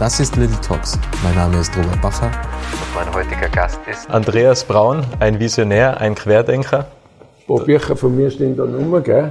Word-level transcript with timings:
Das 0.00 0.18
ist 0.18 0.34
Little 0.36 0.58
Talks. 0.62 0.98
Mein 1.22 1.34
Name 1.34 1.60
ist 1.60 1.76
Robert 1.76 2.00
Bacher. 2.00 2.28
Und 2.28 2.94
mein 2.94 3.14
heutiger 3.14 3.50
Gast 3.50 3.78
ist 3.86 4.08
Andreas 4.08 4.64
Braun, 4.64 5.04
ein 5.18 5.38
Visionär, 5.38 6.00
ein 6.00 6.14
Querdenker. 6.14 6.86
Ein 7.18 7.46
paar 7.46 7.66
Bücher 7.66 7.94
von 7.94 8.16
mir 8.16 8.30
stehen 8.30 8.56
da 8.56 8.64
Nummer, 8.64 9.02
gell? 9.02 9.30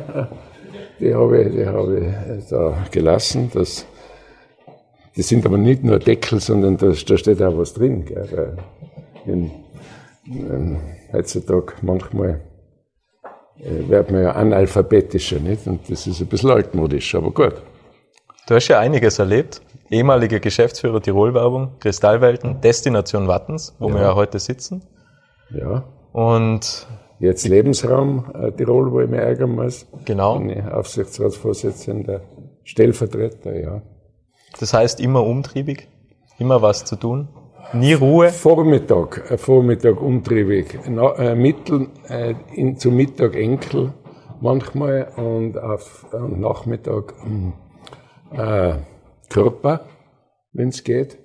Die 0.99 1.11
habe 1.15 1.41
ich, 1.41 1.55
die 1.55 1.65
habe 1.65 2.13
ich 2.37 2.45
da 2.49 2.77
gelassen. 2.91 3.49
Das, 3.51 3.87
das 5.17 5.27
sind 5.27 5.43
aber 5.43 5.57
nicht 5.57 5.83
nur 5.83 5.97
Deckel, 5.97 6.39
sondern 6.39 6.77
da, 6.77 6.89
da 6.89 7.17
steht 7.17 7.41
auch 7.41 7.57
was 7.57 7.73
drin. 7.73 8.05
Gell? 8.05 8.55
In, 9.25 9.49
in, 10.27 10.77
heutzutage 11.11 11.73
manchmal 11.81 12.41
äh, 13.57 13.89
wird 13.89 14.11
man 14.11 14.21
ja 14.21 14.31
analphabetischer, 14.33 15.39
nicht? 15.39 15.65
Und 15.65 15.89
das 15.89 16.05
ist 16.05 16.21
ein 16.21 16.27
bisschen 16.27 16.51
altmodisch, 16.51 17.15
aber 17.15 17.31
gut. 17.31 17.55
Du 18.49 18.55
hast 18.55 18.67
ja 18.67 18.79
einiges 18.79 19.19
erlebt 19.19 19.61
ehemaliger 19.91 20.39
Geschäftsführer 20.39 20.99
Tirol-Werbung, 20.99 21.77
Kristallwelten, 21.79 22.59
Destination 22.61 23.27
Wattens, 23.27 23.75
wo 23.77 23.89
ja. 23.89 23.93
wir 23.93 24.01
ja 24.01 24.15
heute 24.15 24.39
sitzen. 24.39 24.81
Ja. 25.51 25.83
Und 26.13 26.87
jetzt 27.19 27.47
Lebensraum 27.47 28.25
äh, 28.33 28.51
Tirol, 28.51 28.91
wo 28.91 29.01
ich 29.01 29.07
mich 29.07 29.19
ärgern 29.19 29.51
muss. 29.51 29.85
Genau. 30.05 30.39
Bin 30.39 30.67
Aufsichtsratsvorsitzender, 30.67 32.21
Stellvertreter, 32.63 33.55
ja. 33.55 33.83
Das 34.59 34.73
heißt 34.73 34.99
immer 34.99 35.23
umtriebig, 35.23 35.87
immer 36.39 36.63
was 36.63 36.85
zu 36.85 36.95
tun, 36.95 37.27
nie 37.73 37.93
Ruhe. 37.93 38.29
Vormittag, 38.29 39.29
äh, 39.29 39.37
Vormittag 39.37 40.01
umtriebig, 40.01 40.79
Na, 40.87 41.13
äh, 41.17 41.35
Mittel, 41.35 41.89
äh, 42.07 42.33
in, 42.55 42.79
zum 42.79 42.95
Mittag 42.95 43.35
Enkel 43.35 43.93
manchmal 44.41 45.07
und 45.17 45.55
auf 45.59 46.07
äh, 46.13 46.17
Nachmittag 46.17 47.13
äh, 48.31 48.73
Körper, 49.29 49.81
wenn 50.53 50.69
es 50.69 50.83
geht, 50.83 51.17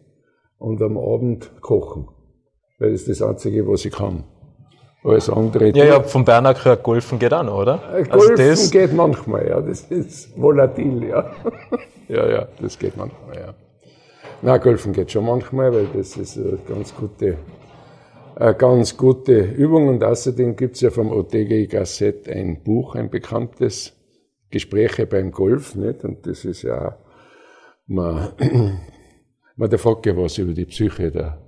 und 0.59 0.81
am 0.83 0.97
Abend 0.97 1.51
kochen. 1.61 2.09
Weil 2.79 2.93
das 2.93 3.03
ist 3.03 3.21
das 3.21 3.29
Einzige, 3.29 3.67
was 3.69 3.85
ich 3.85 3.93
kann. 3.93 4.25
Alles 5.05 5.29
andere. 5.29 5.69
Ja, 5.77 5.85
ja, 5.85 6.03
vom 6.03 6.25
Berner 6.25 6.55
gehört 6.55 6.83
Golfen 6.83 7.19
geht 7.19 7.35
auch 7.35 7.43
noch, 7.43 7.59
oder? 7.59 7.81
Äh, 7.93 8.11
also 8.11 8.29
Golfen 8.29 8.49
also 8.49 8.71
geht 8.71 8.93
manchmal, 8.95 9.47
ja. 9.47 9.61
Das 9.61 9.83
ist 9.83 10.41
volatil, 10.41 11.05
ja. 11.05 11.31
ja, 12.09 12.27
ja, 12.27 12.49
das 12.61 12.79
geht 12.79 12.97
manchmal, 12.97 13.37
ja. 13.37 13.55
Na, 14.41 14.57
Golfen 14.57 14.95
geht 14.95 15.11
schon 15.11 15.27
manchmal, 15.27 15.75
weil 15.75 15.87
das 15.95 16.17
ist 16.17 16.39
eine 16.39 16.59
ganz 16.67 16.95
gute, 16.95 17.37
eine 18.37 18.55
ganz 18.55 18.97
gute 18.97 19.41
Übung. 19.41 19.89
Und 19.89 20.03
außerdem 20.03 20.57
gibt's 20.57 20.81
ja 20.81 20.91
vom 20.91 21.13
OTG 21.13 21.67
Gasset 21.67 22.27
ein 22.29 22.63
Buch, 22.63 22.95
ein 22.95 23.11
bekanntes, 23.11 23.93
Gespräche 24.55 25.07
beim 25.07 25.33
Golf, 25.33 25.75
nicht? 25.75 26.05
Und 26.05 26.27
das 26.27 26.45
ist 26.45 26.63
ja 26.63 26.97
man, 27.87 28.33
man 29.57 29.71
der 29.71 29.79
fragt 29.79 30.07
ja 30.07 30.17
was 30.17 30.39
über 30.39 30.53
die 30.53 30.65
Psyche 30.65 31.11
der, 31.11 31.43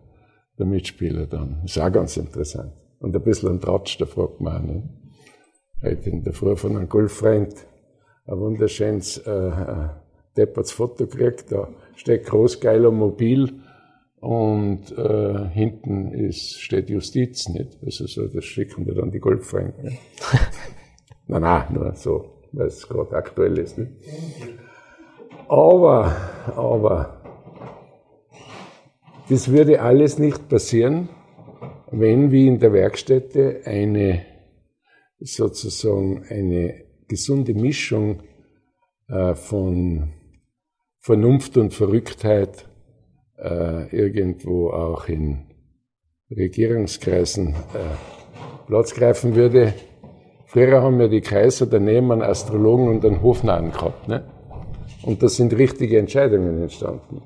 der 0.59 0.67
Mitspieler 0.67 1.27
dann. 1.27 1.63
Ist 1.65 1.79
auch 1.79 1.93
ganz 1.93 2.17
interessant. 2.17 2.73
Und 2.99 3.15
ein 3.15 3.23
bisschen 3.23 3.51
ein 3.51 3.61
Tratsch, 3.61 3.97
da 3.99 4.07
fragt 4.07 4.41
man 4.41 4.57
auch 4.57 4.63
nicht. 4.63 4.85
Heute 5.83 6.11
in 6.11 6.25
der 6.25 6.33
Früh 6.33 6.57
von 6.57 6.77
einem 6.77 6.89
Golffreund 6.89 7.55
ein 8.27 8.39
wunderschönes 8.39 9.19
äh, 9.19 9.31
äh 9.31 9.89
depperts 10.37 10.73
Foto 10.73 11.07
gekriegt. 11.07 11.53
Da 11.53 11.69
steht 11.95 12.27
groß, 12.27 12.61
geiler 12.61 12.91
Mobil 12.91 13.61
und 14.21 14.93
äh, 14.93 15.49
hinten 15.49 16.13
ist, 16.13 16.61
steht 16.61 16.91
Justiz, 16.91 17.49
nicht? 17.49 17.79
Also 17.83 18.07
so, 18.07 18.27
das 18.27 18.45
schicken 18.45 18.85
wir 18.85 18.95
dann 18.95 19.11
die 19.11 19.21
Golffreunde. 19.21 19.93
nein, 21.27 21.43
nein, 21.43 21.73
nur 21.73 21.95
so, 21.95 22.36
weil 22.53 22.67
es 22.67 22.89
gerade 22.89 23.17
aktuell 23.17 23.59
ist. 23.59 23.79
Nicht? 23.79 23.93
Aber, 25.49 26.15
aber, 26.57 27.23
das 29.29 29.51
würde 29.51 29.81
alles 29.81 30.19
nicht 30.19 30.49
passieren, 30.49 31.09
wenn 31.91 32.31
wie 32.31 32.47
in 32.47 32.59
der 32.59 32.73
Werkstätte 32.73 33.63
eine, 33.65 34.25
sozusagen 35.19 36.25
eine 36.29 36.85
gesunde 37.09 37.55
Mischung 37.55 38.23
äh, 39.09 39.35
von 39.35 40.13
Vernunft 41.01 41.57
und 41.57 41.73
Verrücktheit 41.75 42.69
äh, 43.39 43.89
irgendwo 43.97 44.71
auch 44.71 45.09
in 45.09 45.47
Regierungskreisen 46.31 47.55
äh, 47.55 48.67
Platz 48.67 48.95
greifen 48.95 49.37
würde. 49.37 49.75
Früher 50.47 50.81
haben 50.81 50.99
wir 50.99 51.09
die 51.09 51.21
Kaiser 51.21 51.67
daneben 51.67 52.13
einen 52.13 52.23
Astrologen 52.23 52.89
und 52.89 53.05
einen 53.05 53.21
Hofnarren 53.21 53.73
gehabt. 53.73 54.07
Ne? 54.07 54.25
Und 55.03 55.23
da 55.23 55.29
sind 55.29 55.57
richtige 55.59 55.99
Entscheidungen 55.99 56.63
entstanden. 56.63 57.23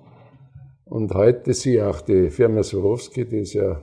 Und 0.86 1.14
heute 1.14 1.52
sie 1.52 1.80
auch 1.82 2.00
die 2.00 2.30
Firma 2.30 2.62
Swarovski, 2.62 3.26
die 3.26 3.40
ist 3.40 3.52
ja, 3.52 3.80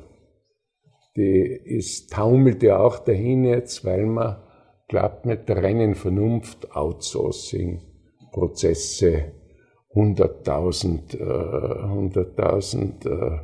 die 1.15 1.41
ist, 1.65 2.11
taumelt 2.11 2.63
ja 2.63 2.79
auch 2.79 2.99
dahin 2.99 3.45
jetzt, 3.45 3.85
weil 3.85 4.05
man 4.05 4.37
glaubt 4.87 5.25
mit 5.25 5.47
der 5.47 5.63
reinen 5.63 5.95
Vernunft, 5.95 6.75
Outsourcing, 6.75 7.81
Prozesse, 8.31 9.33
100.000, 9.93 11.15
äh, 11.15 11.23
100.000, 11.85 13.07
äh, 13.07 13.39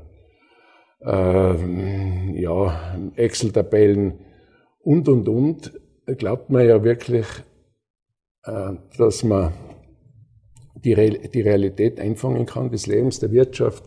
äh, 1.06 2.42
ja, 2.42 2.96
Excel-Tabellen 3.16 4.20
und, 4.82 5.08
und, 5.08 5.30
und, 5.30 5.83
glaubt 6.06 6.50
man 6.50 6.68
ja 6.68 6.84
wirklich, 6.84 7.28
äh, 8.46 8.74
dass 8.98 9.24
man 9.24 9.54
die, 10.76 10.94
Re 10.94 11.12
die 11.12 11.42
Realität 11.42 12.00
einfangen 12.00 12.46
kann, 12.46 12.70
des 12.70 12.88
Lebens, 12.88 13.20
der 13.20 13.32
Wirtschaft, 13.32 13.84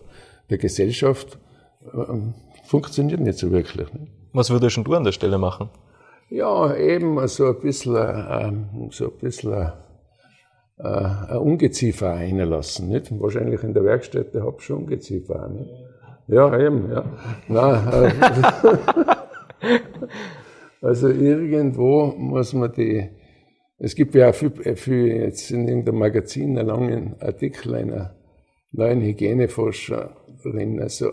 der 0.50 0.58
Gesellschaft, 0.58 1.38
äh, 1.84 2.66
funktioniert 2.66 3.20
nicht 3.20 3.38
so 3.38 3.50
wirklich. 3.50 3.92
Ne? 3.92 4.08
Was 4.32 4.50
würdest 4.50 4.76
du 4.76 4.94
an 4.94 5.04
der 5.04 5.12
Stelle 5.12 5.38
machen? 5.38 5.70
Ja, 6.30 6.74
eben 6.74 7.26
so 7.28 7.46
ein 7.46 7.60
bisschen, 7.60 7.96
äh, 7.96 8.52
so 8.90 9.06
ein 9.06 9.18
bisschen 9.20 9.72
äh, 10.78 10.84
ein 10.84 11.38
Ungeziefer 11.38 12.12
einlassen. 12.12 12.88
Nicht? 12.88 13.10
Wahrscheinlich 13.20 13.62
in 13.62 13.74
der 13.74 13.84
Werkstätte 13.84 14.42
habe 14.42 14.56
ich 14.58 14.64
schon 14.64 14.84
Ungeziefer. 14.84 15.48
Nicht? 15.48 15.70
Ja, 16.28 16.58
eben, 16.58 16.90
ja. 16.90 17.04
Nein, 17.46 17.92
äh, 17.92 19.76
also 20.80 21.08
irgendwo 21.08 22.14
muss 22.16 22.52
man 22.52 22.72
die, 22.72 23.08
es 23.78 23.94
gibt 23.94 24.14
ja 24.14 24.32
viel, 24.32 24.52
äh, 24.64 24.76
viel 24.76 25.06
jetzt 25.06 25.50
in 25.50 25.68
irgendeinem 25.68 25.98
Magazin 25.98 26.58
einen 26.58 26.68
langen 26.68 27.16
Artikel 27.20 27.74
einer 27.74 28.16
neuen 28.72 29.00
Hygieneforscherin, 29.00 30.80
also 30.80 31.12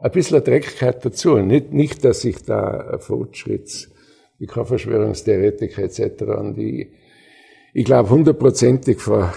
ein 0.00 0.10
bisschen 0.12 0.42
Dreckigkeit 0.42 1.04
dazu. 1.04 1.38
Nicht, 1.38 1.72
nicht 1.72 2.04
dass 2.04 2.24
ich 2.24 2.44
da 2.44 2.98
Fortschritts, 2.98 3.90
wie 4.38 4.46
kein 4.46 4.64
Verschwörungstheoretiker 4.64 5.82
etc. 5.82 6.22
an 6.28 6.54
die, 6.54 6.92
ich 7.74 7.84
glaube 7.84 8.10
hundertprozentig 8.10 8.98
vor 8.98 9.32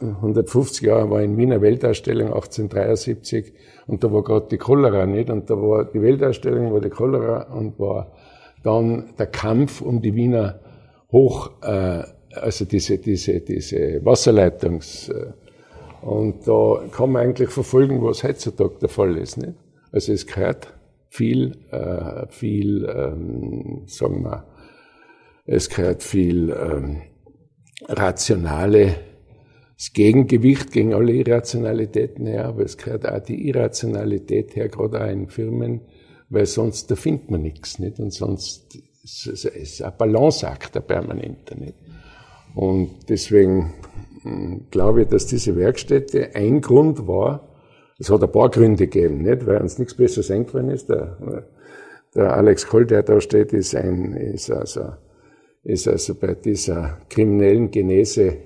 150 0.00 0.86
Jahren 0.86 1.10
war 1.10 1.22
in 1.22 1.36
Wiener 1.36 1.60
Weltausstellung 1.60 2.28
1873 2.28 3.52
und 3.86 4.02
da 4.02 4.12
war 4.12 4.22
gerade 4.22 4.46
die 4.50 4.58
Cholera 4.58 5.06
nicht 5.06 5.30
und 5.30 5.50
da 5.50 5.60
war 5.60 5.84
die 5.84 6.00
Weltausstellung 6.00 6.72
war 6.72 6.80
die 6.80 6.90
Cholera 6.90 7.52
und 7.52 7.78
war 7.78 8.12
dann 8.64 9.14
der 9.18 9.26
Kampf 9.26 9.80
um 9.80 10.02
die 10.02 10.14
Wiener 10.14 10.60
hoch, 11.12 11.52
äh, 11.62 12.02
also 12.34 12.64
diese, 12.64 12.98
diese, 12.98 13.40
diese 13.40 14.04
Wasserleitungs, 14.04 15.08
äh, 15.10 15.32
und 16.00 16.46
da 16.46 16.82
kann 16.90 17.12
man 17.12 17.22
eigentlich 17.22 17.48
verfolgen, 17.48 18.02
was 18.02 18.24
heutzutage 18.24 18.74
der 18.82 18.90
Fall 18.90 19.16
ist. 19.16 19.38
Nicht? 19.38 19.54
Also 19.90 20.12
es 20.12 20.26
gehört 20.26 20.74
viel, 21.08 21.56
äh, 21.70 22.26
viel, 22.28 22.84
ähm, 22.84 23.84
sagen 23.86 24.22
wir, 24.22 24.44
es 25.46 25.70
gehört 25.70 26.02
viel 26.02 26.50
ähm, 26.50 27.02
rationale 27.88 28.96
das 29.76 29.92
Gegengewicht 29.92 30.72
gegen 30.72 30.94
alle 30.94 31.12
Irrationalitäten 31.12 32.26
her, 32.26 32.46
aber 32.46 32.62
es 32.62 32.76
gehört 32.76 33.08
auch 33.08 33.18
die 33.18 33.48
Irrationalität 33.48 34.54
her, 34.54 34.68
gerade 34.68 35.02
auch 35.02 35.10
in 35.10 35.28
Firmen, 35.28 35.80
weil 36.28 36.46
sonst 36.46 36.90
da 36.90 36.96
findet 36.96 37.30
man 37.30 37.42
nichts, 37.42 37.78
nicht? 37.78 37.98
Und 38.00 38.12
sonst 38.12 38.78
es 39.04 39.26
ist 39.26 39.82
ein 39.82 39.92
Balanceakt, 39.98 40.74
der 40.74 40.80
permanente. 40.80 41.58
Nicht? 41.58 41.74
Und 42.54 43.08
deswegen 43.08 43.74
hm, 44.22 44.66
glaube 44.70 45.02
ich, 45.02 45.08
dass 45.08 45.26
diese 45.26 45.56
Werkstätte 45.56 46.34
ein 46.34 46.60
Grund 46.60 47.06
war, 47.06 47.48
Es 47.98 48.10
hat 48.10 48.22
ein 48.22 48.32
paar 48.32 48.50
Gründe 48.50 48.86
gegeben, 48.88 49.22
nicht? 49.22 49.46
Weil 49.46 49.60
uns 49.62 49.78
nichts 49.78 49.94
Besseres 49.94 50.30
eingefallen 50.30 50.70
ist. 50.70 50.88
Der, 50.88 51.46
der 52.14 52.36
Alex 52.36 52.66
Koll, 52.66 52.86
der 52.86 53.02
da 53.02 53.20
steht, 53.20 53.52
ist 53.52 53.74
ein, 53.76 54.14
ist 54.14 54.50
also, 54.50 54.94
ist 55.62 55.86
also 55.86 56.14
bei 56.14 56.34
dieser 56.34 56.98
kriminellen 57.08 57.70
Genese 57.70 58.36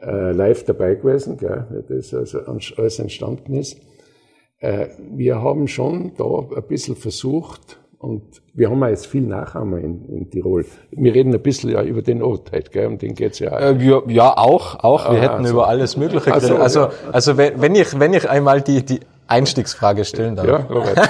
äh, 0.00 0.32
live 0.32 0.64
dabei 0.64 0.94
gewesen, 0.94 1.36
gell, 1.36 1.66
wie 1.70 1.94
das 1.94 2.14
also 2.14 2.40
alles 2.40 2.98
entstanden 2.98 3.54
ist. 3.54 3.80
Äh, 4.62 4.90
wir 5.10 5.42
haben 5.42 5.66
schon 5.66 6.12
da 6.16 6.24
ein 6.56 6.62
bisschen 6.68 6.94
versucht, 6.94 7.78
und 7.98 8.22
wir 8.52 8.68
haben 8.68 8.82
auch 8.82 8.88
jetzt 8.88 9.06
viel 9.06 9.22
Nachahmer 9.22 9.78
in, 9.78 10.04
in 10.08 10.28
Tirol. 10.28 10.64
Wir 10.90 11.14
reden 11.14 11.32
ein 11.32 11.40
bisschen 11.40 11.70
ja 11.70 11.82
über 11.84 12.02
den 12.02 12.20
Ort 12.20 12.50
halt, 12.50 12.72
gell? 12.72 12.86
um 12.86 12.98
den 12.98 13.14
geht's 13.14 13.38
ja 13.38 13.52
auch. 13.52 13.60
Äh, 13.60 13.76
ja, 13.78 14.02
ja, 14.08 14.36
auch, 14.36 14.82
auch. 14.82 15.08
Wir 15.12 15.18
ah, 15.18 15.22
hätten 15.22 15.34
also. 15.34 15.52
über 15.52 15.68
alles 15.68 15.96
Mögliche 15.96 16.24
geredet. 16.30 16.50
Also, 16.50 16.86
also, 16.86 16.96
also 17.12 17.36
wenn, 17.36 17.60
wenn 17.60 17.76
ich, 17.76 17.98
wenn 17.98 18.12
ich 18.12 18.28
einmal 18.28 18.60
die, 18.60 18.84
die 18.84 18.98
Einstiegsfrage 19.28 20.04
stellen 20.04 20.34
darf. 20.34 20.46
Ja, 20.48 20.56
Robert. 20.68 20.98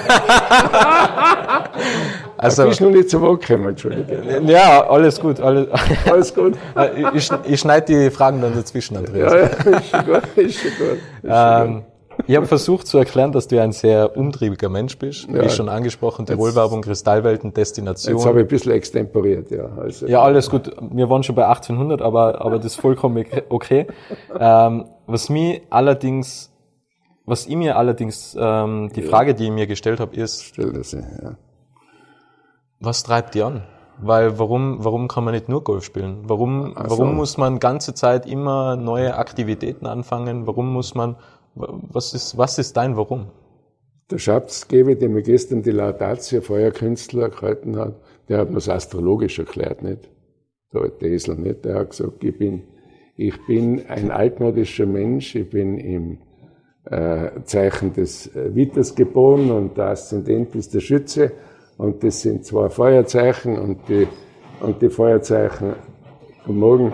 also, 2.37 2.61
du 2.61 2.69
bist 2.69 2.81
noch 2.81 2.91
nicht 2.91 3.09
zum 3.09 3.21
Wort 3.23 3.41
gekommen, 3.45 3.69
Entschuldige. 3.69 4.41
Ja, 4.45 4.87
alles 4.87 5.19
gut. 5.19 5.39
Alles, 5.41 5.67
alles 6.05 6.33
gut. 6.35 6.53
ich, 7.15 7.31
ich 7.45 7.59
schneide 7.59 7.85
die 7.87 8.11
Fragen 8.11 8.39
dann 8.39 8.53
dazwischen, 8.53 8.97
Andreas. 8.97 9.33
Ja, 9.33 9.39
ja 9.39 9.77
ist 9.77 9.89
schon 9.89 10.05
gut. 10.05 10.21
Ist 10.37 10.59
schon 10.59 10.71
gut. 10.77 10.99
Ist 11.23 11.31
schon 11.31 11.67
ähm, 11.67 11.73
gut. 11.73 11.83
Ich 12.27 12.35
habe 12.35 12.45
versucht 12.45 12.87
zu 12.87 12.97
erklären, 12.97 13.31
dass 13.31 13.47
du 13.47 13.61
ein 13.61 13.71
sehr 13.71 14.15
umtriebiger 14.17 14.69
Mensch 14.69 14.97
bist. 14.97 15.27
Ja, 15.27 15.43
Wie 15.43 15.49
schon 15.49 15.69
angesprochen, 15.69 16.25
Tirolwerbung, 16.25 16.81
Kristallwelten, 16.81 17.53
Destination. 17.53 18.15
Jetzt 18.15 18.25
habe 18.25 18.39
ich 18.39 18.45
ein 18.45 18.49
bisschen 18.49 18.71
extemporiert, 18.71 19.51
ja. 19.51 19.65
Also, 19.77 20.07
ja, 20.07 20.21
alles 20.21 20.49
gut. 20.49 20.71
Wir 20.91 21.09
waren 21.09 21.23
schon 21.23 21.35
bei 21.35 21.45
1800, 21.45 22.01
aber, 22.01 22.41
aber 22.41 22.57
das 22.57 22.67
ist 22.67 22.75
vollkommen 22.81 23.25
okay. 23.49 23.87
Ähm, 24.39 24.85
was 25.07 25.29
mir 25.29 25.61
allerdings, 25.69 26.51
was 27.25 27.45
ich 27.45 27.55
mir 27.55 27.77
allerdings, 27.77 28.37
ähm, 28.39 28.89
die 28.95 29.01
ja. 29.01 29.09
Frage, 29.09 29.33
die 29.33 29.45
ich 29.45 29.51
mir 29.51 29.67
gestellt 29.67 29.99
habe, 29.99 30.15
ist, 30.15 30.43
Stell 30.43 30.71
das, 30.71 30.93
ja. 30.93 31.01
was 32.79 33.03
treibt 33.03 33.35
die 33.35 33.43
an? 33.43 33.63
Weil 33.99 34.39
warum, 34.39 34.83
warum 34.83 35.07
kann 35.07 35.23
man 35.23 35.33
nicht 35.33 35.49
nur 35.49 35.63
Golf 35.63 35.83
spielen? 35.83 36.23
Warum, 36.23 36.73
so. 36.75 36.89
warum 36.89 37.15
muss 37.15 37.37
man 37.37 37.59
ganze 37.59 37.93
Zeit 37.93 38.25
immer 38.25 38.75
neue 38.75 39.15
Aktivitäten 39.15 39.85
anfangen? 39.85 40.47
Warum 40.47 40.73
muss 40.73 40.95
man 40.95 41.15
was 41.55 42.13
ist, 42.13 42.37
was 42.37 42.57
ist 42.57 42.77
dein 42.77 42.97
Warum? 42.97 43.27
Der 44.11 44.17
Schatzgeber, 44.17 44.95
der 44.95 45.09
mir 45.09 45.21
gestern 45.21 45.63
die 45.63 45.71
Laudatio 45.71 46.41
Feuerkünstler 46.41 47.29
gehalten 47.29 47.77
hat, 47.77 47.95
der 48.27 48.39
hat 48.39 48.49
mir 48.49 48.55
das 48.55 48.69
astrologisch 48.69 49.39
erklärt, 49.39 49.81
nicht? 49.81 50.09
Der 50.73 50.81
alte 50.81 51.07
Esel 51.07 51.35
nicht. 51.35 51.65
Der 51.65 51.75
hat 51.75 51.91
gesagt, 51.91 52.23
ich 52.23 52.37
bin, 52.37 52.63
ich 53.15 53.33
bin 53.45 53.85
ein 53.87 54.11
altmodischer 54.11 54.85
Mensch, 54.85 55.35
ich 55.35 55.49
bin 55.49 55.77
im 55.77 56.17
äh, 56.85 57.43
Zeichen 57.45 57.93
des 57.93 58.35
äh, 58.35 58.53
Witters 58.55 58.95
geboren 58.95 59.51
und 59.51 59.77
der 59.77 59.87
Aszendent 59.89 60.55
ist 60.55 60.73
der 60.73 60.81
Schütze 60.81 61.31
und 61.77 62.03
das 62.03 62.21
sind 62.21 62.45
zwei 62.45 62.69
Feuerzeichen 62.69 63.57
und 63.57 63.87
die, 63.87 64.07
und 64.59 64.81
die 64.81 64.89
Feuerzeichen 64.89 65.75
von 66.45 66.57
morgen 66.57 66.93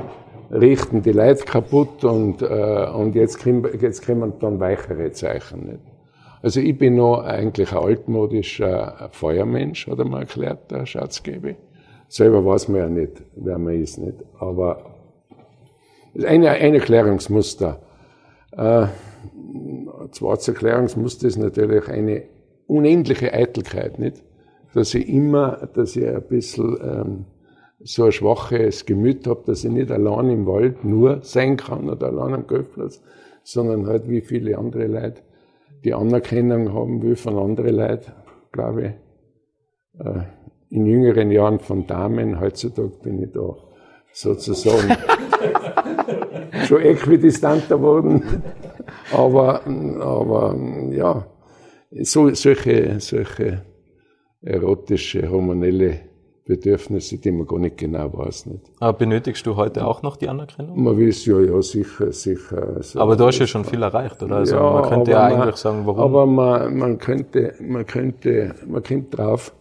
richten 0.52 1.02
die 1.02 1.12
Leute 1.12 1.44
kaputt 1.46 2.04
und, 2.04 2.42
äh, 2.42 2.88
und 2.94 3.16
jetzt, 3.16 3.40
kriegen, 3.40 3.64
jetzt 3.80 4.06
kommen 4.06 4.34
dann 4.40 4.60
weichere 4.60 5.12
Zeichen. 5.12 5.66
Nicht? 5.66 5.80
Also 6.42 6.60
ich 6.62 6.78
bin 6.78 6.96
noch 6.96 7.22
eigentlich 7.22 7.72
ein 7.72 7.80
altmodischer 7.80 9.10
Feuermensch, 9.12 9.88
hat 9.88 10.00
er 10.00 10.06
mal 10.06 10.22
erklärt, 10.22 10.72
der 10.72 10.86
Schatzgeber. 10.86 11.56
Selber 12.08 12.44
weiß 12.46 12.70
man 12.70 12.82
ja 12.82 12.90
nicht, 12.90 13.22
wer 13.36 13.60
man 13.60 13.74
ist, 13.74 13.98
nicht. 13.98 14.18
Aber 14.40 14.96
eine, 16.26 16.50
ein 16.50 16.74
Erklärungsmuster. 16.74 17.80
Äh, 18.52 18.88
zweites 20.12 20.48
Erklärungsmuster 20.48 21.28
ist 21.28 21.38
natürlich 21.38 21.88
eine 21.88 22.24
unendliche 22.68 23.34
Eitelkeit, 23.34 24.00
nicht? 24.00 24.24
Dass 24.74 24.94
ich 24.94 25.08
immer, 25.10 25.68
dass 25.74 25.96
ich 25.96 26.08
ein 26.08 26.22
bisschen 26.24 26.78
ähm, 26.82 27.26
so 27.82 28.06
ein 28.06 28.12
schwaches 28.12 28.86
Gemüt 28.86 29.26
habe, 29.28 29.44
dass 29.46 29.64
ich 29.64 29.72
nicht 29.72 29.92
allein 29.92 30.30
im 30.30 30.46
Wald 30.46 30.84
nur 30.84 31.22
sein 31.22 31.58
kann 31.58 31.90
oder 31.90 32.08
allein 32.08 32.34
am 32.34 32.48
Golfplatz, 32.48 33.02
sondern 33.44 33.88
halt 33.88 34.10
wie 34.10 34.22
viele 34.22 34.58
andere 34.58 34.88
Leute 34.88 35.22
die 35.84 35.94
Anerkennung 35.94 36.74
haben 36.74 37.02
will 37.02 37.16
von 37.16 37.38
anderen 37.38 37.76
Leuten, 37.76 38.12
glaube 38.52 38.82
ich. 38.82 40.06
Äh, 40.06 40.24
in 40.72 40.86
jüngeren 40.86 41.32
Jahren 41.32 41.60
von 41.60 41.88
Damen, 41.88 42.40
heutzutage 42.40 42.92
bin 43.02 43.24
ich 43.24 43.32
da 43.32 43.56
sozusagen 44.12 44.96
schon 46.68 46.82
äquidistanter 46.82 47.78
geworden. 47.78 48.44
Aber, 49.12 49.66
aber 50.00 50.56
ja, 50.92 51.26
so, 52.02 52.32
solche, 52.34 53.00
solche 53.00 53.64
erotische, 54.42 55.30
hormonelle 55.30 56.09
Bedürfnisse, 56.50 57.20
die 57.20 57.32
man 57.32 57.46
gar 57.46 57.60
nicht 57.60 57.78
genau 57.78 58.12
weiß. 58.12 58.48
Nicht. 58.48 58.72
Aber 58.80 58.98
benötigst 58.98 59.46
du 59.46 59.56
heute 59.56 59.86
auch 59.86 60.02
noch 60.02 60.18
die 60.18 60.28
Anerkennung? 60.28 60.82
Man 60.82 60.98
will 60.98 61.10
es 61.10 61.24
ja, 61.24 61.40
ja, 61.40 61.62
sicher, 61.62 62.12
sicher. 62.12 62.76
Also, 62.76 63.00
aber 63.00 63.16
du 63.16 63.26
hast 63.28 63.38
ja 63.38 63.46
schon 63.46 63.64
viel 63.66 63.84
erreicht, 63.84 64.24
oder? 64.24 64.38
Also 64.38 64.56
ja, 64.56 64.72
man 64.72 64.90
könnte 64.90 65.12
ja 65.12 65.24
eigentlich 65.26 65.46
man, 65.46 65.56
sagen, 65.56 65.82
warum. 65.86 66.00
Aber 66.00 66.26
man, 66.26 66.76
man 66.76 66.98
könnte, 66.98 67.54
man 67.60 67.86
könnte, 67.86 68.56
man 68.68 68.82
kommt 68.82 69.16
drauf, 69.16 69.54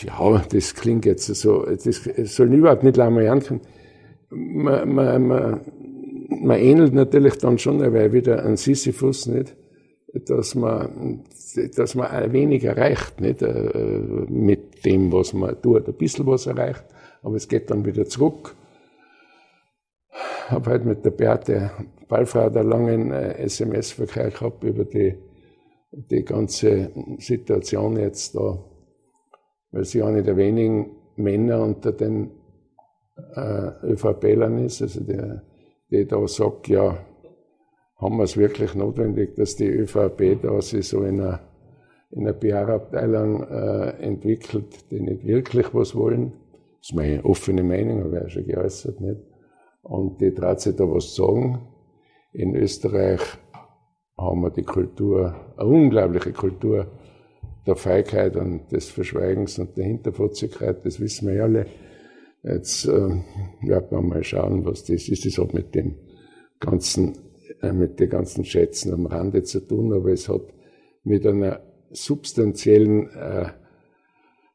ja, 0.00 0.42
das 0.48 0.74
klingt 0.76 1.04
jetzt 1.04 1.26
so, 1.26 1.66
das 1.66 2.36
soll 2.36 2.54
überhaupt 2.54 2.84
nicht 2.84 2.96
lange 2.96 3.26
können. 3.40 3.60
Man, 4.30 4.94
man, 4.94 5.26
man, 5.26 5.60
man 6.28 6.58
ähnelt 6.58 6.94
natürlich 6.94 7.36
dann 7.38 7.58
schon 7.58 7.80
weil 7.80 8.12
wieder 8.12 8.44
an 8.44 8.56
Sisyphus, 8.56 9.26
nicht? 9.26 9.56
dass 10.26 10.54
man, 10.54 11.24
dass 11.54 11.94
man 11.94 12.08
ein 12.08 12.32
wenig 12.32 12.64
erreicht, 12.64 13.20
nicht, 13.20 13.42
äh, 13.42 14.26
mit 14.28 14.84
dem, 14.84 15.12
was 15.12 15.32
man 15.32 15.60
tut, 15.60 15.88
ein 15.88 15.94
bisschen 15.94 16.26
was 16.26 16.46
erreicht, 16.46 16.84
aber 17.22 17.36
es 17.36 17.48
geht 17.48 17.70
dann 17.70 17.84
wieder 17.84 18.06
zurück. 18.06 18.54
Ich 20.10 20.50
habe 20.50 20.70
heute 20.70 20.86
mit 20.86 21.04
der 21.04 21.10
Beate 21.10 21.70
Ballfrau 22.08 22.48
der 22.48 22.64
langen 22.64 23.12
SMS-Verkehr 23.12 24.30
gehabt 24.30 24.64
über 24.64 24.84
die, 24.84 25.14
die 25.92 26.24
ganze 26.24 26.90
Situation 27.18 27.98
jetzt 27.98 28.34
da, 28.34 28.58
weil 29.70 29.84
sie 29.84 30.02
eine 30.02 30.22
der 30.22 30.36
wenigen 30.36 30.96
Männer 31.16 31.62
unter 31.62 31.92
den 31.92 32.30
äh, 33.34 33.70
ÖVP-Lern 33.82 34.64
ist, 34.64 34.80
also 34.82 35.00
der, 35.00 35.42
die 35.90 36.06
da 36.06 36.26
sagt, 36.26 36.68
ja, 36.68 36.98
haben 37.98 38.16
wir 38.16 38.24
es 38.24 38.36
wirklich 38.36 38.74
notwendig, 38.74 39.34
dass 39.34 39.56
die 39.56 39.68
ÖVP 39.68 40.40
da 40.40 40.60
sich 40.60 40.88
so 40.88 41.02
in 41.02 41.20
einer, 41.20 41.40
in 42.10 42.22
einer 42.22 42.32
PR-Abteilung 42.32 43.42
äh, 43.42 43.88
entwickelt, 44.00 44.90
die 44.90 45.00
nicht 45.00 45.26
wirklich 45.26 45.74
was 45.74 45.94
wollen. 45.94 46.32
Das 46.78 46.90
ist 46.90 46.94
meine 46.94 47.24
offene 47.24 47.64
Meinung, 47.64 48.04
habe 48.04 48.16
ich 48.16 48.22
ja 48.22 48.28
schon 48.28 48.46
geäußert, 48.46 49.00
nicht? 49.00 49.20
Und 49.82 50.20
die 50.20 50.32
traut 50.32 50.60
sich 50.60 50.76
da 50.76 50.84
was 50.84 51.14
sagen. 51.14 51.66
In 52.32 52.54
Österreich 52.54 53.20
haben 54.16 54.42
wir 54.42 54.50
die 54.50 54.62
Kultur, 54.62 55.34
eine 55.56 55.68
unglaubliche 55.68 56.32
Kultur 56.32 56.86
der 57.66 57.76
Feigheit 57.76 58.36
und 58.36 58.70
des 58.70 58.90
Verschweigens 58.90 59.58
und 59.58 59.76
der 59.76 59.84
Hinterfotzigkeit, 59.84 60.84
das 60.84 61.00
wissen 61.00 61.28
wir 61.28 61.42
alle. 61.42 61.66
Jetzt 62.42 62.86
äh, 62.86 62.90
werden 62.90 63.90
wir 63.90 64.00
mal 64.00 64.22
schauen, 64.22 64.64
was 64.64 64.84
das 64.84 65.08
ist. 65.08 65.26
Das 65.26 65.38
hat 65.38 65.52
mit 65.52 65.74
dem 65.74 65.96
ganzen 66.60 67.27
mit 67.72 67.98
den 67.98 68.10
ganzen 68.10 68.44
Schätzen 68.44 68.92
am 68.92 69.06
Rande 69.06 69.42
zu 69.42 69.60
tun, 69.60 69.92
aber 69.92 70.10
es 70.10 70.28
hat 70.28 70.42
mit 71.04 71.26
einer 71.26 71.60
substanziellen 71.90 73.08
äh, 73.10 73.48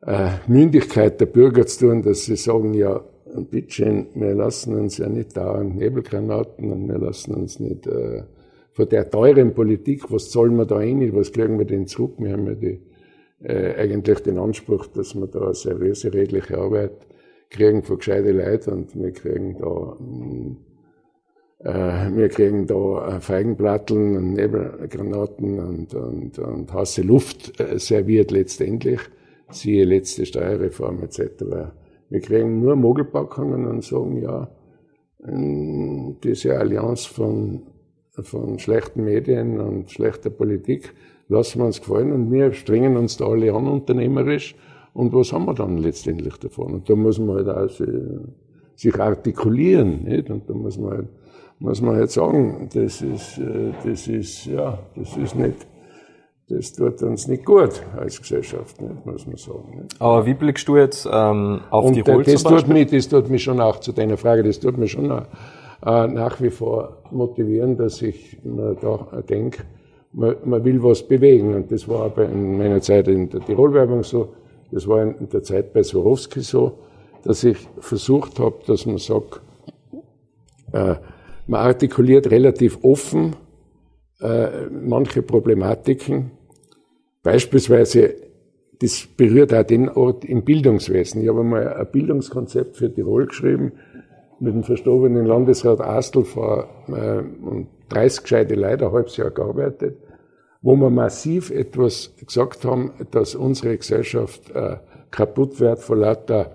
äh, 0.05 0.29
Mündigkeit 0.47 1.19
der 1.19 1.25
Bürger 1.25 1.65
zu 1.65 1.87
tun, 1.87 2.01
dass 2.01 2.25
sie 2.25 2.35
sagen, 2.35 2.73
ja, 2.73 3.03
bitteschön, 3.49 4.07
wir 4.13 4.33
lassen 4.35 4.75
uns 4.75 4.97
ja 4.97 5.09
nicht 5.09 5.35
dauernd 5.35 5.75
Nebelgranaten 5.75 6.71
und 6.71 6.87
wir 6.87 6.99
lassen 6.99 7.33
uns 7.33 7.59
nicht 7.59 7.87
äh, 7.87 8.23
von 8.71 8.89
der 8.89 9.09
teuren 9.09 9.53
Politik, 9.53 10.11
was 10.11 10.29
zahlen 10.29 10.55
wir 10.55 10.65
da 10.65 10.77
ein, 10.77 11.15
was 11.15 11.31
kriegen 11.31 11.57
wir 11.57 11.65
denn 11.65 11.87
zurück? 11.87 12.15
Wir 12.17 12.33
haben 12.33 12.47
ja 12.47 12.55
die, 12.55 12.81
äh, 13.43 13.75
eigentlich 13.75 14.19
den 14.19 14.37
Anspruch, 14.37 14.87
dass 14.87 15.15
wir 15.15 15.27
da 15.27 15.45
eine 15.45 15.53
seriöse, 15.53 16.13
redliche 16.13 16.57
Arbeit 16.57 17.07
kriegen 17.49 17.83
von 17.83 17.97
gescheite 17.97 18.31
Leuten 18.31 18.71
und 18.71 18.95
wir 18.95 19.11
kriegen 19.11 19.57
da 19.59 19.97
mh, 19.99 19.99
mm, 19.99 20.51
äh, 20.51 20.72
wir 21.65 22.27
kriegen 22.27 22.67
da 22.67 23.07
äh, 23.07 23.19
Feigenplatteln 23.21 24.17
und 24.17 24.33
Nebelgranaten 24.33 25.59
und, 25.59 25.93
und, 25.93 26.37
und 26.39 26.73
heiße 26.73 27.03
Luft 27.03 27.59
äh, 27.59 27.79
serviert 27.79 28.31
letztendlich, 28.31 28.99
siehe 29.49 29.85
letzte 29.85 30.25
Steuerreform 30.25 31.01
etc. 31.03 31.21
Wir 32.09 32.19
kriegen 32.19 32.59
nur 32.59 32.75
Mogelpackungen 32.75 33.65
und 33.65 33.83
sagen, 33.83 34.21
ja, 34.21 34.49
ähm, 35.25 36.17
diese 36.21 36.57
Allianz 36.57 37.05
von, 37.05 37.61
von 38.11 38.59
schlechten 38.59 39.05
Medien 39.05 39.61
und 39.61 39.89
schlechter 39.89 40.29
Politik 40.29 40.93
lassen 41.29 41.59
wir 41.59 41.65
uns 41.65 41.79
gefallen 41.79 42.11
und 42.11 42.31
wir 42.31 42.51
strengen 42.51 42.97
uns 42.97 43.15
da 43.15 43.25
alle 43.25 43.53
an 43.53 43.67
unternehmerisch 43.67 44.55
und 44.93 45.13
was 45.13 45.31
haben 45.31 45.45
wir 45.45 45.53
dann 45.53 45.77
letztendlich 45.77 46.35
davon? 46.37 46.73
Und 46.73 46.89
da 46.89 46.95
muss 46.95 47.19
man 47.19 47.37
halt 47.37 47.49
auch 47.49 47.69
sich 48.75 48.99
artikulieren, 48.99 50.03
nicht? 50.03 50.29
Und 50.29 50.49
da 50.49 50.53
muss 50.53 50.77
man 50.77 50.91
halt 50.91 51.07
muss 51.63 51.81
man 51.81 51.97
jetzt 51.97 52.13
sagen, 52.13 52.67
das 52.73 53.01
ist, 53.01 53.37
äh, 53.37 53.71
das 53.85 54.07
ist, 54.07 54.45
ja, 54.47 54.77
das 54.97 55.15
ist 55.15 55.33
nicht, 55.33 55.65
das 56.49 56.73
tut 56.73 57.01
uns 57.01 57.29
nicht 57.29 57.45
gut 57.45 57.81
als 57.97 58.19
Gesellschaft, 58.19 58.81
nicht, 58.81 59.05
muss 59.05 59.25
man 59.25 59.37
sagen. 59.37 59.79
Nicht? 59.81 60.01
Aber 60.01 60.25
wie 60.25 60.33
blickst 60.33 60.67
du 60.67 60.75
jetzt 60.75 61.07
ähm, 61.09 61.61
auf 61.69 61.85
Und 61.85 61.95
die 61.95 62.03
Tirol 62.03 62.23
das 62.23 62.43
tut, 62.43 62.67
mich, 62.67 62.91
das 62.91 63.07
tut 63.07 63.29
mich 63.29 63.41
schon 63.41 63.61
auch 63.61 63.79
zu 63.79 63.93
deiner 63.93 64.17
Frage, 64.17 64.43
das 64.43 64.59
tut 64.59 64.77
mich 64.77 64.91
schon 64.91 65.09
auch, 65.09 65.23
äh, 65.85 66.07
nach 66.07 66.41
wie 66.41 66.49
vor 66.49 66.97
motivieren, 67.11 67.77
dass 67.77 68.01
ich 68.01 68.39
mir 68.43 68.75
da 68.81 69.21
denke, 69.21 69.63
man, 70.11 70.35
man 70.43 70.65
will 70.65 70.83
was 70.83 71.01
bewegen. 71.01 71.53
Und 71.55 71.71
das 71.71 71.87
war 71.87 72.09
bei, 72.09 72.25
in 72.25 72.57
meiner 72.57 72.81
Zeit 72.81 73.07
in 73.07 73.29
der 73.29 73.39
Tirolwerbung 73.39 74.03
so, 74.03 74.33
das 74.69 74.85
war 74.85 75.01
in 75.01 75.29
der 75.29 75.43
Zeit 75.43 75.71
bei 75.71 75.81
Swarovski 75.81 76.41
so, 76.41 76.79
dass 77.23 77.45
ich 77.45 77.57
versucht 77.79 78.37
habe, 78.37 78.55
dass 78.67 78.85
man 78.85 78.97
sagt, 78.97 79.41
äh, 80.73 80.95
man 81.47 81.61
artikuliert 81.61 82.29
relativ 82.31 82.79
offen 82.83 83.35
äh, 84.21 84.67
manche 84.69 85.21
Problematiken. 85.21 86.31
Beispielsweise, 87.23 88.15
das 88.79 89.07
berührt 89.17 89.53
auch 89.53 89.63
den 89.63 89.89
Ort 89.89 90.25
im 90.25 90.43
Bildungswesen. 90.43 91.21
Ich 91.21 91.29
habe 91.29 91.41
einmal 91.41 91.73
ein 91.73 91.91
Bildungskonzept 91.91 92.77
für 92.77 92.93
Tirol 92.93 93.27
geschrieben 93.27 93.73
mit 94.39 94.53
dem 94.53 94.63
verstorbenen 94.63 95.25
Landesrat 95.25 95.79
Astl 95.79 96.23
vor 96.23 96.67
äh, 96.87 97.23
30 97.89 98.23
gescheite 98.23 98.55
Leute, 98.55 98.87
ein 98.87 98.91
halbes 98.91 99.15
Jahr 99.17 99.31
gearbeitet, 99.31 99.97
wo 100.61 100.75
wir 100.75 100.89
massiv 100.89 101.49
etwas 101.51 102.13
gesagt 102.25 102.65
haben, 102.65 102.91
dass 103.11 103.35
unsere 103.35 103.77
Gesellschaft 103.77 104.49
äh, 104.51 104.77
kaputt 105.11 105.59
wird 105.59 105.79
vor 105.79 105.95
lauter 105.95 106.51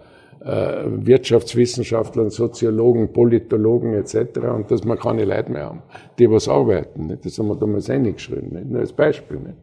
Wirtschaftswissenschaftlern, 0.51 2.31
Soziologen, 2.31 3.13
Politologen 3.13 3.93
etc. 3.95 4.39
und 4.55 4.71
dass 4.71 4.85
wir 4.85 4.97
keine 4.97 5.25
Leute 5.25 5.53
mehr 5.53 5.67
haben, 5.67 5.83
die 6.19 6.31
was 6.31 6.49
arbeiten. 6.49 7.09
Nicht? 7.09 7.27
Das 7.27 7.39
haben 7.39 7.49
wir 7.49 7.57
damals 7.57 7.91
eingeschrieben, 7.91 8.51
nicht? 8.53 8.71
nur 8.71 8.81
als 8.81 8.93
Beispiel. 8.93 9.39
Nicht? 9.39 9.57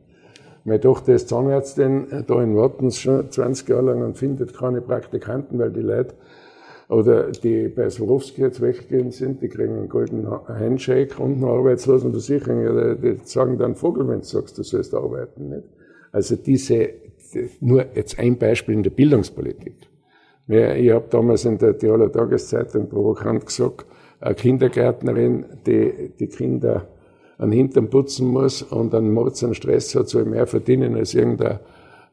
Meine 0.63 0.79
Tochter 0.79 1.13
ist 1.13 1.29
Zahnärztin 1.29 2.11
äh, 2.11 2.23
da 2.23 2.41
in 2.41 2.55
Wattens 2.55 2.99
schon 2.99 3.29
20 3.29 3.69
Jahre 3.69 3.83
lang 3.83 4.03
und 4.03 4.17
findet 4.17 4.57
keine 4.57 4.81
Praktikanten, 4.81 5.57
weil 5.59 5.71
die 5.71 5.81
Leute 5.81 6.13
oder 6.87 7.31
die 7.31 7.67
bei 7.67 7.89
Swarovski 7.89 8.41
jetzt 8.41 8.61
weggehen 8.61 9.09
sind, 9.09 9.41
die 9.41 9.47
kriegen 9.47 9.75
einen 9.75 9.89
goldenen 9.89 10.27
Handshake 10.47 11.17
und 11.17 11.37
eine 11.37 11.47
Arbeitslosenversicherung. 11.47 12.99
Die 13.01 13.17
sagen 13.23 13.57
dann 13.57 13.75
Vogel, 13.75 14.07
wenn 14.07 14.19
du 14.19 14.25
sagst, 14.25 14.57
du 14.59 14.63
sollst 14.63 14.93
arbeiten. 14.93 15.49
Nicht? 15.49 15.63
Also 16.11 16.35
diese, 16.35 16.89
nur 17.59 17.85
jetzt 17.95 18.19
ein 18.19 18.37
Beispiel 18.37 18.75
in 18.75 18.83
der 18.83 18.91
Bildungspolitik. 18.91 19.75
Ich 20.47 20.91
habe 20.91 21.05
damals 21.09 21.45
in 21.45 21.57
der 21.57 21.77
Tiroler 21.77 22.11
Tageszeitung 22.11 22.87
provokant 22.87 23.45
gesagt, 23.45 23.85
eine 24.19 24.35
Kindergärtnerin, 24.35 25.45
die 25.65 26.11
die 26.19 26.27
Kinder 26.27 26.87
an 27.37 27.51
Hintern 27.51 27.89
putzen 27.89 28.27
muss 28.27 28.61
und 28.61 28.93
einen 28.93 29.11
Mords 29.11 29.43
an 29.43 29.53
Stress 29.55 29.95
hat, 29.95 30.07
soll 30.07 30.25
mehr 30.25 30.47
verdienen 30.47 30.95
als 30.95 31.13
irgendein 31.13 31.59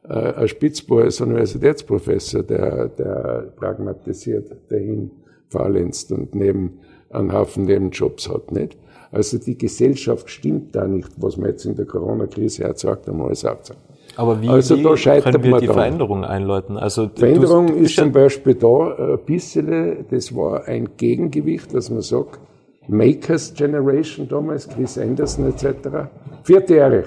äh, 0.09 0.33
ein 0.33 0.47
Spitzbauer 0.47 1.03
als 1.03 1.21
Universitätsprofessor, 1.21 2.43
der, 2.43 2.89
der 2.89 3.53
pragmatisiert 3.55 4.51
dahin 4.69 5.11
fahlenzt 5.49 6.11
und 6.11 6.35
neben 6.35 6.79
einen 7.09 7.31
Haufen 7.31 7.65
Nebenjobs 7.65 8.29
hat, 8.29 8.51
nicht? 8.51 8.77
Also 9.11 9.37
die 9.37 9.57
Gesellschaft 9.57 10.29
stimmt 10.29 10.75
da 10.75 10.87
nicht, 10.87 11.09
was 11.17 11.37
man 11.37 11.51
jetzt 11.51 11.65
in 11.65 11.75
der 11.75 11.85
Corona-Krise 11.85 12.63
erzeugt 12.63 13.07
haben, 13.07 13.21
alles 13.21 13.45
aufzeigen. 13.45 13.81
Aber 14.15 14.41
wie, 14.41 14.49
also 14.49 14.77
wie 14.77 14.83
da 14.83 14.95
scheitert 14.95 15.33
können 15.33 15.43
wir 15.43 15.51
man 15.51 15.59
die 15.61 15.67
dran. 15.67 15.75
Veränderung 15.75 16.23
einläuten? 16.23 16.77
Also 16.77 17.09
Veränderung 17.15 17.67
du, 17.67 17.73
ist 17.75 17.95
zum 17.95 18.11
Beispiel 18.11 18.55
da 18.55 18.95
ein 18.95 19.19
bisschen, 19.25 20.05
das 20.09 20.35
war 20.35 20.67
ein 20.67 20.89
Gegengewicht, 20.97 21.73
dass 21.73 21.89
man 21.89 22.01
sagt, 22.01 22.39
Makers 22.87 23.53
Generation 23.53 24.27
damals, 24.27 24.67
Chris 24.67 24.97
Anderson 24.97 25.47
etc., 25.47 26.09
vierteljährig, 26.43 27.05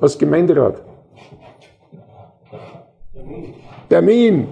als 0.00 0.18
Gemeinderat. 0.18 0.82
Termin. 3.88 4.48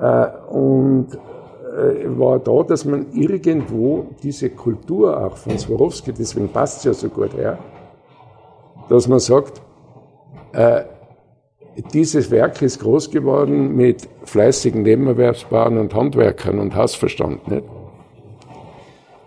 Äh, 0.00 0.26
und 0.50 1.08
äh, 1.14 2.18
war 2.18 2.38
da, 2.38 2.62
dass 2.62 2.84
man 2.84 3.06
irgendwo 3.12 4.06
diese 4.22 4.50
Kultur 4.50 5.24
auch 5.24 5.36
von 5.36 5.58
Swarovski, 5.58 6.12
deswegen 6.12 6.48
passt 6.48 6.78
es 6.78 6.84
ja 6.84 6.92
so 6.94 7.08
gut 7.08 7.34
her, 7.36 7.58
dass 8.88 9.06
man 9.06 9.20
sagt, 9.20 9.58
äh, 9.58 9.62
dieses 11.92 12.30
Werk 12.30 12.62
ist 12.62 12.80
groß 12.80 13.10
geworden 13.10 13.74
mit 13.74 14.08
fleißigen 14.24 14.82
Nebenerwerbsbauern 14.82 15.78
und 15.78 15.94
Handwerkern 15.94 16.58
und 16.58 16.74
Hausverstand. 16.74 17.48
Nicht? 17.48 17.64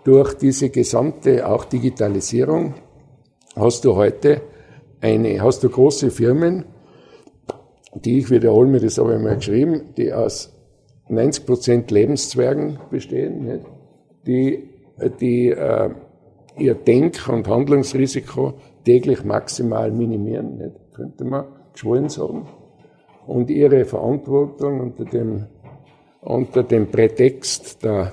Durch 0.04 0.34
diese 0.34 0.70
gesamte 0.70 1.46
auch 1.46 1.64
Digitalisierung 1.64 2.74
hast 3.54 3.84
du 3.84 3.96
heute 3.96 4.40
eine, 5.00 5.42
hast 5.42 5.62
du 5.62 5.68
große 5.68 6.10
Firmen, 6.10 6.64
die, 7.94 8.18
ich 8.18 8.30
wiederhole 8.30 8.68
mir 8.68 8.80
das 8.80 8.98
aber 8.98 9.14
einmal 9.14 9.36
geschrieben, 9.36 9.94
die 9.96 10.12
aus 10.12 10.52
90 11.08 11.46
Prozent 11.46 11.90
Lebenszwergen 11.90 12.78
bestehen, 12.90 13.44
nicht? 13.44 13.64
die, 14.26 14.68
die 15.20 15.48
äh, 15.50 15.90
ihr 16.58 16.74
Denk- 16.74 17.28
und 17.28 17.48
Handlungsrisiko 17.48 18.54
täglich 18.84 19.24
maximal 19.24 19.90
minimieren, 19.90 20.58
nicht? 20.58 20.87
Könnte 20.98 21.24
man 21.24 21.44
geschwollen 21.72 22.08
sagen, 22.08 22.48
und 23.28 23.50
ihre 23.50 23.84
Verantwortung 23.84 24.80
unter 24.80 25.04
dem, 25.04 25.46
unter 26.20 26.64
dem 26.64 26.90
Prätext 26.90 27.84
der 27.84 28.12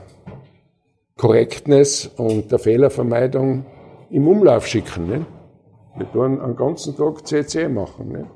Correctness 1.17 2.11
und 2.17 2.51
der 2.51 2.59
Fehlervermeidung 2.59 3.65
im 4.11 4.27
Umlauf 4.27 4.67
schicken. 4.67 5.07
Nicht? 5.07 5.25
Wir 5.97 6.11
tun 6.11 6.39
einen 6.39 6.55
ganzen 6.55 6.95
Tag 6.95 7.25
CC 7.25 7.69
machen. 7.69 8.09
Nicht? 8.09 8.29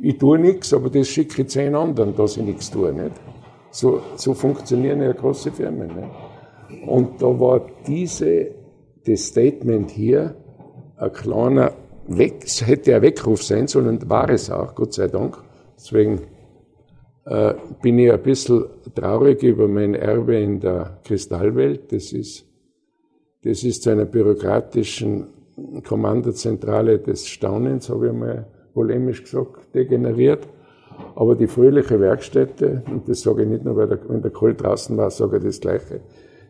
Ich 0.00 0.18
tue 0.18 0.38
nichts, 0.38 0.74
aber 0.74 0.90
das 0.90 1.08
schicke 1.08 1.42
ich 1.42 1.48
zehn 1.48 1.74
anderen, 1.74 2.14
dass 2.16 2.36
ich 2.36 2.42
nichts 2.42 2.70
tue. 2.70 2.92
Nicht? 2.92 3.12
So, 3.70 4.02
so 4.16 4.34
funktionieren 4.34 5.00
ja 5.00 5.12
große 5.12 5.52
Firmen. 5.52 5.88
Nicht? 5.88 6.86
Und 6.86 7.22
da 7.22 7.26
war 7.40 7.62
diese, 7.86 8.50
das 9.06 9.26
Statement 9.26 9.90
hier 9.90 10.34
ein 10.96 11.12
kleiner 11.12 11.72
Weg, 12.06 12.44
hätte 12.66 12.96
ein 12.96 13.02
Weckruf 13.02 13.42
sein 13.42 13.66
sollen 13.66 13.88
und 13.88 14.10
war 14.10 14.28
es 14.30 14.50
auch, 14.50 14.74
Gott 14.74 14.92
sei 14.94 15.08
Dank. 15.08 15.38
Deswegen 15.76 16.20
äh, 17.24 17.54
bin 17.82 17.98
ich 17.98 18.12
ein 18.12 18.22
bisschen 18.22 18.64
traurig 18.94 19.42
über 19.42 19.68
mein 19.68 19.94
Erbe 19.94 20.36
in 20.36 20.60
der 20.60 20.98
Kristallwelt. 21.04 21.92
Das 21.92 22.12
ist, 22.12 22.46
das 23.42 23.64
ist 23.64 23.82
zu 23.82 23.90
einer 23.90 24.04
bürokratischen 24.04 25.26
Kommandozentrale 25.86 26.98
des 26.98 27.26
Staunens, 27.26 27.88
habe 27.88 28.08
ich 28.08 28.12
mal 28.12 28.46
polemisch 28.74 29.22
gesagt, 29.22 29.74
degeneriert. 29.74 30.48
Aber 31.14 31.34
die 31.34 31.46
fröhliche 31.46 31.98
Werkstätte, 32.00 32.82
und 32.90 33.08
das 33.08 33.22
sage 33.22 33.42
ich 33.42 33.48
nicht 33.48 33.64
nur, 33.64 33.76
weil 33.76 33.88
der, 33.88 33.98
wenn 34.08 34.22
der 34.22 34.30
Kohl 34.30 34.54
draußen 34.54 34.96
war, 34.96 35.10
sage 35.10 35.38
ich 35.38 35.44
das 35.44 35.60
Gleiche. 35.60 36.00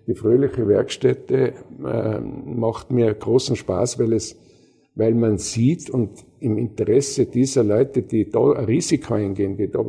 Die 0.07 0.15
fröhliche 0.15 0.69
Werkstätte 0.69 1.55
äh, 1.85 2.21
macht 2.21 2.91
mir 2.91 3.15
großen 3.15 3.57
Spaß, 3.57 3.99
weil 3.99 4.13
es, 4.13 4.37
weil 4.95 5.15
man 5.15 5.39
sieht 5.39 5.91
und 5.91 6.11
im 6.41 6.59
Interesse 6.59 7.27
dieser 7.27 7.65
Leute, 7.65 8.03
die 8.03 8.31
da 8.31 8.53
ein 8.53 8.65
Risiko 8.65 9.15
eingehen, 9.15 9.57
die 9.57 9.71
da 9.71 9.85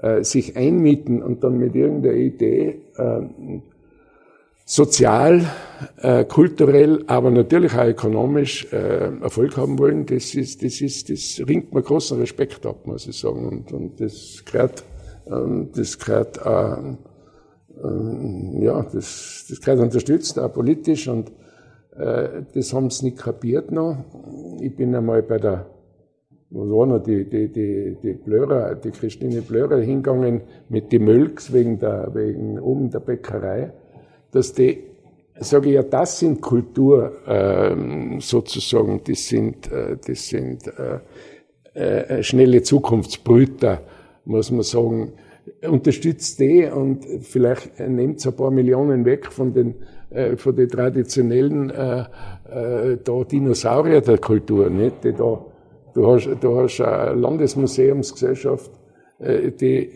äh, 0.00 0.22
sich 0.22 0.56
einmieten 0.56 1.22
und 1.22 1.42
dann 1.42 1.58
mit 1.58 1.74
irgendeiner 1.74 2.14
Idee 2.14 2.82
äh, 2.96 3.20
sozial, 4.64 5.46
äh, 5.96 6.24
kulturell, 6.24 7.02
aber 7.06 7.30
natürlich 7.30 7.74
auch 7.74 7.86
ökonomisch 7.86 8.70
äh, 8.70 9.10
Erfolg 9.22 9.56
haben 9.56 9.78
wollen, 9.78 10.04
das 10.04 10.34
ist, 10.34 10.62
das 10.62 10.82
ist, 10.82 11.08
das 11.10 11.40
ringt 11.48 11.72
mir 11.72 11.82
großen 11.82 12.20
Respekt 12.20 12.66
ab, 12.66 12.86
muss 12.86 13.06
ich 13.06 13.18
sagen. 13.18 13.48
Und, 13.48 13.72
und 13.72 13.98
das 13.98 14.44
gehört, 14.44 14.84
ähm, 15.26 15.70
das 15.74 15.98
gehört, 15.98 16.38
äh, 16.44 16.80
äh, 17.82 18.64
ja, 18.64 18.82
das, 18.82 19.46
das 19.48 19.60
gehört 19.60 19.80
unterstützt, 19.80 20.38
auch 20.38 20.52
politisch 20.52 21.08
und 21.08 21.32
das 21.98 22.72
haben 22.72 22.90
sie 22.90 23.06
nicht 23.06 23.18
kapiert 23.18 23.72
noch. 23.72 23.96
Ich 24.60 24.74
bin 24.76 24.94
einmal 24.94 25.22
bei 25.22 25.38
der, 25.38 25.66
was 26.50 26.68
war 26.68 26.86
noch, 26.86 27.02
die, 27.02 27.28
die, 27.28 27.48
die, 27.48 27.96
die 28.02 28.12
Blörer, 28.12 28.76
die 28.76 28.90
Christine 28.90 29.42
Blörer 29.42 29.78
hingegangen 29.78 30.42
mit 30.68 30.92
die 30.92 31.00
Mölks 31.00 31.52
wegen 31.52 31.78
der, 31.78 32.14
wegen 32.14 32.58
oben 32.60 32.90
der 32.90 33.00
Bäckerei 33.00 33.72
dass 34.30 34.52
die, 34.52 34.84
sage 35.38 35.68
ich 35.68 35.74
ja, 35.74 35.82
das 35.82 36.18
sind 36.18 36.40
Kultur 36.40 37.12
ähm, 37.26 38.20
sozusagen, 38.20 39.00
das 39.04 39.26
sind, 39.28 39.70
äh, 39.70 39.96
das 40.04 40.28
sind 40.28 40.62
äh, 41.74 42.18
äh, 42.18 42.22
schnelle 42.22 42.62
Zukunftsbrüter, 42.62 43.82
muss 44.24 44.50
man 44.50 44.62
sagen. 44.62 45.12
Unterstützt 45.66 46.38
die 46.40 46.66
und 46.66 47.06
vielleicht 47.22 47.80
nehmt 47.80 48.24
ein 48.24 48.36
paar 48.36 48.50
Millionen 48.50 49.06
weg 49.06 49.32
von 49.32 49.54
den 49.54 49.76
äh, 50.10 50.36
von 50.36 50.56
den 50.56 50.68
traditionellen 50.68 51.70
äh, 51.70 52.00
äh, 52.50 52.98
da 53.02 53.24
Dinosaurier 53.24 54.00
der 54.00 54.18
Kultur, 54.18 54.70
nicht? 54.70 55.04
Die 55.04 55.12
da, 55.12 55.44
du 55.94 56.06
hast, 56.06 56.28
du 56.40 56.56
hast 56.58 56.80
eine 56.80 57.14
Landesmuseumsgesellschaft, 57.20 58.70
äh, 59.18 59.50
die 59.52 59.90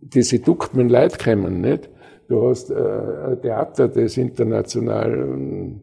diese 0.00 0.38
Duktmen 0.40 0.88
Leute 0.88 1.18
kommen, 1.18 1.60
nicht? 1.60 1.88
Du 2.28 2.48
hast 2.48 2.70
äh, 2.70 2.74
ein 2.74 3.40
Theater, 3.40 3.88
das 3.88 4.16
international 4.16 5.80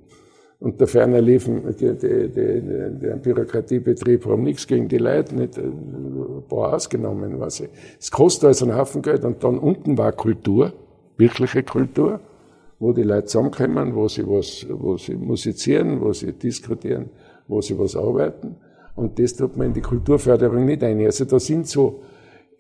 und 0.62 0.80
der 0.80 0.88
ferner 0.88 1.22
liefen, 1.22 1.76
die, 1.80 1.98
die, 1.98 2.30
die, 2.30 3.00
der 3.00 3.16
Bürokratiebetrieb 3.16 4.28
haben 4.28 4.44
nichts 4.44 4.68
gegen 4.68 4.88
die 4.88 5.00
Leute, 5.00 5.36
nicht 5.36 5.58
ein 5.58 6.44
paar 6.48 6.76
ausgenommen, 6.76 7.40
was 7.40 7.62
ich. 7.62 7.70
Es 8.00 8.12
kostet 8.12 8.50
also 8.50 8.66
einen 8.66 8.78
Haufen 8.78 9.02
Geld 9.02 9.26
und 9.26 9.44
dann 9.44 9.58
unten 9.58 9.98
war 9.98 10.12
Kultur, 10.12 10.72
wirkliche 11.18 11.64
Kultur, 11.64 12.20
wo 12.80 12.94
die 12.94 13.04
Leute 13.04 13.26
zusammenkommen, 13.26 13.96
wo 13.96 14.08
sie 14.08 14.28
was, 14.28 14.66
wo 14.70 14.98
sie 14.98 15.16
musizieren, 15.16 16.02
wo 16.02 16.14
sie 16.14 16.34
diskutieren, 16.34 17.10
wo 17.48 17.62
sie 17.62 17.78
was 17.78 17.96
arbeiten. 17.96 18.56
Und 18.96 19.20
das 19.20 19.36
tut 19.36 19.56
man 19.56 19.68
in 19.68 19.74
die 19.74 19.82
Kulturförderung 19.82 20.66
nicht 20.66 20.84
ein. 20.84 21.00
Also 21.06 21.26
da 21.26 21.40
sind 21.40 21.68
so, 21.68 22.02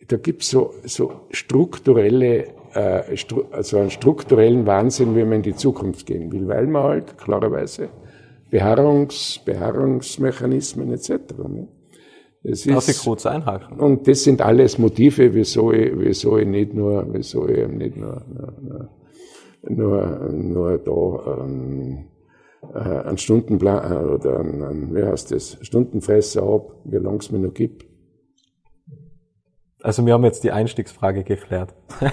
da 0.07 0.17
gibt's 0.17 0.49
so, 0.49 0.73
so 0.85 1.21
strukturelle, 1.31 2.47
äh, 2.73 3.17
stru 3.17 3.45
also 3.51 3.77
einen 3.77 3.89
strukturellen 3.89 4.65
Wahnsinn, 4.65 5.15
wie 5.15 5.23
man 5.23 5.33
in 5.33 5.41
die 5.41 5.55
Zukunft 5.55 6.05
gehen 6.05 6.31
will, 6.31 6.47
weil 6.47 6.67
man 6.67 6.83
halt 6.83 7.17
klarerweise 7.17 7.89
Beharrungs, 8.49 9.39
Beharrungsmechanismen 9.45 10.91
etc. 10.91 11.09
Ne? 11.47 11.67
Das 12.43 12.63
Darf 12.63 12.87
ist, 12.87 12.97
ich 12.97 13.03
kurz 13.03 13.25
einhaken? 13.25 13.79
Und 13.79 14.07
das 14.07 14.23
sind 14.23 14.41
alles 14.41 14.79
Motive, 14.79 15.33
wieso 15.33 15.71
ich, 15.71 15.91
wieso 15.95 16.37
ich 16.37 16.47
nicht 16.47 16.73
nur, 16.73 17.05
wieso 17.11 17.47
ich 17.47 17.67
nicht 17.67 17.95
nur, 17.95 18.23
nur, 18.31 18.89
nur, 19.69 20.29
nur 20.31 20.77
da 20.79 21.43
ähm, 21.43 22.05
äh, 22.73 22.79
einen 22.79 23.17
Stundenplan 23.19 23.91
äh, 23.91 23.95
oder 23.95 24.39
einen, 24.39 24.63
einen, 24.63 24.95
wie 24.95 25.03
heißt 25.03 25.31
das, 25.31 25.57
Stundenfresser 25.61 26.41
habe, 26.41 26.73
wie 26.85 26.97
lange 26.97 27.17
es 27.17 27.31
mir 27.31 27.39
noch 27.39 27.53
gibt. 27.53 27.85
Also 29.83 30.05
wir 30.05 30.13
haben 30.13 30.23
jetzt 30.23 30.43
die 30.43 30.51
Einstiegsfrage 30.51 31.23
geklärt. 31.23 31.75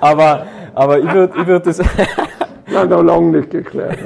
aber, 0.00 0.46
aber 0.74 0.98
ich 0.98 1.12
würde 1.12 1.40
ich 1.40 1.46
würd 1.46 1.66
das... 1.66 1.78
Nein, 2.70 2.88
noch 2.88 3.02
lange 3.02 3.38
nicht 3.38 3.50
geklärt. 3.50 3.98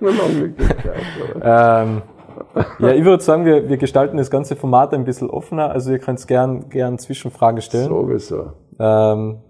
lange 0.00 0.34
nicht 0.46 0.58
geklärt. 0.58 2.02
Ja, 2.78 2.92
ich 2.92 3.04
würde 3.04 3.22
sagen, 3.22 3.44
wir, 3.44 3.68
wir 3.68 3.76
gestalten 3.76 4.16
das 4.16 4.30
ganze 4.30 4.56
Format 4.56 4.92
ein 4.92 5.04
bisschen 5.04 5.30
offener. 5.30 5.70
Also 5.70 5.92
ihr 5.92 5.98
könnt 5.98 6.26
gern, 6.26 6.68
gern 6.68 6.98
Zwischenfragen 6.98 7.60
stellen. 7.62 7.88
Sowieso. 7.88 8.52
Ähm, 8.78 9.40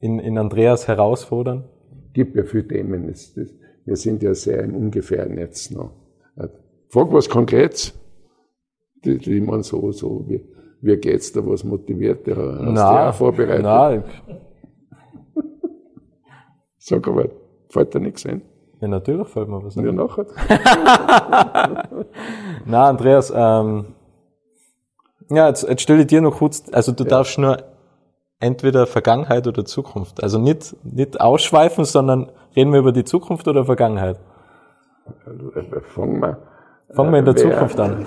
in, 0.00 0.18
in 0.18 0.38
Andreas 0.38 0.88
herausfordern. 0.88 1.64
Gibt 2.12 2.34
ja 2.36 2.44
viele 2.44 2.66
Themen. 2.66 3.08
Das, 3.08 3.34
das, 3.34 3.48
wir 3.84 3.96
sind 3.96 4.22
ja 4.22 4.34
sehr 4.34 4.62
im 4.64 4.74
Ungefähren 4.74 5.38
jetzt 5.38 5.70
noch. 5.72 5.92
Frag 6.88 7.12
was 7.12 7.28
Konkretes 7.28 7.94
die, 9.06 9.18
die 9.18 9.40
man 9.40 9.62
so, 9.62 9.92
so, 9.92 10.24
wie, 10.28 10.44
wie 10.80 10.96
geht's 10.96 11.32
da, 11.32 11.46
was 11.46 11.64
motiviert 11.64 12.26
der? 12.26 12.36
Hast 12.36 12.72
nein, 12.72 13.12
vorbereitet? 13.12 13.64
Nein. 13.64 14.04
Sag 16.78 17.06
aber, 17.08 17.30
fällt 17.70 17.94
dir 17.94 18.00
nichts 18.00 18.26
ein? 18.26 18.42
Ja, 18.80 18.88
natürlich 18.88 19.28
fällt 19.28 19.48
mir 19.48 19.64
was 19.64 19.76
ein. 19.76 19.86
Ja, 19.86 19.92
nachher. 19.92 20.26
Na, 22.66 22.88
Andreas, 22.88 23.32
ähm, 23.34 23.94
ja, 25.30 25.48
jetzt, 25.48 25.68
jetzt 25.68 25.82
stelle 25.82 26.02
ich 26.02 26.06
dir 26.06 26.20
noch 26.20 26.36
kurz, 26.36 26.64
also 26.72 26.92
du 26.92 27.04
ja. 27.04 27.10
darfst 27.10 27.38
nur 27.38 27.58
entweder 28.38 28.86
Vergangenheit 28.86 29.46
oder 29.46 29.64
Zukunft. 29.64 30.22
Also 30.22 30.38
nicht, 30.38 30.76
nicht 30.84 31.20
ausschweifen, 31.20 31.84
sondern 31.84 32.30
reden 32.54 32.72
wir 32.72 32.80
über 32.80 32.92
die 32.92 33.04
Zukunft 33.04 33.48
oder 33.48 33.64
Vergangenheit? 33.64 34.20
Also, 35.24 35.52
äh, 35.52 35.80
fangen 35.80 36.20
wir 36.20 36.38
Fangen 36.90 37.12
wir 37.12 37.18
in 37.18 37.24
der 37.24 37.34
wer, 37.34 37.42
Zukunft 37.42 37.80
an. 37.80 38.06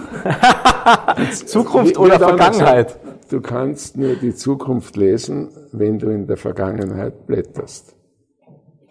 Zukunft 1.32 1.98
oder 1.98 2.18
Vergangenheit? 2.18 2.88
Gesagt, 2.88 3.32
du 3.34 3.42
kannst 3.42 3.98
nur 3.98 4.16
die 4.16 4.34
Zukunft 4.34 4.96
lesen, 4.96 5.50
wenn 5.72 6.00
du 6.00 6.10
in 6.10 6.28
der 6.28 6.38
Vergangenheit 6.38 7.28
blätterst. 7.28 7.96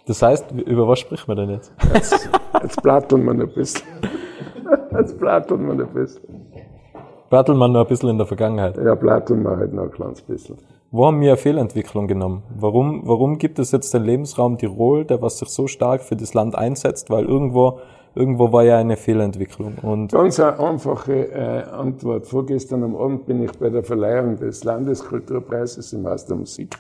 Das 0.09 0.23
heißt, 0.23 0.53
über 0.53 0.89
was 0.89 1.01
spricht 1.01 1.29
man 1.29 1.37
denn 1.37 1.51
jetzt? 1.51 1.71
Jetzt, 1.93 2.31
jetzt 2.63 2.83
plattern 2.83 3.25
wir 3.25 3.33
ein 3.33 3.49
bisschen. 3.49 3.83
Jetzt 4.91 5.19
plattern 5.19 5.67
wir 5.67 5.85
ein 5.85 5.93
bisschen. 5.93 6.23
Platteln 7.29 7.59
wir 7.59 7.69
noch 7.69 7.81
ein 7.83 7.87
bisschen 7.87 8.09
in 8.09 8.17
der 8.17 8.27
Vergangenheit? 8.27 8.79
Ja, 8.79 8.95
platteln 8.97 9.43
wir 9.43 9.55
halt 9.55 9.75
noch 9.75 9.83
ein 9.83 9.91
kleines 9.91 10.23
bisschen. 10.23 10.57
Wo 10.91 11.07
haben 11.07 11.21
wir 11.21 11.33
eine 11.33 11.37
Fehlentwicklung 11.37 12.07
genommen? 12.07 12.43
Warum, 12.59 13.03
warum 13.05 13.37
gibt 13.37 13.59
es 13.59 13.71
jetzt 13.71 13.93
den 13.93 14.05
Lebensraum 14.05 14.57
Tirol, 14.57 15.05
der 15.05 15.21
was 15.21 15.39
sich 15.39 15.51
so 15.51 15.67
stark 15.67 16.01
für 16.03 16.17
das 16.17 16.33
Land 16.33 16.57
einsetzt? 16.57 17.11
Weil 17.11 17.27
irgendwo 17.27 17.81
irgendwo 18.15 18.51
war 18.51 18.65
ja 18.65 18.79
eine 18.79 18.97
Fehlentwicklung. 18.97 19.75
Und 19.83 20.13
Ganz 20.13 20.41
eine 20.41 20.59
einfache 20.59 21.31
äh, 21.31 21.65
Antwort. 21.71 22.27
Vorgestern 22.27 22.83
am 22.83 22.97
Abend 22.97 23.27
bin 23.27 23.43
ich 23.43 23.53
bei 23.59 23.69
der 23.69 23.85
Verleihung 23.85 24.37
des 24.39 24.65
Landeskulturpreises 24.65 25.93
im 25.93 26.09
Haus 26.09 26.25
der 26.25 26.37
Musik 26.37 26.79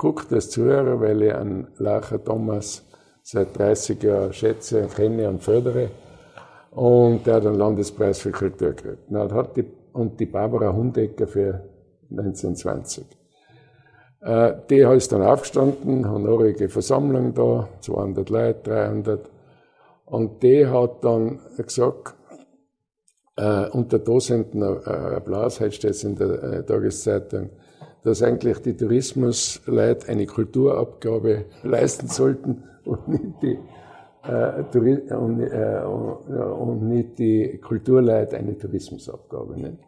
guckt 0.00 0.32
als 0.32 0.48
Zuhörer, 0.48 0.98
weil 0.98 1.20
ich 1.20 1.34
an 1.34 1.68
Lacher 1.76 2.24
Thomas 2.24 2.82
seit 3.22 3.58
30 3.58 4.02
Jahren 4.02 4.32
schätze, 4.32 4.86
kenne 4.86 5.28
und 5.28 5.42
fördere. 5.42 5.90
Und 6.70 7.26
der 7.26 7.34
hat 7.34 7.44
einen 7.44 7.56
Landespreis 7.56 8.20
für 8.20 8.30
Kultur 8.30 8.70
gekriegt. 8.70 9.10
Und, 9.10 9.32
hat 9.32 9.58
die, 9.58 9.66
und 9.92 10.18
die 10.18 10.24
Barbara 10.24 10.72
Hundecker 10.72 11.26
für 11.26 11.68
1920. 12.10 13.04
Äh, 14.22 14.54
die 14.70 14.78
ist 14.78 15.12
dann 15.12 15.22
aufgestanden, 15.22 16.10
honorige 16.10 16.70
Versammlung 16.70 17.34
da, 17.34 17.68
200 17.80 18.30
Leute, 18.30 18.70
300. 18.70 19.30
Und 20.06 20.42
die 20.42 20.66
hat 20.66 21.04
dann 21.04 21.40
gesagt, 21.58 22.14
äh, 23.36 23.68
unter 23.68 23.98
Dozenten 23.98 24.62
äh, 24.62 24.90
Applaus, 25.16 25.60
heute 25.60 25.72
steht 25.72 25.90
es 25.90 26.04
in 26.04 26.16
der 26.16 26.42
äh, 26.42 26.64
Tageszeitung, 26.64 27.50
dass 28.02 28.22
eigentlich 28.22 28.58
die 28.58 28.76
Tourismusleute 28.76 30.08
eine 30.08 30.26
Kulturabgabe 30.26 31.44
leisten 31.62 32.08
sollten 32.08 32.64
und 32.84 33.08
nicht 33.08 33.42
die, 33.42 33.58
äh, 34.22 35.14
und, 35.14 35.40
äh, 35.40 35.82
und 35.84 36.88
nicht 36.88 37.18
die 37.18 37.58
Kulturleute 37.58 38.36
eine 38.36 38.56
Tourismusabgabe. 38.56 39.60
Nicht? 39.60 39.78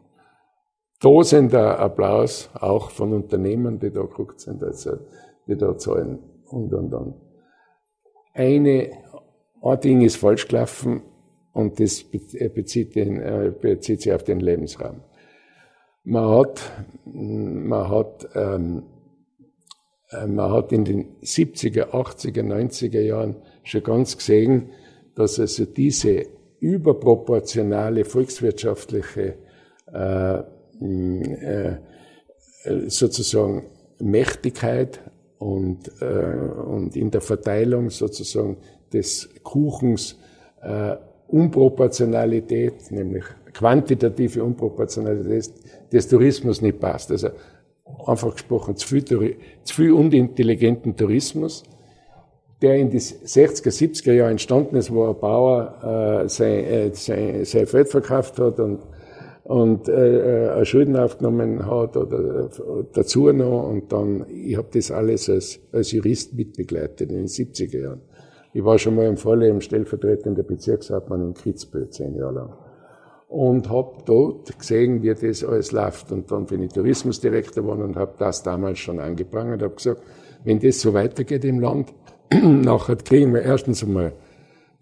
Tosender 1.00 1.78
Applaus, 1.78 2.50
auch 2.54 2.90
von 2.90 3.12
Unternehmen, 3.12 3.78
die 3.78 3.90
da 3.90 4.02
geguckt 4.02 4.40
sind, 4.40 4.62
also, 4.62 4.98
die 5.46 5.56
da 5.56 5.76
zahlen 5.76 6.18
und 6.46 6.72
und 6.72 6.94
und. 6.94 7.14
Eine 8.34 8.90
ein 9.62 9.80
Ding 9.80 10.00
ist 10.02 10.16
falsch 10.16 10.48
gelaufen 10.48 11.02
und 11.52 11.78
das 11.78 12.02
bezieht, 12.02 12.94
den, 12.94 13.20
äh, 13.20 13.52
bezieht 13.58 14.02
sich 14.02 14.12
auf 14.12 14.24
den 14.24 14.40
Lebensraum. 14.40 15.02
Man 16.04 16.28
hat, 16.28 16.60
man 17.04 17.88
hat, 17.88 18.28
ähm, 18.34 18.82
äh, 20.10 20.26
man 20.26 20.50
hat 20.50 20.72
in 20.72 20.84
den 20.84 21.16
70er, 21.22 21.90
80er, 21.90 22.42
90er 22.42 23.00
Jahren 23.00 23.36
schon 23.62 23.84
ganz 23.84 24.16
gesehen, 24.16 24.70
dass 25.14 25.38
also 25.38 25.64
diese 25.64 26.26
überproportionale 26.58 28.04
volkswirtschaftliche 28.04 29.34
äh, 29.92 30.38
äh, 30.84 31.76
sozusagen 32.88 33.66
Mächtigkeit 34.00 35.00
und, 35.38 35.90
äh, 36.00 36.04
und 36.04 36.96
in 36.96 37.10
der 37.10 37.20
Verteilung 37.20 37.90
sozusagen 37.90 38.56
des 38.92 39.28
Kuchens 39.42 40.18
äh, 40.62 40.96
Unproportionalität, 41.28 42.90
nämlich 42.90 43.24
quantitative 43.52 44.44
Unproportionalität 44.44 45.52
des 45.92 46.08
Tourismus 46.08 46.62
nicht 46.62 46.80
passt. 46.80 47.10
Also 47.10 47.28
einfach 48.06 48.32
gesprochen, 48.32 48.76
zu 48.76 48.88
viel, 48.88 49.04
zu 49.04 49.74
viel 49.74 49.92
unintelligenten 49.92 50.96
Tourismus, 50.96 51.64
der 52.60 52.76
in 52.76 52.90
die 52.90 53.00
60er, 53.00 53.70
70er 53.70 54.12
Jahre 54.12 54.30
entstanden 54.30 54.76
ist, 54.76 54.92
wo 54.92 55.08
ein 55.08 55.18
Bauer 55.18 56.22
äh, 56.24 56.28
sein, 56.28 56.64
äh, 56.64 56.90
sein, 56.94 57.44
sein 57.44 57.66
Feld 57.66 57.88
verkauft 57.88 58.38
hat 58.38 58.60
und, 58.60 58.80
und 59.44 59.88
äh, 59.88 60.60
äh 60.60 60.64
Schulden 60.64 60.96
aufgenommen 60.96 61.66
hat 61.66 61.96
oder 61.96 62.44
äh, 62.44 62.84
dazu 62.92 63.32
noch 63.32 63.68
und 63.68 63.92
dann, 63.92 64.26
ich 64.28 64.56
habe 64.56 64.68
das 64.72 64.92
alles 64.92 65.28
als, 65.28 65.60
als 65.72 65.90
Jurist 65.90 66.34
mitbegleitet 66.34 67.10
in 67.10 67.16
den 67.16 67.26
70er 67.26 67.80
Jahren. 67.80 68.00
Ich 68.54 68.64
war 68.64 68.78
schon 68.78 68.94
mal 68.94 69.06
im 69.06 69.16
Vorleben 69.16 69.60
stellvertretender 69.60 70.42
Bezirkshauptmann 70.42 71.28
in 71.28 71.34
Kitzbühel, 71.34 71.88
zehn 71.90 72.14
Jahre 72.14 72.34
lang. 72.34 72.61
Und 73.32 73.70
habe 73.70 73.96
dort 74.04 74.58
gesehen, 74.58 75.02
wie 75.02 75.14
das 75.14 75.42
alles 75.42 75.72
läuft. 75.72 76.12
Und 76.12 76.30
dann 76.30 76.44
bin 76.44 76.62
ich 76.62 76.72
Tourismusdirektor 76.72 77.62
geworden 77.62 77.82
und 77.82 77.96
habe 77.96 78.12
das 78.18 78.42
damals 78.42 78.78
schon 78.78 79.00
angeprangert. 79.00 79.62
habe 79.62 79.74
gesagt, 79.74 80.02
wenn 80.44 80.60
das 80.60 80.80
so 80.80 80.92
weitergeht 80.92 81.42
im 81.46 81.60
Land, 81.60 81.94
nachher 82.30 82.96
kriegen 82.96 83.32
wir 83.32 83.40
erstens 83.40 83.82
einmal, 83.82 84.12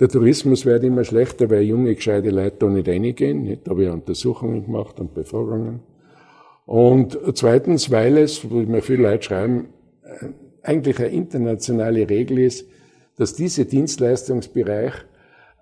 der 0.00 0.08
Tourismus 0.08 0.66
wird 0.66 0.82
immer 0.82 1.04
schlechter, 1.04 1.48
weil 1.48 1.62
junge, 1.62 1.94
gescheite 1.94 2.30
Leute 2.30 2.56
da 2.58 2.66
nicht 2.66 2.88
reingehen. 2.88 3.58
Da 3.62 3.70
habe 3.70 3.84
ich 3.84 3.90
Untersuchungen 3.90 4.64
gemacht 4.64 4.98
und 4.98 5.14
Befragungen. 5.14 5.80
Und 6.66 7.18
zweitens, 7.34 7.90
weil 7.90 8.16
es, 8.16 8.50
wo 8.50 8.56
mir 8.56 8.82
viele 8.82 9.02
Leute 9.04 9.22
schreiben, 9.24 9.68
äh, 10.02 10.26
eigentlich 10.62 10.98
eine 10.98 11.08
internationale 11.08 12.08
Regel 12.08 12.38
ist, 12.38 12.66
dass 13.16 13.34
dieser 13.34 13.64
Dienstleistungsbereich 13.64 14.94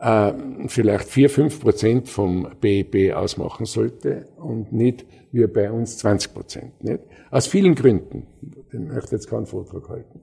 äh, 0.01 0.33
vielleicht 0.69 1.09
vier 1.09 1.31
fünf 1.31 1.61
Prozent 1.61 2.09
vom 2.09 2.49
BIP 2.61 3.15
ausmachen 3.15 3.67
sollte 3.67 4.27
und 4.37 4.73
nicht 4.73 5.05
wie 5.33 5.47
bei 5.47 5.71
uns 5.71 5.99
20 5.99 6.35
Prozent. 6.35 6.85
Nicht? 6.85 7.01
Aus 7.31 7.47
vielen 7.47 7.75
Gründen. 7.75 8.27
Ich 8.73 8.79
möchte 8.79 9.17
jetzt 9.17 9.29
keinen 9.29 9.47
Vortrag 9.47 9.89
halten. 9.89 10.21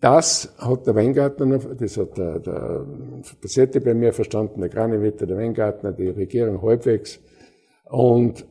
Das 0.00 0.54
hat 0.58 0.86
der 0.86 0.94
Weingartner, 0.94 1.58
das 1.58 1.96
hat 1.96 2.18
der, 2.18 2.38
der 2.38 2.86
Bassetti 3.40 3.80
bei 3.80 3.94
mir 3.94 4.12
verstanden, 4.12 4.60
der 4.60 4.68
Granewetter, 4.68 5.26
der 5.26 5.38
Weingartner, 5.38 5.92
die 5.92 6.08
Regierung 6.08 6.60
halbwegs 6.60 7.20
und 7.88 8.44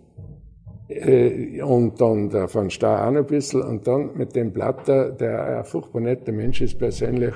äh, 0.90 1.62
und 1.62 2.02
dann 2.02 2.30
der 2.30 2.54
Van 2.54 2.70
Staar 2.70 3.08
auch 3.08 3.12
noch 3.12 3.22
ein 3.22 3.28
bisschen 3.28 3.62
und 3.62 3.86
dann 3.88 4.18
mit 4.18 4.36
dem 4.36 4.52
Blatter, 4.52 5.12
der 5.12 5.60
ein 5.60 5.64
furchtbar 5.64 6.02
netter 6.02 6.32
Mensch 6.32 6.62
ist 6.62 6.80
persönlich, 6.80 7.36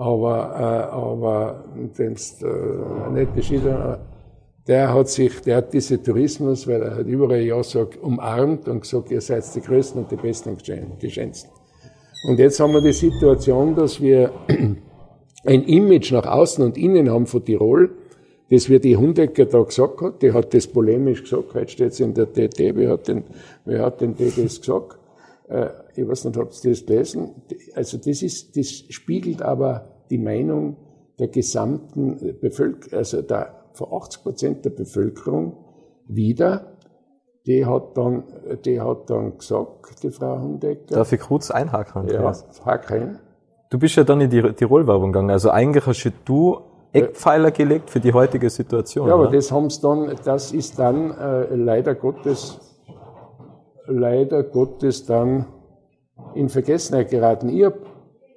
aber, 0.00 0.88
äh, 0.90 0.94
aber 0.94 1.64
dem's, 1.98 2.42
äh, 2.42 3.12
nicht 3.12 3.34
beschieden, 3.34 3.98
der 4.66 4.94
hat 4.94 5.08
sich, 5.08 5.40
der 5.42 5.56
hat 5.56 5.72
diese 5.72 6.02
Tourismus, 6.02 6.66
weil 6.66 6.82
er 6.82 6.96
hat 6.96 7.06
überall 7.06 7.40
ja 7.40 7.62
sagt, 7.62 7.98
umarmt 8.02 8.66
und 8.68 8.80
gesagt, 8.80 9.10
ihr 9.10 9.20
seid 9.20 9.44
die 9.54 9.60
Größten 9.60 10.02
und 10.02 10.10
die 10.10 10.16
Besten 10.16 10.50
und 10.50 10.62
Geschensten. 11.00 11.50
Und 12.28 12.38
jetzt 12.38 12.60
haben 12.60 12.72
wir 12.72 12.80
die 12.80 12.92
Situation, 12.92 13.74
dass 13.74 14.00
wir 14.00 14.32
ein 15.44 15.62
Image 15.64 16.12
nach 16.12 16.26
außen 16.26 16.64
und 16.64 16.78
innen 16.78 17.10
haben 17.10 17.26
von 17.26 17.44
Tirol, 17.44 17.90
das 18.50 18.68
wie 18.68 18.80
die 18.80 18.96
Hundecker 18.96 19.44
da 19.44 19.62
gesagt 19.62 20.00
hat, 20.00 20.22
die 20.22 20.32
hat 20.32 20.54
das 20.54 20.66
polemisch 20.66 21.22
gesagt, 21.22 21.54
heute 21.54 21.70
steht 21.70 21.92
es 21.92 22.00
in 22.00 22.14
der 22.14 22.32
TT, 22.32 22.74
wer 22.74 22.90
hat 22.90 23.08
denn, 23.08 23.24
wer 23.64 23.84
hat 23.84 24.00
denn 24.00 24.14
das 24.16 24.34
gesagt? 24.34 24.98
Äh, 25.96 26.02
ich 26.02 26.08
weiß 26.08 26.24
nicht, 26.26 26.36
habt 26.36 26.64
ihr 26.64 26.70
das 26.70 26.86
gelesen? 26.86 27.42
Also 27.74 27.98
das 27.98 28.22
ist, 28.22 28.56
das 28.56 28.68
spiegelt 28.68 29.42
aber 29.42 30.04
die 30.10 30.18
Meinung 30.18 30.76
der 31.18 31.28
gesamten 31.28 32.38
Bevölkerung, 32.40 32.98
also 32.98 33.22
der, 33.22 33.54
von 33.74 33.92
80 33.92 34.22
Prozent 34.22 34.64
der 34.64 34.70
Bevölkerung 34.70 35.56
wider. 36.06 36.76
Die 37.46 37.64
hat 37.64 37.96
dann, 37.96 38.24
die 38.64 38.80
hat 38.80 39.08
dann 39.08 39.38
gesagt, 39.38 40.02
die 40.02 40.10
Frau 40.10 40.40
Hundecker. 40.40 40.96
Darf 40.96 41.12
ich 41.12 41.20
kurz 41.20 41.50
einhaken? 41.50 42.08
Ja, 42.08 42.32
hack 42.64 42.90
rein. 42.90 43.18
Du 43.70 43.78
bist 43.78 43.96
ja 43.96 44.04
dann 44.04 44.20
in 44.20 44.30
die 44.30 44.42
Tirol-Werbung 44.42 45.12
gegangen. 45.12 45.30
Also 45.30 45.50
eigentlich 45.50 45.86
hast 45.86 46.12
du 46.24 46.60
Eckpfeiler 46.92 47.50
gelegt 47.50 47.90
für 47.90 48.00
die 48.00 48.12
heutige 48.12 48.50
Situation. 48.50 49.06
Ja, 49.06 49.14
aber 49.14 49.24
oder? 49.24 49.32
das 49.32 49.52
haben's 49.52 49.80
dann, 49.80 50.12
das 50.24 50.52
ist 50.52 50.78
dann 50.78 51.12
äh, 51.12 51.54
leider 51.54 51.94
Gottes, 51.94 52.58
leider 53.86 54.42
Gottes 54.42 55.06
dann 55.06 55.46
in 56.34 56.48
Vergessenheit 56.48 57.10
geraten. 57.10 57.48
Ich 57.48 57.64
habe 57.64 57.80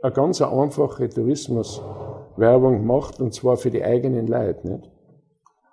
eine 0.02 0.12
ganz 0.12 0.42
einfache 0.42 1.10
Tourismuswerbung 1.10 2.80
gemacht 2.80 3.20
und 3.20 3.34
zwar 3.34 3.58
für 3.58 3.72
die 3.72 3.84
eigenen 3.84 4.28
Leute. 4.28 4.68
Nicht? 4.68 4.92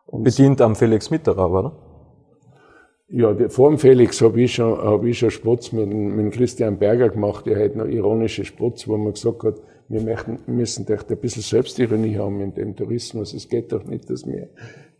Und 0.06 0.24
Bedient 0.24 0.61
am 0.61 0.74
Felix 0.74 1.11
Mitterer, 1.11 1.50
oder? 1.50 1.72
Ja, 3.09 3.35
vor 3.48 3.70
dem 3.70 3.78
Felix 3.78 4.20
habe 4.20 4.40
ich 4.40 4.54
schon, 4.54 4.78
hab 4.78 5.04
ich 5.04 5.18
schon 5.18 5.30
Spotz 5.30 5.72
mit, 5.72 5.88
mit 5.88 6.33
Christian 6.33 6.78
Berger 6.78 7.09
gemacht, 7.09 7.46
der 7.46 7.64
hat 7.64 7.74
noch 7.74 7.87
ironische 7.87 8.44
Spotz, 8.44 8.87
wo 8.87 8.96
man 8.96 9.14
gesagt 9.14 9.42
hat, 9.42 9.54
wir 9.88 10.00
möchten, 10.02 10.38
müssen 10.46 10.87
doch 10.87 11.02
ein 11.09 11.16
bisschen 11.16 11.42
Selbstironie 11.42 12.16
haben 12.16 12.40
in 12.40 12.54
dem 12.54 12.76
Tourismus. 12.76 13.35
Es 13.35 13.48
geht 13.48 13.72
doch 13.72 13.83
nicht, 13.83 14.09
dass 14.09 14.24
wir, 14.24 14.48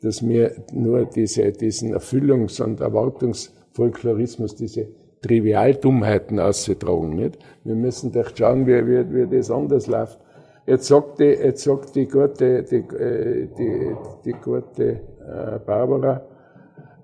dass 0.03 0.27
wir 0.27 0.57
nur 0.73 1.05
diese, 1.05 1.53
diesen 1.53 1.95
Erfüllungs- 1.95 2.61
und 2.61 2.81
Erwartungsfolklorismus, 2.81 4.57
diese 4.57 4.89
Trivialdummheiten 5.23 6.39
auszutragen, 6.39 7.11
nicht? 7.11 7.39
Wir 7.65 7.75
müssen 7.75 8.13
doch 8.13 8.31
schauen, 8.35 8.67
wie, 8.67 8.87
wie, 8.87 9.13
wie 9.13 9.37
das 9.37 9.51
anders 9.51 9.87
läuft. 9.87 10.19
Jetzt 10.67 10.87
sagt 10.87 11.19
die, 11.19 11.25
jetzt 11.25 11.65
sagt 11.65 11.95
die 11.95 12.07
gute, 12.07 12.63
die, 12.63 12.77
äh, 12.77 13.49
die, 13.59 13.97
die 14.25 14.33
gute 14.33 15.01
äh, 15.21 15.59
Barbara, 15.65 16.23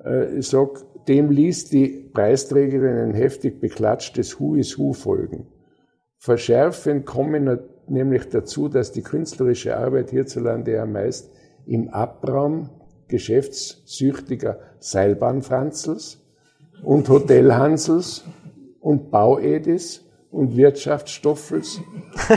äh, 0.04 0.38
ich 0.38 0.48
sag, 0.48 0.84
dem 1.08 1.30
ließ 1.30 1.66
die 1.70 2.10
Preisträgerin 2.12 2.96
ein 2.96 3.14
heftig 3.14 3.60
beklatschtes 3.60 4.40
Who 4.40 4.54
is 4.54 4.78
Who 4.78 4.92
folgen. 4.92 5.46
Verschärfend 6.18 7.06
kommen 7.06 7.58
nämlich 7.86 8.28
dazu, 8.28 8.68
dass 8.68 8.92
die 8.92 9.02
künstlerische 9.02 9.76
Arbeit 9.76 10.10
hierzulande 10.10 10.72
ja 10.72 10.86
meist 10.86 11.30
im 11.66 11.88
Abraum 11.88 12.70
geschäftssüchtiger 13.08 14.58
Seilbahnfranzels 14.80 16.25
und 16.82 17.08
Hotelhansels 17.08 18.24
und 18.80 19.10
Bauedis 19.10 20.04
und 20.30 20.56
Wirtschaftsstoffels 20.56 21.80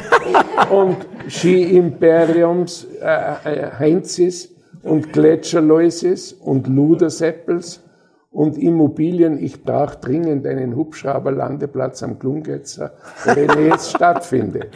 und 0.71 0.97
Ski-Imperiums 1.28 2.88
äh, 3.02 3.06
äh, 3.06 3.71
Heinzis 3.78 4.56
und 4.84 5.12
Gletscherläuses 5.12 6.34
und 6.34 6.67
Luderseppels 6.67 7.82
und 8.32 8.58
Immobilien. 8.58 9.38
Ich 9.38 9.63
brauche 9.63 9.97
dringend 9.97 10.47
einen 10.47 10.75
Hubschrauberlandeplatz 10.75 12.04
am 12.04 12.17
Klungetzer, 12.19 12.93
der 13.25 13.62
jetzt 13.62 13.91
stattfindet. 13.91 14.69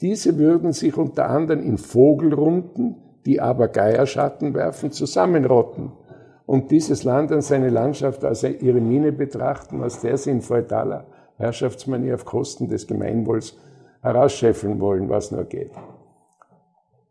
Diese 0.00 0.38
würden 0.38 0.72
sich 0.72 0.96
unter 0.96 1.28
anderem 1.28 1.62
in 1.62 1.78
Vogelrunden, 1.78 2.96
die 3.26 3.40
aber 3.40 3.68
Geierschatten 3.68 4.54
werfen, 4.54 4.92
zusammenrotten 4.92 5.92
und 6.50 6.72
dieses 6.72 7.04
Land 7.04 7.30
und 7.30 7.42
seine 7.42 7.68
Landschaft 7.68 8.24
als 8.24 8.42
ihre 8.42 8.80
Mine 8.80 9.12
betrachten, 9.12 9.84
aus 9.84 10.00
der 10.00 10.16
sie 10.16 10.32
in 10.32 10.40
feudaler 10.40 11.06
Herrschaftsmanier 11.36 12.16
auf 12.16 12.24
Kosten 12.24 12.66
des 12.66 12.88
Gemeinwohls 12.88 13.56
herausscheffeln 14.02 14.80
wollen, 14.80 15.08
was 15.08 15.30
nur 15.30 15.44
geht. 15.44 15.70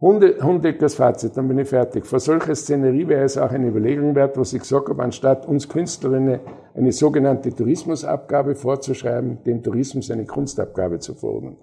Hunde, 0.02 0.43
Hundeckers 0.43 0.95
Fazit, 0.95 1.38
dann 1.38 1.47
bin 1.47 1.58
ich 1.58 1.69
fertig. 1.69 2.06
Vor 2.06 2.19
solcher 2.19 2.54
Szenerie 2.54 3.08
wäre 3.08 3.23
es 3.23 3.38
auch 3.38 3.49
eine 3.49 3.69
Überlegung 3.69 4.13
wert, 4.13 4.38
was 4.38 4.52
ich 4.52 4.60
gesagt 4.60 4.89
habe, 4.89 5.02
anstatt 5.02 5.47
uns 5.47 5.69
Künstlerinnen 5.69 6.41
eine 6.73 6.91
sogenannte 6.91 7.56
Tourismusabgabe 7.56 8.56
vorzuschreiben, 8.56 9.41
dem 9.45 9.63
Tourismus 9.63 10.12
eine 10.12 10.25
Kunstabgabe 10.25 10.99
zu 10.99 11.13
fordern. 11.15 11.56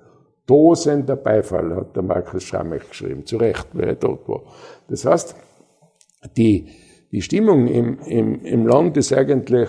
Tosender 0.47 1.17
Beifall, 1.17 1.77
hat 1.77 1.95
der 1.95 2.05
Markus 2.05 2.43
Schrammech 2.43 2.89
geschrieben, 2.89 3.27
zu 3.27 3.37
Recht, 3.37 3.69
weil 3.75 3.89
er 3.89 4.01
tot 4.01 4.27
war. 4.27 4.45
Das 4.89 5.05
heißt, 5.05 5.37
die, 6.39 6.69
die 7.12 7.23
Stimmung 7.23 7.66
im, 7.66 7.99
im, 8.07 8.45
im 8.45 8.66
Land 8.66 8.97
ist 8.97 9.12
eigentlich, 9.12 9.69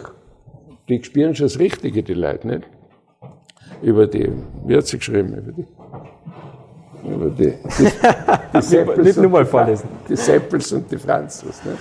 die 0.89 1.03
spüren 1.03 1.35
schon 1.35 1.47
das 1.47 1.59
Richtige, 1.59 2.03
die 2.03 2.13
Leute, 2.13 2.47
nicht? 2.47 2.63
Über 3.81 4.07
die, 4.07 4.31
wie 4.65 4.75
hat 4.75 4.87
sie 4.87 4.97
geschrieben, 4.97 5.35
über 5.35 5.51
die 5.51 5.65
über 7.07 7.29
die, 7.29 7.53
die, 7.53 7.91
die 8.53 8.61
Seppels, 8.61 8.97
Nicht 9.03 9.17
nur 9.17 9.29
mal 9.29 9.45
vorlesen. 9.45 9.87
Die 10.09 10.15
Seppels 10.15 10.71
und 10.73 10.91
die 10.91 10.97
Franzos. 10.97 11.61
Ne? 11.63 11.77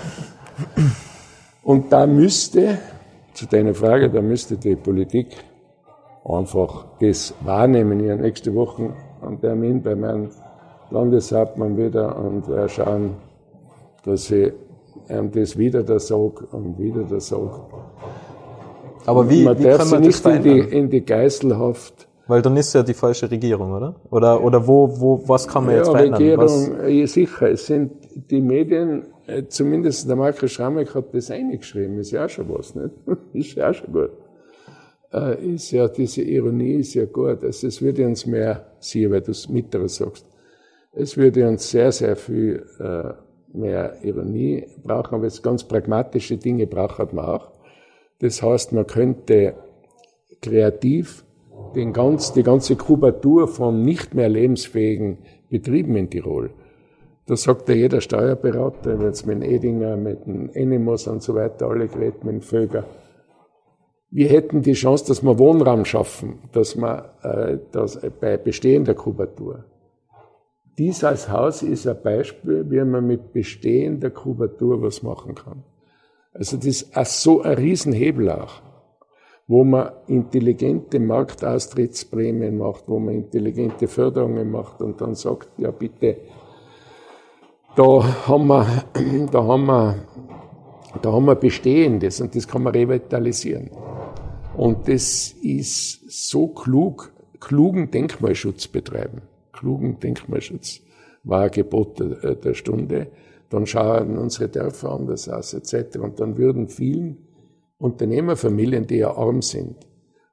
Und 1.63 1.93
da 1.93 2.07
müsste, 2.07 2.79
zu 3.33 3.47
deiner 3.47 3.75
Frage, 3.75 4.11
da 4.11 4.21
müsste 4.21 4.57
die 4.57 4.77
Politik 4.77 5.29
einfach 6.25 6.87
das 7.01 7.35
wahrnehmen. 7.41 8.01
Ich 8.01 8.21
nächste 8.21 8.55
Woche 8.55 8.95
einen 9.23 9.41
Termin 9.41 9.83
bei 9.83 9.95
meinem 9.95 10.31
Landeshauptmann 10.91 11.77
wieder 11.77 12.17
und 12.17 12.49
wir 12.49 12.69
schauen, 12.69 13.17
dass 14.05 14.31
ich 14.31 14.53
ihm 15.09 15.31
das 15.33 15.57
wieder 15.57 15.83
da 15.83 15.99
sage 15.99 16.47
und 16.53 16.79
wieder 16.79 17.05
da 17.05 17.21
sage. 17.21 17.61
Aber 19.07 19.31
wie, 19.31 19.45
man 19.45 19.59
wie 19.59 19.65
darf 19.65 19.79
kann 19.79 19.87
sie 19.87 19.95
man 19.95 20.03
nicht 20.03 20.25
das 20.25 20.37
in 20.37 20.43
die, 20.43 20.59
in 20.59 20.91
die 20.91 21.05
Geiselhaft 21.05 22.09
Weil 22.27 22.43
dann 22.43 22.57
ist 22.57 22.75
ja 22.75 22.83
die 22.83 22.95
falsche 22.95 23.31
Regierung, 23.31 23.73
oder? 23.73 23.95
Oder, 24.11 24.43
oder 24.43 24.67
wo, 24.67 25.01
wo, 25.01 25.29
was 25.29 25.47
kann 25.47 25.67
man 25.67 25.77
jetzt 25.77 25.91
verändern? 25.91 26.39
Was, 26.39 26.69
Regierung, 26.71 26.89
ja, 26.89 27.07
sicher, 27.07 27.51
es 27.51 27.67
sind 27.67 27.93
die 28.31 28.41
Medien, 28.41 29.05
äh, 29.27 29.45
zumindest 29.47 30.09
der 30.09 30.17
Markus 30.17 30.51
Schrammeck 30.51 30.95
hat 30.95 31.15
das 31.15 31.31
eingeschrieben, 31.31 31.99
ist 31.99 32.11
ja 32.11 32.25
auch 32.25 32.29
schon 32.29 32.49
was, 32.49 32.75
nicht? 32.75 32.91
ist 33.33 33.55
ja 33.55 33.71
auch 33.71 33.75
schon 33.75 33.93
gut. 33.93 34.11
Äh, 35.13 35.55
ist 35.55 35.71
ja, 35.71 35.87
diese 35.87 36.23
Ironie 36.23 36.81
ist 36.81 36.95
ja 36.95 37.05
gut. 37.05 37.45
Also 37.45 37.69
es 37.69 37.81
würde 37.81 38.05
uns 38.05 38.27
mehr, 38.27 38.67
siehe, 38.81 39.11
weil 39.11 39.21
du 39.21 39.31
es 39.31 39.49
Mitterer 39.49 39.89
sagst, 39.89 40.27
es 40.93 41.17
würde 41.17 41.47
uns 41.47 41.71
sehr, 41.71 41.93
sehr 41.93 42.17
viel 42.17 42.67
äh, 42.81 43.13
mehr 43.57 43.97
Ironie 44.03 44.67
brauchen, 44.83 45.15
aber 45.15 45.25
jetzt 45.25 45.43
ganz 45.43 45.65
pragmatische 45.65 46.37
Dinge 46.37 46.67
braucht 46.67 47.13
man 47.13 47.25
auch. 47.25 47.51
Das 48.21 48.43
heißt, 48.43 48.73
man 48.73 48.87
könnte 48.87 49.55
kreativ 50.41 51.25
den 51.75 51.93
ganz, 51.93 52.33
die 52.33 52.43
ganze 52.43 52.77
Kubatur 52.77 53.49
von 53.49 53.83
nicht 53.83 54.15
mehr 54.15 54.29
lebensfähigen 54.29 55.19
Betrieben 55.51 55.97
in 55.97 56.11
Tirol. 56.11 56.51
Da 57.27 57.37
sagt 57.37 57.69
ja 57.69 57.75
jeder 57.75 58.01
Steuerberater, 58.01 59.01
jetzt 59.03 59.27
mit 59.27 59.43
dem 59.43 59.51
Edinger, 59.51 59.97
mit 59.97 60.27
dem 60.27 60.51
Enemos 60.51 61.09
und 61.09 61.23
so 61.23 61.35
weiter, 61.35 61.67
alle 61.67 61.89
geredet 61.89 62.25
mit 62.25 62.35
dem 62.35 62.41
Vöger. 62.41 62.85
Wir 64.11 64.29
hätten 64.29 64.63
die 64.63 64.75
Chance, 64.75 65.07
dass 65.09 65.23
wir 65.23 65.39
Wohnraum 65.39 65.85
schaffen, 65.85 66.39
dass 66.53 66.77
wir 66.77 67.11
äh, 67.23 67.59
das 67.73 68.01
bei 68.21 68.37
bestehender 68.37 68.95
Kubatur. 68.95 69.65
Dies 70.79 71.05
als 71.05 71.31
Haus 71.31 71.63
ist 71.63 71.87
ein 71.87 72.03
Beispiel, 72.03 72.71
wie 72.71 72.85
man 72.85 73.07
mit 73.07 73.33
bestehender 73.33 74.11
Kubatur 74.11 74.83
was 74.83 75.03
machen 75.03 75.35
kann. 75.35 75.65
Also 76.33 76.57
das 76.57 76.83
ist 76.83 77.23
so 77.23 77.43
ein 77.43 77.55
Riesenhebel 77.55 78.31
auch 78.31 78.61
wo 79.49 79.63
man 79.63 79.91
intelligente 80.09 80.99
Marktaustrittsprämien 80.99 82.59
macht, 82.59 82.85
wo 82.89 82.99
man 82.99 83.15
intelligente 83.15 83.87
Förderungen 83.87 84.51
macht 84.51 84.83
und 84.83 85.01
dann 85.01 85.15
sagt, 85.15 85.49
ja 85.59 85.71
bitte, 85.71 86.17
da 87.77 88.27
haben 88.27 88.47
wir, 88.49 88.67
da 89.31 89.45
haben 89.45 89.67
wir, 89.67 89.95
da 91.01 91.13
haben 91.13 91.27
wir 91.27 91.37
Bestehendes 91.37 92.21
und 92.21 92.35
das 92.35 92.49
kann 92.49 92.63
man 92.63 92.75
revitalisieren. 92.75 93.71
Und 94.57 94.89
das 94.89 95.33
ist 95.43 96.11
so 96.11 96.49
klug, 96.49 97.13
klugen 97.39 97.91
Denkmalschutz 97.91 98.67
betreiben. 98.67 99.23
Klugen 99.57 99.99
Denkmalschutz 99.99 100.83
war 101.25 101.51
Gebot 101.51 101.99
der, 101.99 102.35
der 102.37 102.55
Stunde. 102.55 103.09
Dann 103.51 103.67
schauen 103.67 104.19
unsere 104.19 104.49
Dörfer 104.49 104.93
anders 104.93 105.29
aus, 105.29 105.55
etc. 105.55 105.99
Und 105.99 106.21
dann 106.21 106.37
würden 106.37 106.69
vielen 106.69 107.19
Unternehmerfamilien, 107.79 108.87
die 108.87 108.99
ja 108.99 109.17
arm 109.17 109.43
sind, 109.43 109.77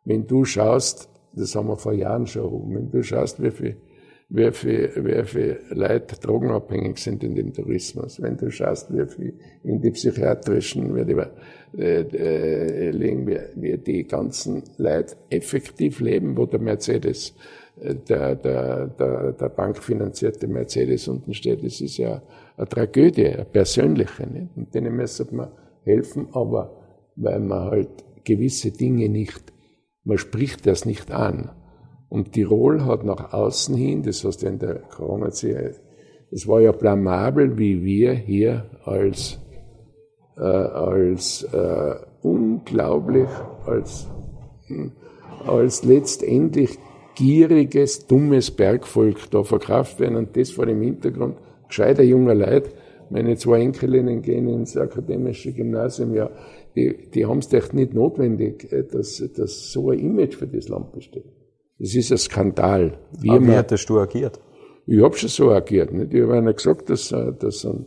wenn 0.06 0.28
du 0.28 0.46
schaust, 0.46 1.10
das 1.34 1.56
haben 1.56 1.68
wir 1.68 1.78
vor 1.78 1.94
Jahren 1.94 2.28
schon 2.28 2.46
rum, 2.46 2.76
wenn 2.76 2.92
du 2.92 3.04
schaust, 3.04 3.42
wie 3.42 3.52
viel 3.52 3.78
wie 4.30 4.52
viele, 4.52 4.90
wie 4.96 5.24
viele 5.26 5.60
Leute 5.70 6.16
drogenabhängig 6.20 6.98
sind 6.98 7.24
in 7.24 7.36
dem 7.36 7.54
Tourismus. 7.54 8.20
Wenn 8.20 8.36
du 8.36 8.50
schaust, 8.50 8.92
wie 8.92 9.06
viel 9.06 9.34
in 9.64 9.80
die 9.80 9.92
psychiatrischen, 9.92 10.96
wie 10.96 11.06
die, 11.06 11.80
äh, 11.80 12.02
äh, 12.02 12.90
liegen, 12.90 13.28
wie, 13.28 13.38
wie 13.56 13.78
die 13.78 14.08
ganzen 14.08 14.64
Leute 14.78 15.16
effektiv 15.30 16.00
leben, 16.00 16.36
wo 16.36 16.48
der 16.48 16.60
Mercedes, 16.60 17.30
äh, 17.30 17.34
der, 17.76 18.36
der, 18.36 18.88
der, 18.88 19.32
der 19.34 19.50
bankfinanzierte 19.50 20.48
Mercedes 20.48 21.08
unten 21.08 21.34
steht, 21.34 21.64
das 21.64 21.82
ist 21.82 21.98
ja 21.98 22.22
eine 22.56 22.68
Tragödie, 22.68 23.28
eine 23.28 23.46
persönliche. 23.46 24.28
Nicht? 24.28 24.56
Und 24.56 24.74
denen 24.74 24.96
müssen 24.96 25.38
wir 25.38 25.52
helfen, 25.84 26.28
aber 26.34 26.80
weil 27.16 27.40
man 27.40 27.70
halt 27.70 27.90
gewisse 28.24 28.72
Dinge 28.72 29.10
nicht, 29.10 29.54
man 30.04 30.18
spricht 30.18 30.68
das 30.68 30.86
nicht 30.86 31.12
an. 31.12 31.52
Und 32.10 32.34
Tirol 32.34 32.86
hat 32.86 33.04
nach 33.04 33.34
außen 33.34 33.76
hin, 33.76 34.04
das 34.04 34.24
hast 34.24 34.44
du 34.44 34.48
in 34.48 34.60
der 34.60 34.76
Corona-Zeit, 34.76 35.82
es 36.32 36.48
war 36.48 36.62
ja 36.62 36.72
blamabel, 36.72 37.58
wie 37.58 37.84
wir 37.84 38.14
hier 38.14 38.66
als, 38.86 39.40
äh, 40.38 40.42
als 40.42 41.44
äh, 41.44 41.96
unglaublich, 42.22 43.30
als, 43.66 44.08
hm, 44.68 44.92
als 45.46 45.84
letztendlich 45.84 46.78
gieriges, 47.16 48.08
dummes 48.08 48.52
Bergvolk 48.52 49.30
da 49.32 49.44
verkauft 49.44 50.00
werden 50.00 50.18
und 50.18 50.36
das 50.36 50.52
vor 50.52 50.66
dem 50.66 50.82
Hintergrund 50.82 51.38
gescheiter 51.68 52.04
junger 52.04 52.36
Leute. 52.36 52.72
Meine 53.10 53.36
zwei 53.38 53.62
Enkelinnen 53.62 54.22
gehen 54.22 54.48
ins 54.48 54.76
akademische 54.76 55.54
Gymnasium, 55.54 56.14
ja, 56.16 56.30
die, 56.76 57.12
die 57.14 57.26
haben 57.26 57.40
es 57.40 57.54
echt 57.54 57.74
nicht 57.74 57.94
notwendig, 57.94 58.72
äh, 58.72 58.84
dass, 58.84 59.24
dass 59.36 59.72
so 59.72 59.92
ein 59.92 60.00
Image 60.00 60.36
für 60.36 60.48
das 60.48 60.70
Land 60.70 60.92
besteht. 60.94 61.26
Das 61.80 61.94
ist 61.96 62.12
ein 62.12 62.18
Skandal. 62.18 62.98
Wie, 63.20 63.30
Aber 63.30 63.46
wie 63.46 63.52
hättest 63.52 63.90
du 63.90 64.00
agiert? 64.00 64.40
Ich 64.86 65.02
habe 65.02 65.16
schon 65.16 65.30
so 65.30 65.52
agiert. 65.52 65.94
Nicht? 65.94 66.14
Ich 66.14 66.22
habe 66.24 66.34
einer 66.34 66.54
gesagt, 66.54 66.90
dass, 66.90 67.12
äh, 67.12 67.34
dass, 67.38 67.66
ein, 67.66 67.86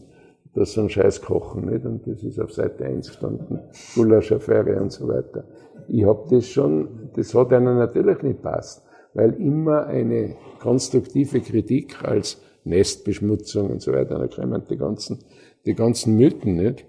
dass 0.55 0.79
ein 0.79 0.89
Scheiß 0.89 1.23
kochen. 1.23 1.67
Nicht? 1.67 1.85
Und 1.85 2.07
das 2.07 2.23
ist 2.23 2.39
auf 2.39 2.53
Seite 2.53 2.85
1 2.85 3.09
gestanden. 3.09 3.61
Gulasch-Affäre 3.95 4.81
und 4.81 4.93
so 4.93 5.09
weiter. 5.09 5.45
Ich 5.89 6.05
habe 6.05 6.27
das 6.31 6.47
schon, 6.49 7.11
das 7.15 7.35
hat 7.35 7.53
einer 7.53 7.75
natürlich 7.75 8.23
nicht 8.23 8.43
passt. 8.43 8.86
Weil 9.17 9.33
immer 9.41 9.87
eine 9.87 10.37
konstruktive 10.61 11.41
Kritik 11.41 12.05
als 12.05 12.39
Nestbeschmutzung 12.65 13.71
und 13.71 13.81
so 13.81 13.93
weiter, 13.93 14.19
da 14.19 14.27
kommen 14.27 14.63
die 14.69 14.77
ganzen, 14.77 15.25
die 15.65 15.75
ganzen 15.75 16.17
Mythen, 16.17 16.57
nicht? 16.57 16.85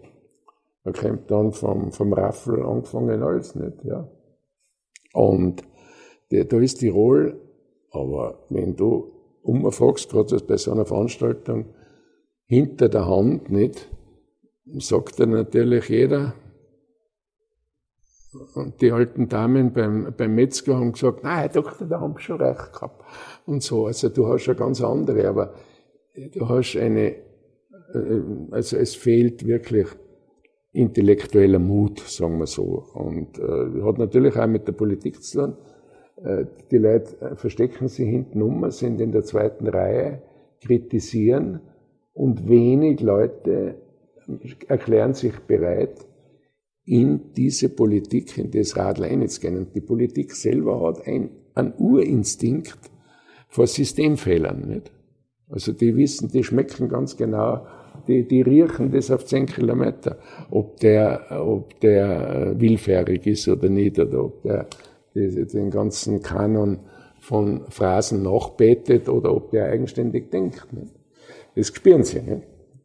Da 0.84 0.92
kommt 0.92 1.32
dann 1.32 1.54
vom, 1.54 1.94
vom 1.94 2.12
Raffel 2.12 2.62
angefangen 2.64 3.24
alles, 3.24 3.56
nicht? 3.56 3.82
Ja. 3.86 4.10
Und 5.14 5.64
da 6.30 6.58
ist 6.58 6.80
Tirol, 6.80 7.40
aber 7.92 8.44
wenn 8.50 8.76
du 8.76 9.10
umfragst, 9.42 10.10
gerade 10.10 10.38
bei 10.46 10.58
so 10.58 10.74
einer 10.74 10.86
Veranstaltung, 10.86 11.68
hinter 12.46 12.90
der 12.90 13.08
Hand 13.08 13.50
nicht, 13.50 13.90
sagt 14.80 15.18
dann 15.22 15.30
natürlich 15.30 15.88
jeder, 15.88 16.34
und 18.56 18.82
die 18.82 18.92
alten 18.92 19.30
Damen 19.30 19.74
beim, 19.74 20.14
beim 20.16 20.36
Metzger 20.36 20.78
haben 20.78 20.92
gesagt, 20.92 21.24
nein, 21.24 21.40
Herr 21.40 21.50
Doktor, 21.50 21.88
da 21.88 22.02
haben 22.02 22.16
wir 22.16 22.20
schon 22.20 22.42
recht 22.42 22.74
gehabt. 22.74 23.04
Und 23.46 23.64
so. 23.64 23.86
Also 23.86 24.10
du 24.10 24.28
hast 24.28 24.44
schon 24.44 24.58
ganz 24.58 24.82
andere, 24.82 25.28
aber 25.28 25.54
du 26.34 26.50
hast 26.50 26.76
eine, 26.76 27.12
äh, 27.12 28.22
also 28.52 28.78
es 28.78 28.96
fehlt 28.96 29.46
wirklich 29.46 29.88
intellektueller 30.74 31.60
Mut, 31.60 32.00
sagen 32.00 32.38
wir 32.40 32.48
so. 32.48 32.84
Und 32.94 33.40
äh, 33.40 33.82
hat 33.84 33.98
natürlich 33.98 34.36
auch 34.38 34.48
mit 34.48 34.68
der 34.68 34.74
Politik 34.74 35.24
zu 35.24 35.40
tun. 35.40 35.58
Äh, 36.24 36.46
die 36.70 36.78
Leute 36.78 37.20
äh, 37.22 37.36
verstecken 37.36 37.88
sich 37.88 38.10
hinten 38.10 38.42
um, 38.42 38.70
sind 38.72 39.00
in 39.00 39.12
der 39.12 39.24
zweiten 39.24 39.68
Reihe, 39.68 40.22
kritisieren 40.62 41.62
und 42.14 42.50
wenig 42.50 43.00
Leute 43.02 43.76
erklären 44.68 45.14
sich 45.14 45.40
bereit, 45.42 46.06
in 46.88 47.34
diese 47.36 47.68
Politik, 47.68 48.38
in 48.38 48.50
das 48.50 48.78
Radl 48.78 49.04
einzugehen. 49.04 49.58
Und 49.58 49.76
die 49.76 49.82
Politik 49.82 50.32
selber 50.32 50.88
hat 50.88 51.06
ein, 51.06 51.30
einen 51.54 51.74
Urinstinkt 51.78 52.80
vor 53.50 53.68
Systemfehlern. 53.68 54.68
Nicht? 54.68 54.92
Also 55.50 55.74
die 55.74 55.96
wissen, 55.98 56.32
die 56.32 56.46
schmecken 56.46 56.88
ganz 56.88 57.18
genau, 57.18 57.68
die, 58.08 58.26
die 58.26 58.42
riechen 58.42 58.92
das 58.92 59.12
auf 59.12 59.26
zehn 59.26 59.46
Kilometer, 59.46 60.18
ob 60.50 60.80
der, 60.80 61.26
ob 61.32 61.78
der 61.82 62.54
äh, 62.56 62.60
willfährig 62.60 63.28
ist 63.28 63.50
oder 63.50 63.68
nicht, 63.68 64.00
oder 64.00 64.24
ob 64.24 64.42
der 64.44 64.68
den 65.14 65.72
ganzen 65.72 66.22
Kanon 66.22 66.80
von 67.20 67.66
Phrasen 67.70 68.22
nachbetet 68.22 69.10
oder 69.10 69.36
ob 69.36 69.52
der 69.52 69.66
eigenständig 69.66 70.30
denkt. 70.30 70.72
Nicht? 70.72 70.94
Das 71.56 71.68
spüren 71.68 72.04
sie. 72.04 72.22
Nicht? 72.22 72.44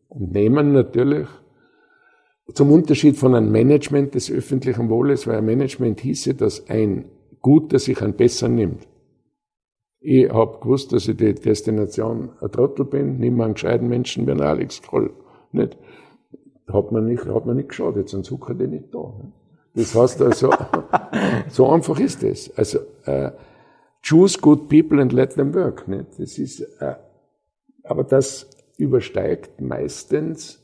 Und 0.09 0.33
nehmen 0.33 0.73
natürlich 0.73 1.29
zum 2.55 2.71
Unterschied 2.73 3.17
von 3.17 3.35
einem 3.35 3.51
Management 3.51 4.15
des 4.15 4.31
öffentlichen 4.31 4.89
Wohles, 4.89 5.27
weil 5.27 5.39
ein 5.39 5.45
Management 5.45 6.01
hieße, 6.01 6.35
dass 6.35 6.69
ein 6.69 7.07
Guter 7.41 7.79
sich 7.79 8.01
ein 8.03 8.15
Besser 8.15 8.49
nimmt. 8.49 8.87
Ich 10.01 10.29
habe 10.31 10.59
gewusst, 10.61 10.93
dass 10.93 11.07
ich 11.07 11.17
die 11.17 11.35
Destination 11.35 12.31
ein 12.41 12.51
Trottel 12.51 12.85
bin, 12.85 13.19
nimm 13.19 13.41
einen 13.41 13.55
gescheiten 13.55 13.89
Menschen 13.89 14.27
wie 14.27 14.33
ein 14.33 14.41
Alex 14.41 14.83
Kroll. 14.83 15.13
Nicht? 15.53 15.77
Hat 16.67 16.91
man 16.91 17.07
nicht, 17.07 17.25
hat 17.27 17.47
man 17.47 17.57
nicht 17.57 17.69
geschadet, 17.69 18.09
sonst 18.09 18.31
huckert 18.31 18.61
er 18.61 18.67
nicht 18.67 18.93
da. 18.93 19.15
Nicht? 19.19 19.33
Das 19.75 19.95
heißt 19.95 20.23
also, 20.23 20.51
so 21.49 21.69
einfach 21.69 21.99
ist 22.01 22.23
es. 22.25 22.57
Also, 22.57 22.81
äh, 23.05 23.31
choose 24.03 24.39
good 24.39 24.69
people 24.69 25.01
and 25.01 25.13
let 25.13 25.35
them 25.35 25.55
work. 25.55 25.87
Nicht? 25.87 26.19
Das 26.19 26.39
ist, 26.39 26.61
äh, 26.81 26.95
aber 27.85 28.05
das 28.05 28.49
übersteigt 28.77 29.61
meistens, 29.61 30.62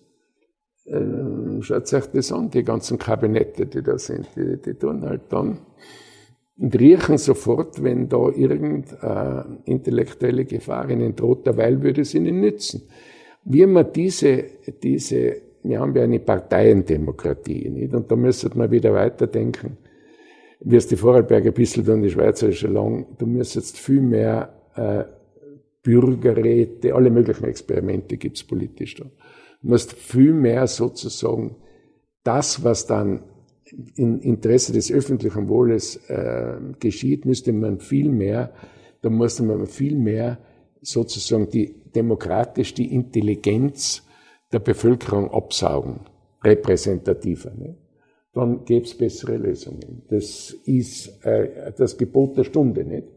äh, 0.91 1.63
schaut 1.63 1.93
euch 1.93 2.07
das 2.07 2.33
an, 2.33 2.51
die 2.51 2.65
ganzen 2.65 2.99
Kabinette, 2.99 3.67
die 3.67 3.83
da 3.83 3.99
sind, 3.99 4.29
die, 4.37 4.57
die 4.57 4.75
tun 4.75 5.03
halt 5.03 5.23
dann 5.31 5.59
und 6.61 6.79
riechen 6.79 7.19
sofort, 7.19 7.85
wenn 7.85 8.09
da 8.09 8.31
irgendeine 8.31 9.61
intellektuelle 9.65 10.45
Gefahr 10.45 10.91
ihnen 10.91 11.15
droht, 11.15 11.47
derweil 11.47 11.83
würde 11.83 12.01
es 12.01 12.15
ihnen 12.15 12.41
nützen. 12.41 12.83
Wie 13.45 13.65
man 13.65 13.93
diese, 13.93 14.45
diese 14.83 15.37
wir 15.63 15.81
haben 15.81 15.95
ja 15.95 16.03
eine 16.03 16.19
Parteiendemokratie, 16.19 17.69
nicht? 17.69 17.95
Und 17.95 18.11
da 18.11 18.17
müsste 18.17 18.57
man 18.57 18.71
wieder 18.71 18.93
weiterdenken. 18.95 19.77
Wie 20.61 20.77
es 20.77 20.87
die 20.87 20.97
Vorarlberger 20.97 21.53
bisschen 21.53 21.89
und 21.89 22.03
die 22.03 22.11
Schweizer 22.11 22.51
schon 22.53 22.75
lang, 22.75 23.07
du 23.19 23.27
müsstest 23.27 23.79
viel 23.79 24.01
mehr 24.01 24.53
äh, 24.75 25.05
Bürgerräte, 25.83 26.95
alle 26.95 27.11
möglichen 27.11 27.45
Experimente 27.45 28.17
gibt's 28.17 28.43
politisch 28.43 28.97
da. 28.97 29.05
Musst 29.61 29.93
viel 29.93 30.33
mehr 30.33 30.67
sozusagen 30.67 31.57
das, 32.23 32.63
was 32.65 32.87
dann 32.87 33.23
im 33.97 34.21
Interesse 34.21 34.73
des 34.73 34.91
öffentlichen 34.91 35.49
Wohles 35.49 35.97
äh, 36.09 36.57
geschieht, 36.79 37.27
müsste 37.27 37.53
man 37.53 37.81
viel 37.81 38.11
mehr, 38.11 38.53
da 39.03 39.11
musste 39.11 39.43
man 39.43 39.67
viel 39.67 39.97
mehr 39.97 40.39
sozusagen 40.81 41.51
die 41.51 41.75
demokratisch 41.95 42.75
die 42.75 42.95
Intelligenz 42.95 44.07
der 44.53 44.61
Bevölkerung 44.61 45.31
absaugen, 45.31 46.01
repräsentativer, 46.43 47.53
ne? 47.55 47.77
dann 48.33 48.65
gäbe 48.65 48.85
es 48.85 48.97
bessere 48.97 49.37
Lösungen. 49.37 50.03
Das 50.09 50.55
ist 50.65 51.25
äh, 51.25 51.73
das 51.77 51.97
Gebot 51.97 52.37
der 52.37 52.45
Stunde. 52.45 52.85
Nicht? 52.85 53.09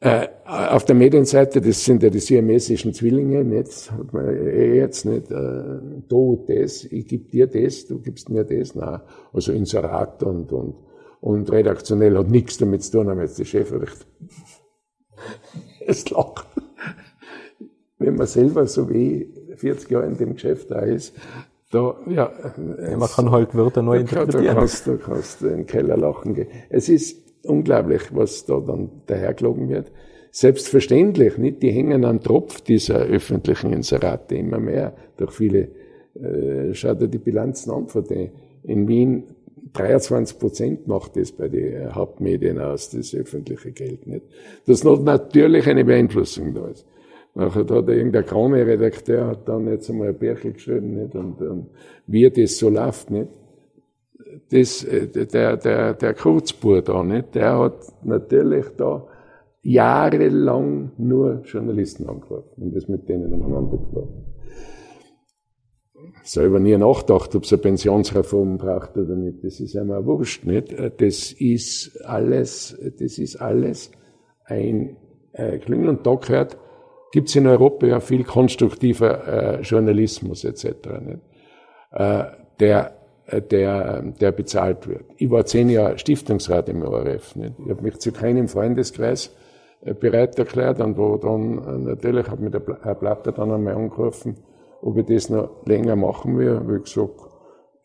Äh, 0.00 0.28
auf 0.44 0.84
der 0.84 0.94
Medienseite, 0.94 1.60
das 1.60 1.84
sind 1.84 2.04
ja 2.04 2.10
die 2.10 2.20
siamesischen 2.20 2.94
Zwillinge, 2.94 3.42
nicht? 3.44 3.90
Hat 3.90 4.12
man 4.12 4.28
eh 4.28 4.76
jetzt 4.76 5.04
nicht, 5.04 5.30
äh, 5.30 5.80
du 6.08 6.44
das, 6.46 6.84
ich 6.84 7.08
gebe 7.08 7.28
dir 7.28 7.48
das, 7.48 7.86
du 7.86 7.98
gibst 7.98 8.30
mir 8.30 8.44
das, 8.44 8.76
nein. 8.76 9.00
Also 9.32 9.52
Inserat 9.52 10.22
und, 10.22 10.52
und, 10.52 10.76
und 11.20 11.50
redaktionell 11.50 12.16
hat 12.16 12.28
nichts 12.28 12.58
damit 12.58 12.84
zu 12.84 12.92
tun, 12.92 13.08
haben 13.08 13.20
jetzt 13.20 13.38
die 13.38 13.44
Chefrecht. 13.44 14.06
es 15.86 16.08
lacht. 16.10 16.46
Wenn 17.98 18.14
man 18.14 18.28
selber 18.28 18.68
so 18.68 18.88
wie 18.88 19.28
40 19.56 19.90
Jahre 19.90 20.06
in 20.06 20.16
dem 20.16 20.34
Geschäft 20.34 20.70
da 20.70 20.78
ist, 20.80 21.12
da, 21.72 21.96
ja. 22.06 22.30
ja 22.56 22.96
man 22.96 23.08
kann 23.08 23.32
halt 23.32 23.56
Wörter 23.56 23.82
neu 23.82 23.98
interpretieren. 23.98 24.44
Da 24.46 24.54
kannst 24.54 24.86
du 24.86 24.96
kannst 24.96 25.42
in 25.42 25.48
den 25.48 25.66
Keller 25.66 25.96
lachen 25.96 26.34
gehen. 26.34 26.48
Es 26.70 26.88
ist 26.88 27.27
unglaublich, 27.44 28.02
was 28.12 28.44
da 28.44 28.60
dann 28.60 28.90
dahergelogen 29.06 29.68
wird. 29.68 29.90
Selbstverständlich, 30.30 31.38
nicht? 31.38 31.62
Die 31.62 31.70
hängen 31.70 32.04
am 32.04 32.20
Tropf 32.20 32.60
dieser 32.60 32.98
öffentlichen 33.00 33.72
Inserate 33.72 34.36
immer 34.36 34.60
mehr 34.60 34.94
durch 35.16 35.32
viele. 35.32 35.68
Äh, 36.14 36.74
schau 36.74 36.94
dir 36.94 37.08
die 37.08 37.18
Bilanzen 37.18 37.70
an 37.70 37.88
von 37.88 38.04
denen. 38.04 38.30
In 38.64 38.88
Wien 38.88 39.24
23 39.72 40.38
Prozent 40.38 40.86
macht 40.86 41.16
das 41.16 41.32
bei 41.32 41.48
den 41.48 41.94
Hauptmedien 41.94 42.58
aus, 42.58 42.90
das 42.90 43.14
öffentliche 43.14 43.72
Geld 43.72 44.06
nicht. 44.06 44.22
Das 44.66 44.84
noch 44.84 45.02
natürlich 45.02 45.66
eine 45.66 45.84
Beeinflussung 45.84 46.54
da 46.54 46.68
ist. 46.68 46.86
Nachher 47.34 47.60
hat 47.60 47.88
irgendein 47.88 48.26
Krone-Redakteur 48.26 49.26
hat 49.28 49.48
dann 49.48 49.68
jetzt 49.68 49.88
einmal 49.88 50.08
ein 50.08 50.18
Bärchen 50.18 50.54
geschrieben, 50.54 50.94
nicht? 50.94 51.14
Und, 51.14 51.40
und 51.40 51.66
wie 52.06 52.28
das 52.30 52.58
so 52.58 52.68
läuft, 52.68 53.10
nicht? 53.10 53.28
Das, 54.50 54.84
äh, 54.84 55.08
der, 55.08 55.56
der, 55.56 55.94
der 55.94 56.14
Kurzbur 56.14 56.82
da, 56.82 57.02
nicht? 57.02 57.34
Der 57.34 57.58
hat 57.58 57.78
natürlich 58.04 58.66
da 58.76 59.06
jahrelang 59.62 60.92
nur 60.96 61.42
Journalisten 61.44 62.08
angerufen 62.08 62.62
und 62.62 62.74
das 62.74 62.88
mit 62.88 63.08
denen 63.08 63.32
aneinander 63.32 63.76
geflogen. 63.76 64.24
Selber 66.22 66.58
nie 66.58 66.76
nachgedacht, 66.76 67.34
ob 67.34 67.44
es 67.44 67.52
eine 67.52 67.62
Pensionsreform 67.62 68.58
braucht 68.58 68.96
oder 68.96 69.14
nicht. 69.16 69.44
Das 69.44 69.60
ist 69.60 69.76
einmal 69.76 70.04
wurscht, 70.04 70.44
nicht? 70.44 70.74
Das 70.98 71.32
ist 71.32 72.04
alles, 72.04 72.78
das 72.98 73.18
ist 73.18 73.36
alles 73.36 73.90
ein 74.44 74.96
äh, 75.32 75.58
Klingel 75.58 75.88
und 75.88 76.06
da 76.06 76.14
gehört, 76.14 76.56
gibt 77.12 77.28
es 77.28 77.36
in 77.36 77.46
Europa 77.46 77.86
ja 77.86 78.00
viel 78.00 78.24
konstruktiver 78.24 79.26
äh, 79.26 79.60
Journalismus 79.62 80.44
etc., 80.44 80.64
nicht? 81.04 81.20
Äh, 81.92 82.24
der, 82.60 82.86
äh, 82.86 82.97
der, 83.30 84.02
der 84.02 84.32
bezahlt 84.32 84.88
wird. 84.88 85.04
Ich 85.16 85.30
war 85.30 85.44
zehn 85.44 85.68
Jahre 85.68 85.98
Stiftungsrat 85.98 86.68
im 86.68 86.82
ORF. 86.82 87.36
Nicht? 87.36 87.54
Ich 87.64 87.70
habe 87.70 87.82
mich 87.82 87.98
zu 87.98 88.12
keinem 88.12 88.48
Freundeskreis 88.48 89.34
äh, 89.82 89.94
bereit 89.94 90.38
erklärt 90.38 90.80
und 90.80 90.96
wo 90.96 91.16
dann 91.16 91.58
äh, 91.58 91.90
natürlich 91.90 92.28
hat 92.28 92.40
mir 92.40 92.50
der 92.50 92.62
Herr 92.82 92.94
Platter 92.94 93.32
dann 93.32 93.52
einmal 93.52 93.74
angerufen, 93.74 94.36
ob 94.80 94.96
ich 94.96 95.06
das 95.06 95.28
noch 95.28 95.66
länger 95.66 95.96
machen 95.96 96.38
will. 96.38 96.60
Ich 96.76 96.84
gesagt, 96.84 97.20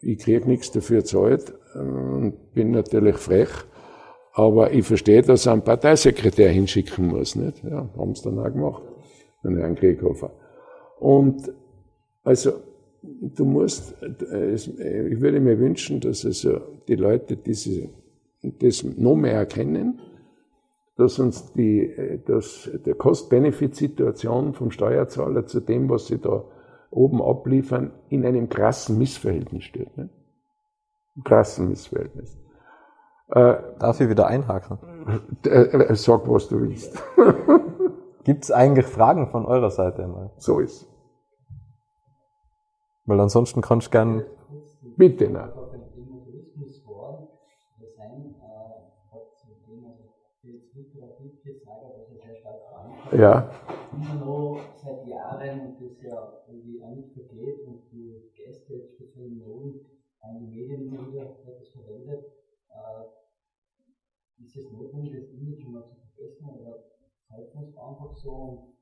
ich 0.01 0.17
kriege 0.19 0.47
nichts 0.47 0.71
dafür 0.71 1.03
zahlt 1.03 1.53
und 1.75 2.53
bin 2.53 2.71
natürlich 2.71 3.17
frech. 3.17 3.49
Aber 4.34 4.71
ich 4.71 4.86
verstehe, 4.86 5.21
dass 5.21 5.45
er 5.45 5.53
einen 5.53 5.62
Parteisekretär 5.62 6.49
hinschicken 6.49 7.08
muss. 7.08 7.36
Nicht? 7.36 7.63
Ja, 7.63 7.88
haben 7.97 8.15
sie 8.15 8.23
dann 8.23 8.39
auch 8.39 8.51
gemacht, 8.51 8.84
den 9.43 9.58
Herrn 9.58 9.75
Krieghofer. 9.75 10.32
Und 10.99 11.53
also 12.23 12.53
du 13.03 13.45
musst, 13.45 13.95
ich 14.01 15.21
würde 15.21 15.39
mir 15.39 15.59
wünschen, 15.59 15.99
dass 15.99 16.25
also 16.25 16.59
die 16.87 16.95
Leute 16.95 17.37
diese, 17.37 17.89
das 18.41 18.83
noch 18.83 19.15
mehr 19.15 19.33
erkennen 19.33 19.99
dass 20.95 21.19
uns 21.19 21.53
die, 21.53 21.81
äh, 21.81 22.19
dass 22.19 22.69
der 22.85 22.95
Cost-Benefit-Situation 22.95 24.53
vom 24.53 24.71
Steuerzahler 24.71 25.45
zu 25.45 25.59
dem, 25.59 25.89
was 25.89 26.07
sie 26.07 26.19
da 26.19 26.43
oben 26.91 27.21
abliefern, 27.21 27.91
in 28.09 28.25
einem 28.25 28.49
krassen 28.49 28.97
Missverhältnis 28.97 29.63
steht. 29.63 29.95
Ne? 29.97 30.09
Krassen 31.23 31.69
Missverhältnis. 31.69 32.37
Äh, 33.29 33.55
Darf 33.79 33.99
ich 33.99 34.09
wieder 34.09 34.27
einhaken? 34.27 34.77
Äh, 35.45 35.49
äh, 35.49 35.95
sag, 35.95 36.29
was 36.29 36.49
du 36.49 36.61
willst. 36.61 37.01
Gibt 38.23 38.43
es 38.43 38.51
eigentlich 38.51 38.85
Fragen 38.85 39.27
von 39.27 39.45
eurer 39.45 39.71
Seite 39.71 40.03
einmal? 40.03 40.29
So 40.37 40.59
ist. 40.59 40.87
Weil 43.05 43.19
ansonsten 43.19 43.61
kannst 43.61 43.87
du 43.87 43.91
gern. 43.91 44.23
Bitte, 44.95 45.29
nein. 45.29 45.51
Ja. 53.11 53.49
Immer 53.93 54.25
noch 54.25 54.59
seit 54.75 55.05
Jahren 55.07 55.77
das 55.79 56.01
ja 56.01 56.43
irgendwie 56.47 56.81
auch 56.83 56.95
nicht 56.95 57.13
vergeht 57.13 57.67
und 57.67 57.91
die 57.91 58.31
Gäste, 58.35 58.87
speziell 58.95 59.27
in 59.27 59.37
Norden, 59.39 59.85
die 60.39 60.47
Medien 60.47 60.87
immer 60.87 61.07
wieder 61.07 61.37
das 61.45 61.69
verwendet. 61.69 62.25
Äh, 62.69 64.43
ist 64.43 64.57
es 64.57 64.71
notwendig, 64.71 65.13
das 65.13 65.29
Image 65.29 65.67
mal 65.67 65.85
zu 65.85 65.95
verbessern 65.95 66.49
oder 66.59 66.83
halten 67.29 67.63
es 67.63 67.77
einfach 67.77 68.15
so 68.15 68.31
und 68.31 68.73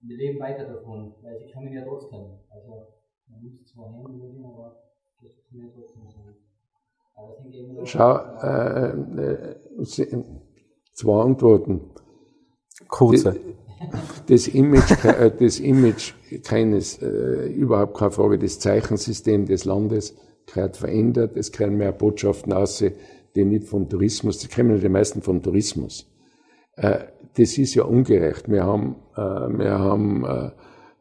wir 0.00 0.16
leben 0.16 0.40
weiter 0.40 0.66
davon, 0.66 1.14
weil 1.22 1.38
sie 1.38 1.52
kommen 1.52 1.72
ja 1.72 1.84
trotzdem. 1.84 2.38
Also 2.48 3.01
Schau, 7.84 8.16
äh, 8.42 8.90
äh, 8.90 10.24
zwei 10.94 11.22
Antworten. 11.22 11.80
Kurze. 12.88 13.36
Das 14.28 14.48
Image, 14.48 15.04
äh, 15.04 15.30
das 15.36 15.58
Image 15.58 16.14
keines, 16.44 17.02
äh, 17.02 17.48
überhaupt 17.48 17.96
keine 17.96 18.10
Frage, 18.10 18.38
das 18.38 18.58
Zeichensystem 18.60 19.46
des 19.46 19.64
Landes 19.64 20.14
gehört 20.46 20.76
verändert. 20.76 21.36
Es 21.36 21.52
können 21.52 21.76
mehr 21.76 21.92
Botschaften 21.92 22.52
aus, 22.52 22.84
die 23.34 23.44
nicht 23.44 23.64
vom 23.64 23.88
Tourismus, 23.88 24.38
die 24.38 24.48
kommen 24.48 24.80
die 24.80 24.88
meisten 24.88 25.22
vom 25.22 25.42
Tourismus. 25.42 26.06
Äh, 26.76 26.98
das 27.36 27.58
ist 27.58 27.74
ja 27.74 27.84
ungerecht. 27.84 28.48
Wir 28.48 28.64
haben, 28.64 28.96
äh, 29.16 29.20
wir 29.20 29.78
haben 29.78 30.52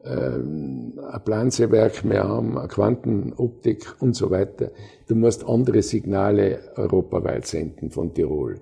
äh, 0.03 0.09
äh, 0.09 0.35
ein 0.35 1.21
Planseewerk, 1.23 2.03
wir 2.03 2.23
haben 2.23 2.57
eine 2.57 2.67
Quantenoptik 2.67 3.95
und 3.99 4.15
so 4.15 4.31
weiter. 4.31 4.71
Du 5.07 5.15
musst 5.15 5.47
andere 5.47 5.81
Signale 5.81 6.59
europaweit 6.75 7.45
senden 7.45 7.91
von 7.91 8.13
Tirol. 8.13 8.59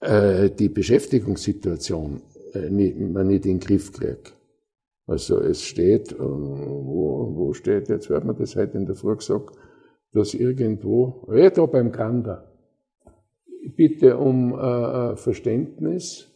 äh, 0.00 0.50
die 0.50 0.68
Beschäftigungssituation 0.68 2.22
äh, 2.54 2.70
nicht, 2.70 2.98
man 2.98 3.26
nicht 3.26 3.46
in 3.46 3.58
den 3.58 3.60
Griff 3.60 3.92
kriegt. 3.92 4.34
Also 5.10 5.40
es 5.40 5.64
steht, 5.64 6.12
äh, 6.12 6.20
wo, 6.20 7.32
wo 7.34 7.52
steht, 7.52 7.88
jetzt 7.88 8.08
wird 8.08 8.24
man 8.24 8.36
das 8.36 8.54
heute 8.54 8.78
in 8.78 8.86
der 8.86 8.94
Früh 8.94 9.16
gesagt, 9.16 9.50
dass 10.12 10.34
irgendwo, 10.34 11.26
ja 11.34 11.50
da 11.50 11.66
beim 11.66 11.90
Gander, 11.90 12.48
bitte 13.76 14.18
um 14.18 14.54
äh, 14.54 14.56
äh 14.56 15.16
Verständnis, 15.16 16.28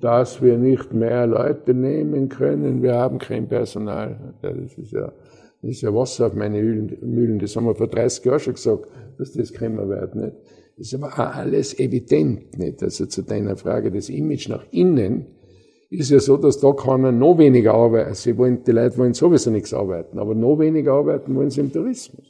dass 0.00 0.42
wir 0.42 0.58
nicht 0.58 0.92
mehr 0.92 1.26
Leute 1.26 1.72
nehmen 1.72 2.28
können, 2.28 2.82
wir 2.82 2.94
haben 2.94 3.18
kein 3.18 3.48
Personal. 3.48 4.34
Das 4.42 4.76
ist 4.76 4.92
ja, 4.92 5.12
das 5.62 5.70
ist 5.70 5.80
ja 5.80 5.94
Wasser 5.94 6.26
auf 6.26 6.34
meine 6.34 6.62
Mühlen. 6.62 7.38
Das 7.38 7.56
haben 7.56 7.64
wir 7.64 7.74
vor 7.74 7.88
30 7.88 8.24
Jahren 8.26 8.40
schon 8.40 8.54
gesagt, 8.54 8.86
dass 9.16 9.32
das 9.32 9.50
kremmer 9.50 9.88
wird, 9.88 10.14
nicht? 10.14 10.36
Das 10.76 10.92
ist 10.92 10.94
aber 10.94 11.18
alles 11.36 11.78
evident, 11.78 12.58
nicht? 12.58 12.82
Also 12.82 13.06
zu 13.06 13.22
deiner 13.22 13.56
Frage, 13.56 13.90
das 13.90 14.10
Image 14.10 14.50
nach 14.50 14.66
innen 14.72 15.39
ist 15.90 16.10
ja 16.10 16.20
so, 16.20 16.36
dass 16.36 16.60
da 16.60 16.72
keiner 16.72 17.10
noch 17.10 17.36
weniger 17.38 17.74
arbeiten. 17.74 18.14
Sie 18.14 18.38
wollen, 18.38 18.62
die 18.62 18.70
Leute 18.70 18.96
wollen 18.96 19.12
sowieso 19.12 19.50
nichts 19.50 19.74
arbeiten, 19.74 20.18
aber 20.18 20.34
noch 20.34 20.58
weniger 20.58 20.92
arbeiten 20.92 21.34
wollen 21.34 21.50
sie 21.50 21.60
im 21.60 21.72
Tourismus. 21.72 22.26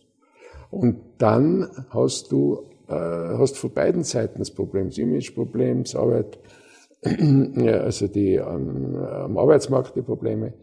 Und 0.70 0.96
dann 1.18 1.68
hast 1.90 2.33
du, 2.33 2.70
äh, 2.88 2.94
hast 2.94 3.59
von 3.59 3.73
beiden 3.73 4.03
Seiten 4.03 4.38
das 4.38 4.51
Problem, 4.51 4.88
das 4.88 4.99
Imageproblem, 4.99 5.85
das 5.85 5.94
Arbeit, 5.94 6.38
ja, 7.03 7.81
also 7.81 8.07
die 8.09 8.35
ähm, 8.35 8.96
am 8.96 9.37
Arbeitsmarkt 9.37 9.94
die 9.94 10.03
Probleme, 10.03 10.55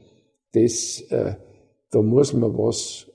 das, 0.53 1.01
äh, 1.09 1.35
da 1.91 2.01
muss 2.01 2.33
man 2.33 2.57
was 2.57 3.11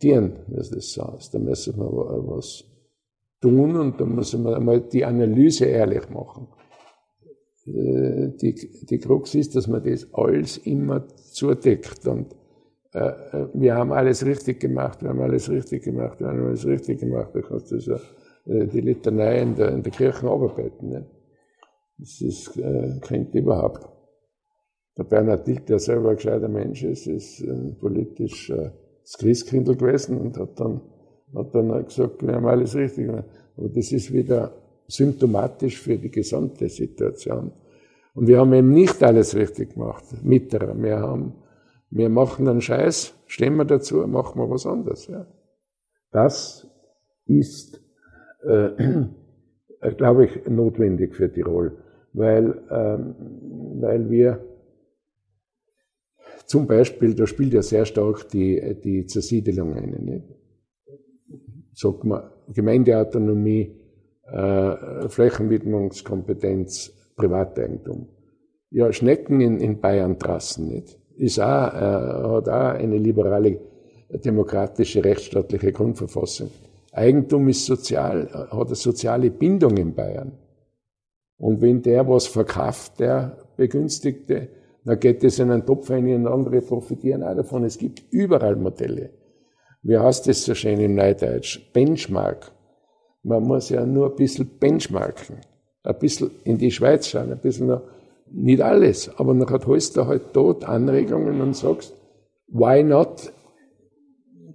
tun, 0.00 0.32
wie 0.46 0.56
du 0.56 0.74
das 0.74 0.92
sagst. 0.92 1.34
Da 1.34 1.38
müssen 1.38 1.78
wir 1.78 1.90
was 1.90 2.64
tun 3.40 3.76
und 3.76 4.00
da 4.00 4.04
müssen 4.04 4.44
wir 4.44 4.56
einmal 4.56 4.80
die 4.80 5.04
Analyse 5.04 5.64
ehrlich 5.64 6.08
machen. 6.10 6.48
Äh, 7.66 8.28
die, 8.40 8.54
die 8.82 8.98
Krux 8.98 9.34
ist, 9.34 9.56
dass 9.56 9.68
man 9.68 9.82
das 9.82 10.12
alles 10.12 10.58
immer 10.58 11.06
zudeckt 11.08 12.06
und 12.06 12.34
äh, 12.92 12.98
äh, 12.98 13.48
wir 13.54 13.74
haben 13.76 13.92
alles 13.92 14.24
richtig 14.26 14.60
gemacht, 14.60 15.02
wir 15.02 15.10
haben 15.10 15.20
alles 15.20 15.48
richtig 15.48 15.84
gemacht, 15.84 16.18
wir 16.20 16.28
haben 16.28 16.44
alles 16.44 16.66
richtig 16.66 17.00
gemacht. 17.00 17.30
Du 17.34 17.42
kannst 17.42 17.70
das 17.70 17.86
ja, 17.86 17.96
äh, 18.46 18.66
die 18.66 18.80
Litanei 18.80 19.42
in 19.42 19.54
der, 19.54 19.70
in 19.70 19.82
der 19.82 19.92
Kirche 19.92 20.26
arbeiten. 20.26 20.88
Nicht? 20.88 21.06
Das 21.98 22.20
ist, 22.20 22.56
äh, 22.56 22.98
klingt 23.00 23.34
überhaupt. 23.34 23.86
Der 24.98 25.04
Bernhard 25.04 25.46
Dick, 25.46 25.66
der 25.66 25.78
selber 25.78 26.10
ein 26.10 26.16
gescheiter 26.16 26.48
Mensch 26.48 26.82
ist, 26.82 27.06
ist 27.06 27.40
äh, 27.42 27.72
politisch 27.78 28.50
äh, 28.50 28.70
Christkindl 29.18 29.76
gewesen 29.76 30.18
und 30.18 30.36
hat 30.36 30.58
dann, 30.58 30.80
hat 31.34 31.54
dann 31.54 31.84
gesagt, 31.84 32.26
wir 32.26 32.34
haben 32.34 32.46
alles 32.46 32.74
richtig 32.74 33.06
gemacht. 33.06 33.26
Aber 33.56 33.68
das 33.68 33.92
ist 33.92 34.12
wieder 34.12 34.52
symptomatisch 34.90 35.80
für 35.80 35.96
die 35.96 36.10
gesamte 36.10 36.68
Situation. 36.68 37.52
Und 38.14 38.26
wir 38.26 38.38
haben 38.38 38.52
eben 38.52 38.72
nicht 38.72 39.02
alles 39.02 39.34
richtig 39.34 39.74
gemacht, 39.74 40.04
Mitterer. 40.22 40.74
Wir 40.80 40.98
haben, 40.98 41.34
wir 41.90 42.08
machen 42.08 42.48
einen 42.48 42.60
Scheiß, 42.60 43.14
stehen 43.26 43.56
wir 43.56 43.64
dazu, 43.64 44.06
machen 44.06 44.40
wir 44.40 44.50
was 44.50 44.66
anderes, 44.66 45.06
ja. 45.06 45.26
Das 46.12 46.66
ist, 47.26 47.80
äh, 48.42 48.70
glaube 49.96 50.24
ich, 50.26 50.46
notwendig 50.48 51.14
für 51.14 51.32
Tirol, 51.32 51.78
weil, 52.12 52.60
ähm, 52.70 53.14
weil 53.80 54.10
wir 54.10 54.44
zum 56.46 56.66
Beispiel, 56.66 57.14
da 57.14 57.28
spielt 57.28 57.52
ja 57.52 57.62
sehr 57.62 57.86
stark 57.86 58.28
die, 58.30 58.76
die 58.82 59.06
Zersiedelung 59.06 59.72
ein. 59.74 59.90
Nicht? 60.04 60.24
Sagt 61.74 62.02
man, 62.02 62.28
Gemeindeautonomie, 62.52 63.79
äh, 64.32 65.08
Flächenwidmungskompetenz, 65.08 66.92
Privateigentum. 67.16 68.08
Ja, 68.70 68.92
Schnecken 68.92 69.40
in, 69.40 69.58
in 69.58 69.80
Bayern 69.80 70.18
trassen 70.18 70.68
nicht. 70.68 70.98
Ist 71.16 71.40
auch, 71.40 71.72
äh, 71.74 72.28
hat 72.36 72.48
auch 72.48 72.74
eine 72.74 72.98
liberale, 72.98 73.58
demokratische, 74.24 75.04
rechtsstaatliche 75.04 75.72
Grundverfassung. 75.72 76.50
Eigentum 76.92 77.48
ist 77.48 77.66
sozial, 77.66 78.28
hat 78.50 78.66
eine 78.66 78.74
soziale 78.74 79.30
Bindung 79.30 79.76
in 79.76 79.94
Bayern. 79.94 80.32
Und 81.36 81.60
wenn 81.62 81.82
der 81.82 82.08
was 82.08 82.26
verkauft, 82.26 83.00
der 83.00 83.36
Begünstigte, 83.56 84.48
dann 84.84 84.98
geht 84.98 85.22
es 85.24 85.38
in 85.38 85.50
einen 85.50 85.64
Topf 85.64 85.90
ein 85.90 86.12
und 86.14 86.26
andere 86.26 86.60
profitieren 86.60 87.22
auch 87.22 87.34
davon. 87.34 87.64
Es 87.64 87.78
gibt 87.78 88.02
überall 88.10 88.56
Modelle. 88.56 89.10
Wie 89.82 89.96
heißt 89.96 90.28
das 90.28 90.44
so 90.44 90.54
schön 90.54 90.80
im 90.80 90.94
Neudeutsch? 90.94 91.72
Benchmark. 91.72 92.52
Man 93.22 93.42
muss 93.42 93.68
ja 93.68 93.84
nur 93.84 94.10
ein 94.10 94.16
bisschen 94.16 94.58
benchmarken. 94.58 95.36
Ein 95.82 95.98
bisschen 95.98 96.30
in 96.44 96.58
die 96.58 96.70
Schweiz 96.70 97.08
schauen, 97.08 97.32
ein 97.32 97.38
bisschen 97.38 97.68
noch, 97.68 97.82
nicht 98.32 98.60
alles, 98.60 99.10
aber 99.18 99.34
dann 99.34 99.66
holst 99.66 99.96
du 99.96 100.06
halt 100.06 100.22
dort 100.32 100.64
Anregungen 100.64 101.40
und 101.40 101.56
sagst, 101.56 101.94
why 102.48 102.82
not 102.82 103.32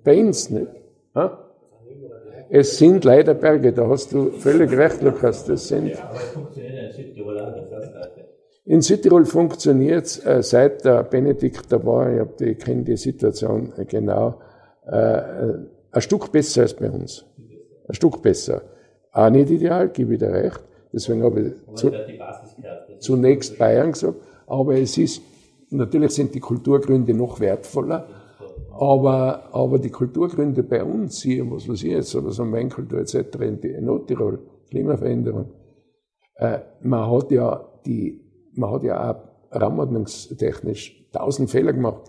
bei 0.03 0.19
uns 0.19 0.49
nicht? 0.49 0.67
Ha? 1.13 1.45
Es 2.49 2.77
sind 2.77 3.03
leider 3.03 3.33
Berge, 3.33 3.73
da 3.73 3.87
hast 3.87 4.13
du 4.13 4.31
völlig 4.31 4.71
recht, 4.71 5.01
Lukas. 5.01 5.45
Das 5.45 5.67
sind. 5.67 5.91
In 8.67 8.81
Südtirol 8.81 8.81
Südtirol 8.81 9.25
funktioniert 9.25 10.05
es 10.05 10.25
äh, 10.25 10.41
seit 10.41 10.85
der 10.85 11.03
Benedikt 11.03 11.71
da 11.71 11.83
war, 11.85 12.11
ich, 12.11 12.19
hab 12.19 12.41
ich 12.41 12.57
kenne 12.59 12.83
die 12.83 12.97
Situation 12.97 13.73
genau, 13.87 14.39
äh, 14.87 15.17
äh, 15.17 15.53
ein 15.91 16.01
Stück 16.01 16.31
besser 16.31 16.61
als 16.61 16.73
bei 16.73 16.89
uns. 16.89 17.25
Ein 17.87 17.93
Stück 17.93 18.21
besser. 18.21 18.61
Auch 19.11 19.29
nicht 19.29 19.49
ideal, 19.49 19.89
gebe 19.89 20.13
ich 20.13 20.19
dir 20.19 20.31
recht. 20.31 20.63
Deswegen 20.91 21.23
habe 21.23 21.41
ich 21.41 21.75
zu, 21.75 21.91
zunächst 22.99 23.57
Bayern 23.57 23.91
gesagt. 23.91 24.19
Aber 24.47 24.75
es 24.75 24.97
ist, 24.97 25.21
natürlich 25.69 26.11
sind 26.11 26.33
die 26.35 26.39
Kulturgründe 26.39 27.13
noch 27.13 27.39
wertvoller. 27.39 28.07
Aber, 28.71 29.53
aber 29.53 29.79
die 29.79 29.89
Kulturgründe 29.89 30.63
bei 30.63 30.83
uns 30.83 31.21
hier, 31.21 31.49
was 31.49 31.67
weiß 31.67 31.83
ich 31.83 31.91
jetzt, 31.91 32.15
oder 32.15 32.31
so 32.31 32.49
Weinkultur 32.51 32.99
etc. 32.99 33.15
in 33.39 33.85
Nordtirol, 33.85 34.39
Klimaveränderung, 34.69 35.51
äh, 36.35 36.59
man 36.81 37.09
hat 37.09 37.31
ja 37.31 37.65
die 37.85 38.25
man 38.55 38.71
hat 38.71 38.83
ja 38.83 39.11
auch 39.11 39.59
raumordnungstechnisch 39.59 41.09
tausend 41.11 41.49
Fehler 41.49 41.73
gemacht. 41.73 42.03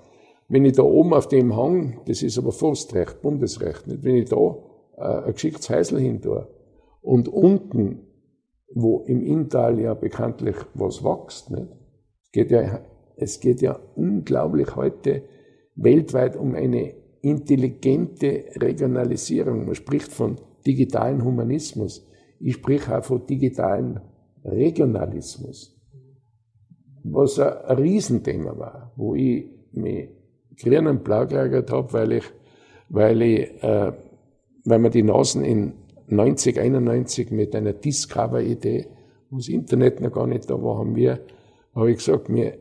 Wenn 0.49 0.64
ich 0.64 0.74
da 0.74 0.83
oben 0.83 1.12
auf 1.12 1.29
dem 1.29 1.57
Hang, 1.57 2.01
das 2.07 2.22
ist 2.22 2.39
aber 2.39 2.53
Forstrecht, 2.53 3.20
Bundesrecht, 3.20 3.87
nicht? 3.87 4.05
wenn 4.05 4.16
ich 4.16 4.29
da 4.29 4.57
ein 4.97 5.32
geschicktes 5.32 5.70
Häusl 5.70 5.99
hin 5.99 6.20
tue 6.20 6.47
und 7.03 7.28
unten, 7.28 8.01
wo 8.74 9.01
im 9.07 9.22
Inntal 9.22 9.78
ja 9.78 9.94
bekanntlich 9.94 10.57
was 10.74 11.03
wächst, 11.05 11.51
nicht? 11.51 11.68
Es 12.24 12.32
geht 12.32 12.51
ja, 12.51 12.80
es 13.16 13.40
geht 13.40 13.62
ja 13.62 13.78
unglaublich 13.94 14.74
heute 14.76 15.22
weltweit 15.76 16.36
um 16.36 16.55
eine 16.55 16.94
intelligente 17.22 18.44
Regionalisierung. 18.57 19.64
Man 19.64 19.74
spricht 19.74 20.12
von 20.12 20.36
digitalen 20.66 21.24
Humanismus. 21.24 22.07
Ich 22.40 22.55
spreche 22.55 22.99
auch 22.99 23.05
von 23.05 23.26
digitalen 23.26 24.01
Regionalismus 24.44 25.76
was 27.12 27.38
ein 27.38 27.76
Riesenthema 27.76 28.57
war, 28.59 28.92
wo 28.97 29.14
ich 29.14 29.47
mich 29.72 30.09
grün 30.61 30.86
und 30.86 31.05
blau 31.05 31.26
gelagert 31.26 31.70
habe, 31.70 31.92
weil 31.92 32.12
ich, 32.12 32.24
weil 32.88 33.22
ich, 33.22 33.62
äh, 33.62 33.92
weil 34.66 34.82
wir 34.82 34.90
die 34.90 35.02
Nasen 35.02 35.44
in 35.44 35.72
90, 36.08 36.58
91 36.58 37.30
mit 37.30 37.54
einer 37.54 37.72
Discover-Idee, 37.72 38.88
wo 39.30 39.38
das 39.38 39.48
Internet 39.48 40.00
noch 40.00 40.12
gar 40.12 40.26
nicht 40.26 40.50
da 40.50 40.62
war, 40.62 40.78
haben 40.78 40.94
wir, 40.94 41.20
habe 41.74 41.90
ich 41.90 41.98
gesagt, 41.98 42.28
mir, 42.28 42.58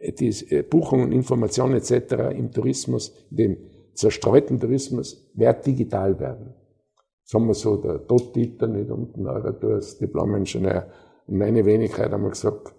die 0.00 0.28
äh, 0.50 0.62
Buchungen, 0.62 1.12
Informationen 1.12 1.74
etc. 1.74 2.36
im 2.36 2.52
Tourismus, 2.52 3.14
dem 3.30 3.56
zerstreuten 3.94 4.60
Tourismus, 4.60 5.30
wird 5.34 5.66
digital 5.66 6.18
werden. 6.20 6.54
Sagen 7.24 7.46
wir 7.46 7.54
so, 7.54 7.76
der 7.76 7.98
Dot-Dieter, 7.98 8.68
nicht 8.68 8.90
unten, 8.90 9.26
Eurator, 9.26 9.80
Diplom-Ingenieur, 10.00 10.86
und 11.26 11.38
meine 11.38 11.64
Wenigkeit 11.64 12.12
haben 12.12 12.22
wir 12.22 12.30
gesagt, 12.30 12.72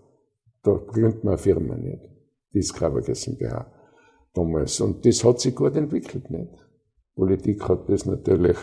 da 0.63 0.72
gründet 0.72 1.24
man 1.24 1.34
eine 1.34 1.38
Firma 1.38 1.76
nicht. 1.76 2.09
Discover 2.53 3.01
GmbH 3.01 3.72
damals. 4.34 4.80
Und 4.80 5.05
das 5.05 5.24
hat 5.24 5.39
sich 5.39 5.55
gut 5.55 5.76
entwickelt, 5.76 6.30
nicht? 6.30 6.66
Politik 7.18 7.68
hat 7.68 7.89
das 7.89 8.05
natürlich, 8.05 8.57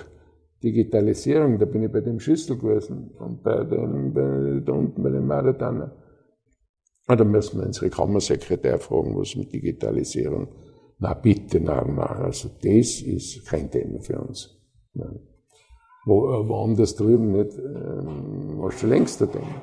Digitalisierung, 0.63 1.59
da 1.59 1.67
bin 1.67 1.83
ich 1.83 1.93
bei 1.93 2.01
dem 2.01 2.21
Schüssel 2.21 2.57
gewesen 2.57 3.11
und 3.19 3.43
bei 3.43 3.65
dem, 3.65 4.15
bei, 4.15 4.63
da 4.65 4.73
unten 4.73 5.03
bei 5.03 5.11
den 5.11 5.27
Marathoner. 5.27 5.93
Ah, 7.07 7.17
da 7.17 7.25
müssen 7.25 7.59
wir 7.59 7.67
unsere 7.67 7.91
Kammersekretär 7.91 8.79
fragen, 8.79 9.15
was 9.19 9.35
mit 9.37 9.53
Digitalisierung. 9.53 10.49
Na 11.01 11.13
bitte, 11.15 11.61
na, 11.61 11.85
na, 11.85 12.07
also 12.07 12.49
das 12.63 13.03
ist 13.03 13.45
kein 13.45 13.71
Thema 13.71 14.01
für 14.01 14.19
uns. 14.21 14.57
Nein. 14.95 15.19
Wo, 16.07 16.31
äh, 16.33 16.49
woanders 16.49 16.95
drüben 16.95 17.33
nicht, 17.33 17.59
äh, 17.59 18.63
was 18.63 18.75
schon 18.75 18.91
längst 18.91 19.21
ein 19.21 19.33
Thema. 19.33 19.63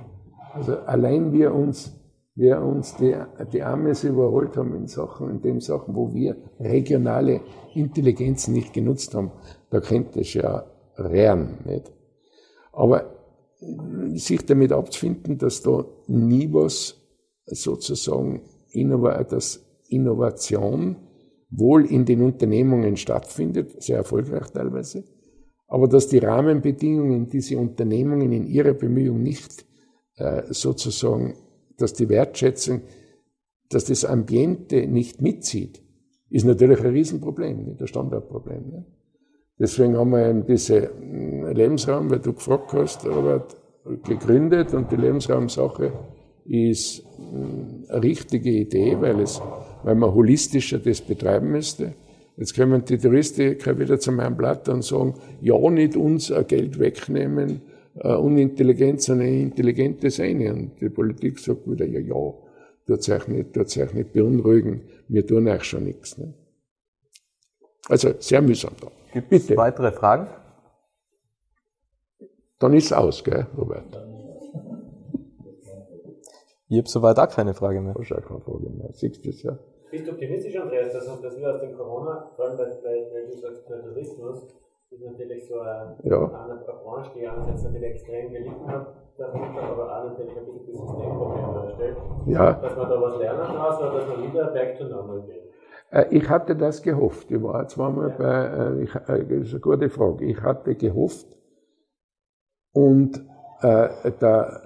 Also 0.53 0.75
allein 0.79 1.31
wir 1.31 1.55
uns 1.55 1.97
wir 2.35 2.61
uns 2.61 2.95
die, 2.95 3.15
die 3.51 3.61
Amis 3.61 4.03
überholt 4.03 4.55
haben 4.57 4.75
in 4.75 4.87
Sachen, 4.87 5.29
in 5.29 5.41
den 5.41 5.59
Sachen, 5.59 5.95
wo 5.95 6.13
wir 6.13 6.37
regionale 6.59 7.41
Intelligenzen 7.73 8.53
nicht 8.53 8.73
genutzt 8.73 9.13
haben. 9.13 9.31
Da 9.69 9.79
könnte 9.81 10.21
es 10.21 10.33
ja 10.33 10.65
rehren, 10.97 11.59
nicht? 11.65 11.91
Aber 12.71 13.17
sich 14.13 14.45
damit 14.45 14.71
abzufinden, 14.71 15.37
dass 15.37 15.61
da 15.61 15.85
nie 16.07 16.51
was 16.51 16.95
sozusagen 17.45 18.41
dass 19.29 19.65
Innovation 19.89 20.95
wohl 21.49 21.85
in 21.85 22.05
den 22.05 22.21
Unternehmungen 22.21 22.95
stattfindet, 22.95 23.83
sehr 23.83 23.97
erfolgreich 23.97 24.49
teilweise, 24.51 25.03
aber 25.67 25.87
dass 25.87 26.07
die 26.07 26.19
Rahmenbedingungen 26.19 27.29
diese 27.29 27.57
Unternehmungen 27.57 28.31
in 28.31 28.47
ihrer 28.47 28.73
Bemühung 28.73 29.21
nicht 29.21 29.65
äh, 30.15 30.43
sozusagen 30.49 31.35
dass 31.81 31.93
die 31.93 32.09
Wertschätzung, 32.09 32.81
dass 33.69 33.85
das 33.85 34.05
Ambiente 34.05 34.87
nicht 34.87 35.21
mitzieht, 35.21 35.81
ist 36.29 36.45
natürlich 36.45 36.79
ein 36.79 36.91
Riesenproblem, 36.91 37.65
nicht? 37.65 37.81
ein 37.81 37.87
Standardproblem. 37.87 38.69
Nicht? 38.69 38.87
Deswegen 39.59 39.97
haben 39.97 40.11
wir 40.11 40.27
eben 40.27 40.45
diese 40.45 40.89
hm, 40.89 41.45
Lebensraum, 41.53 42.09
weil 42.09 42.19
du 42.19 42.33
gefragt 42.33 42.73
hast, 42.73 43.05
Robert, 43.05 43.55
gegründet 44.03 44.73
und 44.73 44.91
die 44.91 44.95
Lebensraumsache 44.95 45.91
ist 46.45 47.03
hm, 47.17 47.85
eine 47.89 48.03
richtige 48.03 48.49
Idee, 48.49 48.97
weil 48.99 49.19
es, 49.19 49.41
weil 49.83 49.95
man 49.95 50.13
holistischer 50.13 50.79
das 50.79 51.01
betreiben 51.01 51.51
müsste. 51.51 51.93
Jetzt 52.37 52.55
kommen 52.55 52.83
die 52.85 52.97
Touristiker 52.97 53.77
wieder 53.77 53.99
zu 53.99 54.11
meinem 54.11 54.35
Blatt 54.37 54.67
und 54.69 54.83
sagen, 54.83 55.15
ja, 55.41 55.69
nicht 55.69 55.95
uns 55.95 56.33
Geld 56.47 56.79
wegnehmen, 56.79 57.61
äh, 57.95 58.15
unintelligent, 58.15 59.01
sondern 59.01 59.27
intelligentes 59.27 60.19
eine. 60.19 60.53
Und 60.53 60.81
die 60.81 60.89
Politik 60.89 61.39
sagt 61.39 61.69
wieder, 61.69 61.85
ja, 61.85 61.99
ja, 61.99 62.33
tut 62.87 63.09
euch 63.09 63.27
nicht, 63.27 63.53
tut 63.53 63.77
euch 63.77 63.93
nicht 63.93 64.13
beunruhigen, 64.13 64.81
wir 65.07 65.25
tun 65.25 65.47
euch 65.47 65.63
schon 65.63 65.83
nichts. 65.83 66.17
Ne? 66.17 66.33
Also 67.89 68.13
sehr 68.19 68.41
mühsam 68.41 68.73
da. 68.79 68.87
Gibt 69.13 69.31
es 69.31 69.55
weitere 69.57 69.91
Fragen? 69.91 70.27
Dann 72.59 72.73
ist 72.73 72.85
es 72.85 72.93
aus, 72.93 73.23
gell, 73.23 73.47
Robert? 73.57 73.97
Ich 76.69 76.77
habe 76.77 76.87
soweit 76.87 77.17
auch 77.19 77.27
keine 77.27 77.53
Frage 77.53 77.81
mehr. 77.81 77.95
Hast 77.95 78.13
auch 78.13 78.25
keine 78.25 78.39
Frage 78.39 78.69
mehr. 78.69 78.89
Siehst 78.93 79.25
du 79.25 79.29
das 79.29 79.43
ja? 79.43 79.59
Bist 79.89 80.07
du 80.07 80.11
optimistisch, 80.11 80.55
Andreas, 80.55 80.93
dass, 80.93 81.05
dass 81.21 81.37
wir 81.37 81.53
aus 81.53 81.59
dem 81.59 81.75
Corona, 81.75 82.31
vor 82.37 82.45
allem 82.45 82.57
weil, 82.57 83.11
weil 83.11 83.27
du 83.27 83.35
sagst, 83.35 83.67
Tourismus, 83.67 84.47
ist 84.91 85.05
natürlich 85.05 85.47
so 85.47 85.59
eine, 85.59 85.95
ja. 86.03 86.17
eine, 86.17 86.59
Branche, 86.83 87.11
die 87.15 87.27
einerseits 87.27 87.63
natürlich 87.63 87.91
extrem 87.91 88.31
gelitten 88.31 88.67
hat, 88.67 88.87
darunter, 89.17 89.61
aber 89.61 89.97
auch 89.97 90.05
natürlich 90.09 90.37
ein 90.37 90.45
bisschen 90.45 90.67
das 90.67 90.75
Systemproblem 90.75 91.53
darstellt. 91.53 91.97
Ja. 92.25 92.53
Dass 92.53 92.75
man 92.75 92.89
da 92.89 93.01
was 93.01 93.17
lernen 93.17 93.39
muss 93.39 93.79
oder 93.79 93.93
dass 93.93 94.07
man 94.07 94.23
wieder 94.27 94.47
back 94.51 94.77
to 94.77 94.83
normal 94.85 95.21
geht. 95.21 95.49
Äh, 95.91 96.05
ich 96.09 96.29
hatte 96.29 96.55
das 96.55 96.81
gehofft. 96.81 97.31
Ich 97.31 97.41
war 97.41 97.67
zweimal 97.67 98.09
bei, 98.09 98.45
äh, 98.45 98.83
ich, 98.83 98.95
äh, 98.95 99.25
das 99.25 99.47
ist 99.47 99.53
eine 99.53 99.59
gute 99.61 99.89
Frage. 99.89 100.25
Ich 100.25 100.41
hatte 100.41 100.75
gehofft 100.75 101.27
und 102.73 103.17
äh, 103.61 104.11
da, 104.19 104.61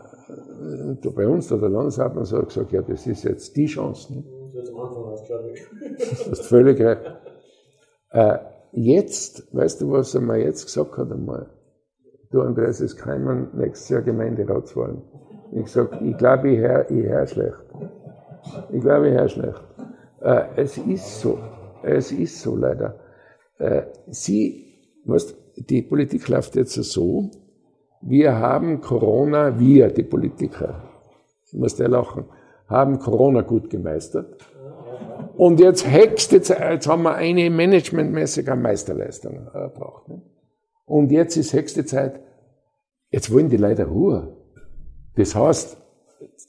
da 1.01 1.09
bei 1.15 1.27
uns, 1.27 1.49
da 1.49 1.57
der 1.57 1.69
Landeshauptmann 1.69 2.25
so 2.25 2.41
gesagt, 2.41 2.71
ja, 2.71 2.81
das 2.81 3.05
ist 3.05 3.23
jetzt 3.23 3.55
die 3.55 3.67
Chance. 3.67 4.13
Ne? 4.13 4.23
Das 4.55 4.69
am 4.69 4.79
Anfang 4.79 5.25
glaube 5.25 5.51
ich. 5.51 5.63
Das 5.99 6.27
ist 6.27 6.47
völlig 6.47 6.79
recht. 6.81 7.01
Äh, 8.11 8.37
jetzt, 8.75 9.47
weißt 9.55 9.81
du, 9.81 9.91
was 9.91 10.13
er 10.13 10.21
mir 10.21 10.37
jetzt 10.37 10.65
gesagt 10.65 10.97
hat 10.97 11.11
einmal? 11.11 11.49
Du, 12.31 12.41
Andreas, 12.41 12.81
es 12.81 12.97
kommen 12.97 13.49
nächstes 13.53 13.89
Jahr 13.89 14.01
Gemeinderatswahlen. 14.01 15.01
Ich 15.53 15.67
sag, 15.67 16.01
ich 16.01 16.17
glaube, 16.17 16.49
ich 16.49 16.59
höre 16.59 16.89
ich 16.89 17.05
hör 17.05 17.27
schlecht. 17.27 17.63
Ich 18.71 18.81
glaube, 18.81 19.09
ich 19.09 19.13
höre 19.13 19.29
schlecht. 19.29 19.63
Äh, 20.21 20.43
es 20.57 20.77
ist 20.77 21.21
so. 21.21 21.39
Es 21.83 22.11
ist 22.11 22.41
so 22.41 22.55
leider. 22.55 22.99
Äh, 23.57 23.83
Sie, 24.07 24.65
was, 25.05 25.35
die 25.55 25.81
Politik 25.81 26.27
läuft 26.27 26.55
jetzt 26.55 26.73
so, 26.73 27.29
wir 28.01 28.35
haben 28.35 28.81
Corona, 28.81 29.59
wir, 29.59 29.87
die 29.89 30.03
Politiker, 30.03 30.83
muss 31.53 31.75
der 31.75 31.87
lachen, 31.87 32.25
haben 32.67 32.99
Corona 32.99 33.41
gut 33.41 33.69
gemeistert. 33.69 34.45
Und 35.37 35.59
jetzt 35.59 35.85
hext, 35.87 36.31
jetzt, 36.31 36.49
jetzt 36.49 36.87
haben 36.87 37.03
wir 37.03 37.15
eine 37.15 37.49
managementmäßige 37.49 38.55
Meisterleistung 38.55 39.47
erbracht. 39.53 40.07
Ne? 40.07 40.21
Und 40.85 41.11
jetzt 41.11 41.35
ist 41.35 41.53
höchste 41.53 41.85
Zeit, 41.85 42.21
jetzt 43.09 43.31
wollen 43.33 43.49
die 43.49 43.57
Leute 43.57 43.85
Ruhe. 43.85 44.37
Das 45.15 45.35
heißt, 45.35 45.77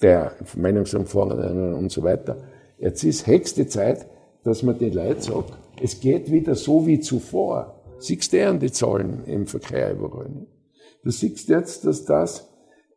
der 0.02 0.32
Meinungsumfang 0.56 1.74
und 1.74 1.90
so 1.90 2.02
weiter, 2.02 2.36
jetzt 2.78 3.02
ist 3.02 3.26
höchste 3.26 3.66
Zeit, 3.66 4.06
dass 4.44 4.62
man 4.62 4.78
den 4.78 4.92
Leuten 4.92 5.22
sagt, 5.22 5.58
es 5.82 6.00
geht 6.00 6.30
wieder 6.30 6.54
so 6.54 6.86
wie 6.86 7.00
zuvor. 7.00 7.82
Siehst 7.98 8.32
du 8.32 8.46
an 8.46 8.60
die 8.60 8.70
Zahlen 8.70 9.24
im 9.24 9.46
Verkehr 9.46 9.92
überall. 9.92 10.28
Nicht? 10.28 10.52
Du 11.02 11.10
siehst 11.10 11.48
jetzt, 11.48 11.84
dass 11.86 12.04
das, 12.04 12.48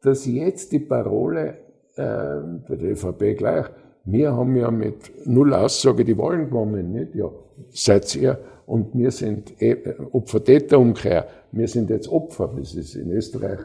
dass 0.02 0.26
jetzt 0.26 0.72
die 0.72 0.80
Parole 0.80 1.58
äh, 1.96 2.68
bei 2.68 2.76
der 2.76 2.92
ÖVP 2.92 3.38
gleich, 3.38 3.66
wir 4.06 4.36
haben 4.36 4.56
ja 4.56 4.72
mit 4.72 5.12
null 5.26 5.54
Aussage 5.54 6.04
die 6.06 6.18
Wahlen 6.18 6.50
gewonnen, 6.50 6.92
nicht? 6.92 7.16
Ja, 7.16 7.30
seid 7.72 8.16
ihr. 8.16 8.40
Und 8.66 8.96
wir 8.96 9.12
sind 9.12 9.62
äh, 9.62 9.96
Opfer-Täter-Umkehr. 10.12 11.28
Wir 11.52 11.68
sind 11.68 11.90
jetzt 11.90 12.12
Opfer. 12.12 12.54
Das 12.56 12.76
ist 12.76 12.96
in 12.96 13.12
Österreich 13.12 13.60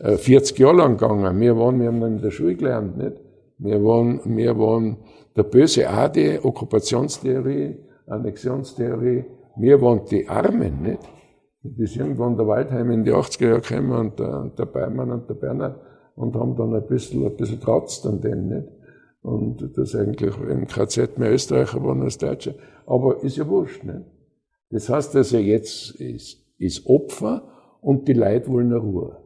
äh, 0.00 0.16
40 0.16 0.58
Jahre 0.58 0.76
lang 0.76 0.96
gegangen. 0.96 1.40
Wir 1.40 1.56
waren, 1.56 1.80
wir 1.80 1.88
haben 1.88 2.00
dann 2.00 2.16
in 2.16 2.22
der 2.22 2.30
Schule 2.30 2.54
gelernt, 2.54 2.96
nicht? 2.96 3.16
Wir 3.58 3.82
waren, 3.84 4.20
wir 4.24 4.58
waren 4.58 4.96
der 5.36 5.42
böse 5.42 5.88
Adi, 5.88 6.38
Okkupationstheorie, 6.42 7.76
Annexionstheorie. 8.06 9.24
Wir 9.56 9.80
waren 9.82 10.02
die 10.10 10.28
Armen, 10.28 10.82
nicht? 10.82 11.00
Und 11.62 11.78
ist 11.78 11.96
irgendwann 11.96 12.36
der 12.36 12.46
Waldheim 12.46 12.90
in 12.90 13.04
die 13.04 13.12
80er 13.12 13.48
Jahre 13.48 13.60
gekommen 13.60 13.92
und 13.92 14.18
der, 14.18 14.50
der 14.56 14.64
Beimann 14.64 15.10
und 15.10 15.28
der 15.28 15.34
Bernhard 15.34 15.78
und 16.16 16.34
haben 16.34 16.56
dann 16.56 16.74
ein 16.74 16.86
bisschen, 16.86 17.24
ein 17.24 17.36
bisschen 17.36 17.60
kratzt 17.60 18.06
an 18.06 18.20
denen, 18.20 18.48
nicht? 18.48 18.68
Und 19.22 19.76
das 19.76 19.94
eigentlich 19.94 20.34
im 20.38 20.66
KZ 20.66 21.18
mehr 21.18 21.32
Österreicher 21.32 21.82
waren 21.84 22.02
als 22.02 22.18
Deutsche. 22.18 22.54
Aber 22.86 23.22
ist 23.22 23.36
ja 23.36 23.46
wurscht, 23.46 23.84
nicht? 23.84 24.04
Das 24.70 24.88
heißt 24.88 25.14
also, 25.16 25.36
jetzt 25.38 25.90
ist, 25.96 26.38
ist 26.58 26.86
Opfer 26.86 27.42
und 27.80 28.08
die 28.08 28.12
Leute 28.12 28.48
wollen 28.48 28.68
eine 28.68 28.78
Ruhe. 28.78 29.16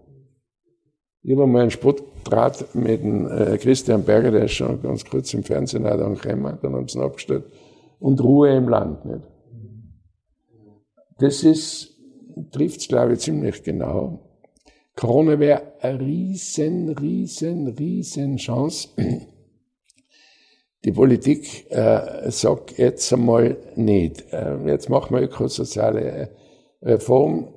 Ich 1.22 1.32
habe 1.32 1.46
mal 1.46 1.62
einen 1.62 1.70
Spottdraht 1.70 2.74
mit 2.74 3.02
dem 3.02 3.26
äh, 3.26 3.56
Christian 3.58 4.04
Berger, 4.04 4.30
der 4.30 4.44
ist 4.44 4.52
schon 4.52 4.82
ganz 4.82 5.04
kurz 5.04 5.32
im 5.32 5.42
Fernsehen 5.42 5.86
auch 5.86 5.98
angekommen, 5.98 6.58
dann 6.60 6.74
haben 6.74 6.88
sie 6.88 6.98
ihn 6.98 7.04
abgestellt. 7.04 7.44
Und 7.98 8.22
Ruhe 8.22 8.56
im 8.56 8.68
Land, 8.68 9.04
nicht? 9.04 9.22
Das 11.18 11.44
ist, 11.44 11.96
trifft 12.50 12.80
es, 12.80 12.88
glaube 12.88 13.14
ich, 13.14 13.20
ziemlich 13.20 13.62
genau. 13.62 14.20
Corona 14.96 15.38
wäre 15.38 15.62
eine 15.80 16.00
riesen, 16.00 16.90
riesen, 16.90 17.68
riesen 17.68 18.36
Chance. 18.36 18.88
Die 20.84 20.92
Politik 20.92 21.70
äh, 21.70 22.30
sagt 22.30 22.76
jetzt 22.76 23.10
einmal 23.12 23.56
nicht. 23.74 24.32
Äh, 24.32 24.56
jetzt 24.66 24.90
machen 24.90 25.16
wir 25.16 25.22
ökosoziale 25.22 26.00
äh, 26.00 26.28
Reform. 26.82 27.48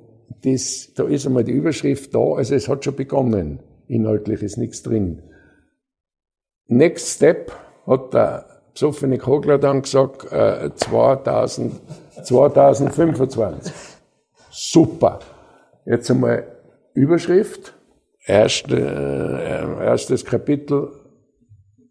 Das, 0.42 0.92
da 0.94 1.04
ist 1.04 1.26
einmal 1.26 1.44
die 1.44 1.52
Überschrift 1.52 2.14
da, 2.14 2.20
also 2.20 2.54
es 2.54 2.68
hat 2.68 2.84
schon 2.84 2.96
begonnen. 2.96 3.60
Inhaltlich 3.86 4.42
ist 4.42 4.56
nichts 4.56 4.82
drin. 4.82 5.22
Next 6.68 7.16
Step 7.16 7.52
hat 7.86 8.14
der 8.14 8.46
besoffene 8.72 9.18
Kogler 9.18 9.58
dann 9.58 9.82
gesagt, 9.82 10.30
äh, 10.32 10.70
2000, 10.74 11.74
2025. 12.22 13.72
Super. 14.50 15.20
Jetzt 15.84 16.10
einmal 16.10 16.46
Überschrift, 16.94 17.74
erste, 18.24 18.76
äh, 18.76 19.84
erstes 19.84 20.24
Kapitel, 20.24 20.90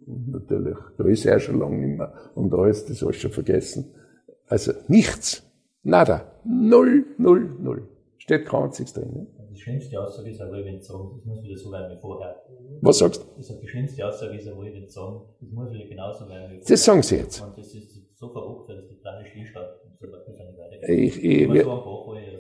natürlich, 0.08 0.78
da 0.98 1.04
ist 1.06 1.26
er 1.26 1.40
schon 1.40 1.60
lange 1.60 1.78
nicht 1.78 1.98
mehr 1.98 2.14
und 2.36 2.54
ist 2.70 2.90
das 2.90 3.04
alles 3.04 3.18
schon 3.18 3.32
vergessen. 3.32 3.94
Also 4.48 4.72
nichts, 4.88 5.44
nada, 5.84 6.32
null, 6.44 7.06
null, 7.18 7.50
null. 7.60 7.88
Steht 8.18 8.46
kein 8.46 8.64
einziges 8.64 8.94
drin. 8.94 9.12
Ne? 9.14 9.28
Die 9.52 9.60
schlimmste 9.60 10.02
Aussage 10.02 10.30
ist 10.30 10.42
aber, 10.42 10.64
wenn 10.64 10.82
sagen, 10.82 11.12
das 11.16 11.26
muss 11.26 11.44
wieder 11.44 11.58
so 11.58 11.72
werden 11.72 11.96
wie 11.96 12.00
vorher. 12.00 12.36
Was 12.82 13.00
sagst 13.00 13.22
du? 13.22 13.26
Also 13.38 13.60
die 13.62 13.68
schlimmste 13.68 14.08
Aussage 14.08 14.38
ist 14.38 14.48
aber, 14.48 14.64
wenn 14.64 14.88
sagen, 14.88 15.22
das 15.42 15.52
muss 15.52 15.72
wieder 15.72 15.86
genauso 15.86 16.28
werden 16.30 16.52
wie 16.52 16.60
vorher. 16.60 16.68
Das 16.68 16.84
sagen 16.84 17.04
sie 17.04 17.18
jetzt. 17.18 17.42
Und 17.42 17.58
das 17.58 17.74
ist 17.74 18.18
so 18.18 18.30
verrückt, 18.30 18.70
dass 18.70 18.88
die 18.88 18.96
kleine 18.98 19.26
Stillstand 19.26 19.68
ich, 20.88 21.24
ich, 21.24 21.50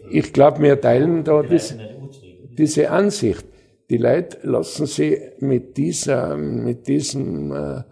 ich 0.09 0.34
glaube, 0.34 0.61
wir 0.61 0.80
teilen 0.80 1.24
da 1.24 1.41
das, 1.41 1.76
diese 2.57 2.89
Ansicht. 2.89 3.45
Die 3.89 3.97
Leute 3.97 4.39
lassen 4.43 4.85
sich 4.85 5.19
mit 5.39 5.77
dieser, 5.77 6.35
mit 6.35 6.88
diesem 6.88 7.51
äh, 7.51 7.83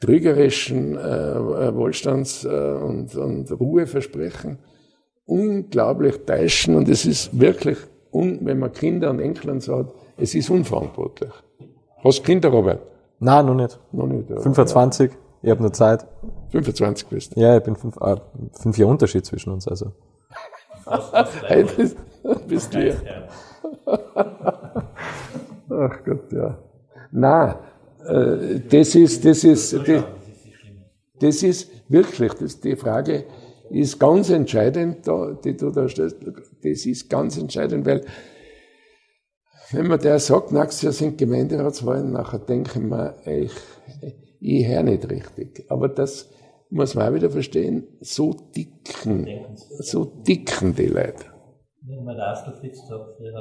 trügerischen 0.00 0.96
äh, 0.96 1.00
Wohlstands- 1.00 2.44
äh, 2.44 2.82
und, 2.82 3.14
und 3.14 3.50
Ruheversprechen 3.52 4.58
unglaublich 5.26 6.24
täuschen 6.26 6.76
und 6.76 6.88
es 6.88 7.06
ist 7.06 7.38
wirklich, 7.38 7.78
un, 8.12 8.40
wenn 8.42 8.58
man 8.58 8.72
Kinder 8.72 9.10
und 9.10 9.20
Enkel 9.20 9.50
und 9.50 9.62
so 9.62 9.78
hat, 9.78 9.86
es 10.16 10.34
ist 10.34 10.50
unverantwortlich. 10.50 11.30
Hast 12.02 12.18
du 12.18 12.22
Kinder, 12.22 12.50
Robert? 12.50 12.80
Nein, 13.18 13.46
noch 13.46 13.54
nicht. 13.54 13.78
Noch 13.92 14.06
nicht. 14.06 14.28
Ja. 14.28 14.40
25, 14.40 15.10
ich 15.42 15.50
habe 15.50 15.62
nur 15.62 15.72
Zeit. 15.72 16.06
25 16.50 17.08
bist 17.08 17.36
du? 17.36 17.40
Ja, 17.40 17.56
ich 17.56 17.62
bin 17.62 17.76
fünf, 17.76 17.96
ah, 17.98 18.20
fünf 18.60 18.76
Jahre 18.76 18.90
Unterschied 18.90 19.24
zwischen 19.24 19.52
uns, 19.52 19.66
also. 19.66 19.92
hey, 21.46 21.64
das 21.64 21.96
bist 22.46 22.74
du 22.74 22.88
ja. 22.88 22.94
Ach 25.74 26.04
Gott, 26.04 26.32
ja. 26.32 26.58
Na, 27.10 27.60
äh, 28.06 28.60
das 28.68 28.94
ist, 28.94 29.24
das 29.24 29.44
ist, 29.44 29.72
das, 29.72 30.04
das 31.20 31.42
ist 31.42 31.70
wirklich, 31.88 32.32
das, 32.34 32.60
die 32.60 32.76
Frage 32.76 33.24
ist 33.70 33.98
ganz 33.98 34.30
entscheidend, 34.30 35.06
da, 35.06 35.32
die 35.32 35.56
du 35.56 35.70
da 35.70 35.88
stellst. 35.88 36.16
Das 36.62 36.86
ist 36.86 37.08
ganz 37.08 37.38
entscheidend, 37.38 37.86
weil, 37.86 38.04
wenn 39.72 39.86
man 39.88 39.98
der 39.98 40.18
sagt, 40.18 40.52
nächstes 40.52 40.82
Jahr 40.82 40.92
sind 40.92 41.18
Gemeinderatswahlen, 41.18 42.12
nachher 42.12 42.38
denke 42.38 42.72
ich 42.74 42.84
mir, 42.84 43.14
ich, 43.24 43.52
ich 44.40 44.68
höre 44.68 44.82
nicht 44.82 45.10
richtig. 45.10 45.64
Aber 45.68 45.88
das 45.88 46.30
muss 46.70 46.94
man 46.94 47.08
auch 47.08 47.14
wieder 47.14 47.30
verstehen, 47.30 47.86
so 48.00 48.32
dicken, 48.54 49.28
so 49.78 50.04
dicken 50.04 50.74
die 50.74 50.86
Leute. 50.86 51.24
Ja, 51.86 52.00
mein 52.02 52.16
erster 52.16 52.52
Fritz 52.52 52.80
gesagt, 52.80 53.20
ja, 53.20 53.32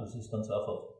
das 0.00 0.14
ist 0.14 0.30
ganz 0.30 0.50
einfach. 0.50 0.97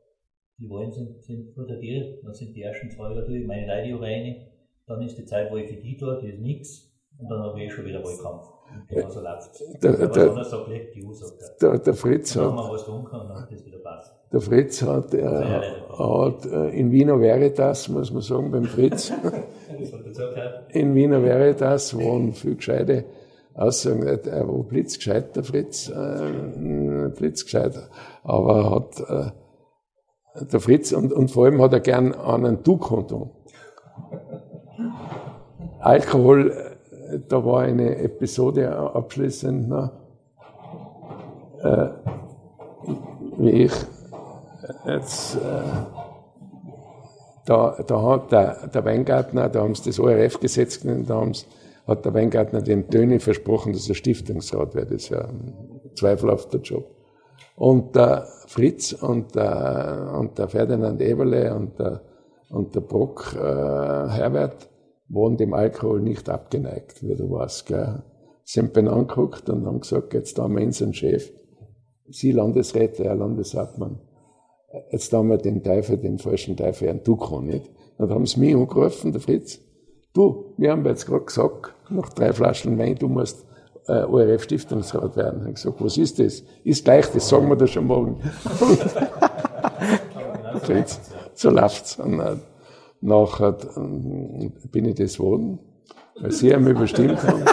Die 0.59 0.69
Wahlen 0.69 0.91
sind, 0.91 1.23
sind 1.23 1.53
vor 1.53 1.65
der 1.65 1.79
Tür, 1.79 2.17
dann 2.23 2.33
sind 2.33 2.55
die 2.55 2.61
ersten 2.61 2.91
zwei 2.91 3.09
Jahre 3.09 3.25
durch, 3.25 3.45
meine 3.45 3.67
rein, 3.67 4.47
dann 4.87 5.01
ist 5.01 5.17
die 5.17 5.25
Zeit, 5.25 5.51
wo 5.51 5.57
ich 5.57 5.69
für 5.69 5.77
die 5.77 5.95
tue, 5.95 6.19
die 6.21 6.29
ist 6.29 6.39
nichts, 6.39 6.91
und 7.17 7.29
dann 7.29 7.41
habe 7.41 7.61
ich 7.61 7.73
schon 7.73 7.85
wieder 7.85 8.03
Wahlkampf. 8.03 8.47
Genau 8.87 9.09
so 9.09 9.21
läuft. 9.21 9.83
Der, 9.83 9.93
der, 9.93 10.07
der, 10.07 11.79
der, 11.79 11.93
Fritz 11.93 12.35
hat, 12.35 12.55
was 12.55 12.85
tun 12.85 13.03
kann, 13.03 13.27
dann 13.27 13.47
das 13.49 13.65
wieder 13.65 13.79
passt. 13.79 14.13
Der 14.31 14.41
Fritz 14.41 14.81
hat, 14.83 15.13
äh, 15.13 15.23
hat 15.25 16.45
äh, 16.45 16.69
in 16.69 16.91
Wiener 16.91 17.19
Veritas, 17.19 17.89
muss 17.89 18.11
man 18.11 18.21
sagen, 18.21 18.51
beim 18.51 18.65
Fritz, 18.65 19.11
in 20.69 20.93
Wiener 20.93 21.23
Veritas 21.23 21.97
wohnen 21.97 22.33
viel 22.33 22.55
gescheite 22.55 23.05
Aussagen, 23.55 24.03
er 24.03 24.47
war 24.47 24.63
blitzgescheit, 24.63 25.35
der 25.35 25.43
Fritz, 25.43 25.89
äh, 25.89 27.09
blitzgescheit, 27.17 27.89
aber 28.23 28.71
hat 28.71 28.99
äh, 29.09 29.31
der 30.35 30.59
Fritz 30.59 30.91
und, 30.91 31.11
und 31.11 31.31
vor 31.31 31.45
allem 31.45 31.61
hat 31.61 31.73
er 31.73 31.79
gern 31.79 32.13
einen 32.13 32.63
Du-Konto. 32.63 33.31
Alkohol, 35.79 36.51
äh, 36.51 37.19
da 37.27 37.43
war 37.43 37.61
eine 37.61 37.97
Episode 37.97 38.75
abschließend, 38.75 39.69
na, 39.69 39.91
äh, 41.61 41.89
wie 43.37 43.63
ich 43.63 43.73
jetzt 44.85 45.35
äh, 45.35 45.39
da, 47.45 47.77
da 47.85 48.01
hat 48.03 48.31
der, 48.31 48.67
der 48.67 48.85
Weingartner, 48.85 49.49
da 49.49 49.61
haben 49.61 49.73
sie 49.73 49.89
das 49.89 49.99
ORF-Gesetz 49.99 50.81
genannt, 50.81 51.09
da 51.09 51.15
haben 51.15 51.33
sie 51.33 51.45
hat 51.89 52.05
der 52.05 52.13
Weingartner 52.13 52.61
dem 52.61 52.89
Töni 52.89 53.19
versprochen, 53.19 53.73
dass 53.73 53.89
er 53.89 53.95
Stiftungsrat 53.95 54.75
wird. 54.75 54.91
Das 54.91 55.03
ist 55.03 55.09
ja 55.09 55.21
ein 55.21 55.55
zweifelhafter 55.95 56.59
Job. 56.59 56.98
Und 57.59 57.93
der 57.93 58.25
Fritz 58.47 58.93
und 58.93 59.35
der, 59.35 60.15
und 60.17 60.37
der 60.39 60.47
Ferdinand 60.47 61.01
Eberle 61.01 61.53
und 61.53 61.77
der, 61.77 62.01
und 62.49 62.73
der 62.73 62.79
Brock 62.79 63.35
äh, 63.35 63.37
Herbert 63.37 64.69
waren 65.09 65.35
dem 65.35 65.53
Alkohol 65.53 66.01
nicht 66.01 66.29
abgeneigt, 66.29 67.03
wie 67.03 67.17
du 67.17 67.29
weißt. 67.29 67.65
Gell? 67.65 68.01
Sind 68.45 68.71
bin 68.71 68.87
angeguckt 68.87 69.49
und 69.49 69.65
haben 69.65 69.81
gesagt, 69.81 70.13
jetzt 70.13 70.39
haben 70.39 70.55
wir 70.55 70.65
unseren 70.65 70.93
Chef, 70.93 71.33
Sie 72.07 72.31
Landesräte, 72.31 73.03
Herr 73.03 73.15
Landeshauptmann, 73.15 73.99
jetzt 74.91 75.11
haben 75.11 75.27
wir 75.27 75.37
den 75.37 75.61
Teufel, 75.61 75.97
den 75.97 76.17
falschen 76.17 76.55
Teufel, 76.55 76.87
einen 76.87 77.03
Duko, 77.03 77.41
nicht? 77.41 77.69
Dann 77.97 78.09
haben 78.09 78.25
sie 78.25 78.39
mich 78.39 78.55
angerufen, 78.55 79.11
der 79.11 79.19
Fritz, 79.19 79.59
du, 80.13 80.53
wir 80.57 80.71
haben 80.71 80.85
jetzt 80.85 81.05
gerade 81.05 81.25
gesagt, 81.25 81.73
nach 81.89 82.13
drei 82.13 82.31
Flaschen 82.31 82.77
Wein, 82.79 82.95
du 82.95 83.09
musst 83.09 83.48
äh, 83.89 84.03
ORF-Stiftungsrat 84.03 85.15
werden. 85.17 85.39
Ich 85.39 85.45
habe 85.45 85.53
gesagt, 85.53 85.83
was 85.83 85.97
ist 85.97 86.19
das? 86.19 86.43
Ist 86.63 86.85
gleich, 86.85 87.07
das 87.07 87.27
sagen 87.27 87.49
wir 87.49 87.55
da 87.55 87.65
schon 87.65 87.87
morgen. 87.87 88.21
Fritz, 90.61 90.99
so 91.33 91.49
läuft's. 91.49 91.97
Und, 91.99 92.19
äh, 92.19 92.35
nachher 93.01 93.57
äh, 93.75 94.49
bin 94.71 94.85
ich 94.85 94.95
das 94.95 95.17
geworden, 95.17 95.59
weil 96.19 96.31
sie 96.31 96.53
haben 96.53 96.67
überstimmt 96.67 97.21
haben. 97.23 97.43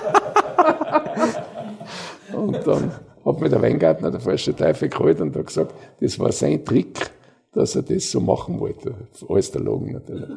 und 2.37 2.66
dann 2.66 2.93
hat 3.24 3.41
mir 3.41 3.49
der 3.49 3.62
Weingartner 3.62 4.11
der 4.11 4.20
falsche 4.20 4.55
Teufel 4.55 4.91
geholt 4.91 5.20
und 5.20 5.34
hat 5.34 5.47
gesagt, 5.47 5.74
das 6.01 6.18
war 6.18 6.32
sein 6.32 6.64
Trick, 6.64 7.11
dass 7.53 7.74
er 7.76 7.82
das 7.82 8.11
so 8.11 8.20
machen 8.20 8.61
wollte. 8.61 8.95
Alles 9.28 9.51
der 9.51 9.62
Logen 9.62 9.93
natürlich. 9.93 10.28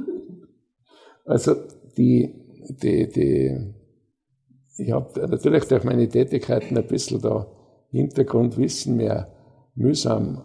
Also 1.26 1.56
die, 1.97 2.34
die, 2.82 3.10
die, 3.10 3.74
ich 4.80 4.91
habe 4.91 5.27
natürlich 5.27 5.65
durch 5.65 5.84
meine 5.84 6.07
Tätigkeiten 6.07 6.77
ein 6.77 6.88
bisschen 6.88 7.21
da 7.21 7.47
Hintergrundwissen 7.91 8.95
mehr 8.95 9.32
mühsam 9.75 10.43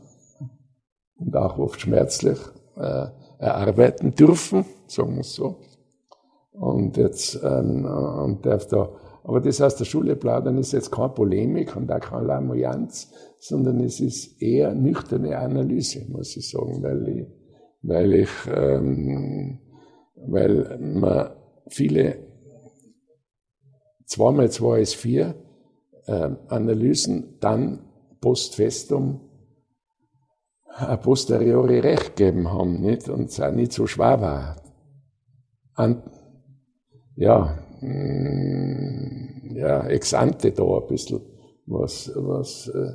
und 1.16 1.36
auch 1.36 1.58
oft 1.58 1.80
schmerzlich 1.80 2.38
äh, 2.76 3.06
erarbeiten 3.38 4.14
dürfen, 4.14 4.64
sagen 4.86 5.14
wir 5.14 5.20
es 5.20 5.34
so. 5.34 5.56
Und 6.52 6.96
jetzt 6.96 7.40
ähm, 7.42 7.84
und 7.84 8.46
darf 8.46 8.66
da, 8.68 8.88
aber 9.24 9.40
das 9.40 9.60
aus 9.60 9.76
der 9.76 9.84
Schule 9.84 10.16
plaudern 10.16 10.58
ist 10.58 10.72
jetzt 10.72 10.92
keine 10.92 11.08
Polemik 11.08 11.74
und 11.76 11.90
auch 11.90 12.00
keine 12.00 12.26
Lamoyanz, 12.26 13.12
sondern 13.38 13.80
es 13.80 14.00
ist 14.00 14.40
eher 14.40 14.74
nüchterne 14.74 15.38
Analyse, 15.38 16.04
muss 16.08 16.36
ich 16.36 16.48
sagen, 16.50 16.82
weil 16.82 17.08
ich, 17.08 17.26
weil 17.82 18.14
ich, 18.14 18.30
ähm, 18.54 19.58
weil 20.26 20.78
man 20.80 21.30
viele 21.68 22.33
zweimal 24.06 24.50
zwei 24.50 24.80
ist 24.80 24.96
vier 24.96 25.34
äh, 26.06 26.30
Analysen 26.48 27.38
dann 27.40 27.80
post 28.20 28.56
festum 28.56 29.20
a 30.76 30.96
posteriori 30.96 31.78
recht 31.78 32.16
gegeben 32.16 32.50
haben, 32.52 32.80
nicht? 32.80 33.08
Und 33.08 33.30
es 33.30 33.40
auch 33.40 33.52
nicht 33.52 33.72
so 33.72 33.86
schwer 33.86 34.20
war. 34.20 34.56
An, 35.74 36.02
ja, 37.16 37.58
mm, 37.80 39.56
ja, 39.56 39.86
ex 39.86 40.14
ante 40.14 40.50
da 40.50 40.64
ein 40.64 40.86
bisschen 40.88 41.20
was, 41.66 42.10
was, 42.14 42.68
äh, 42.68 42.92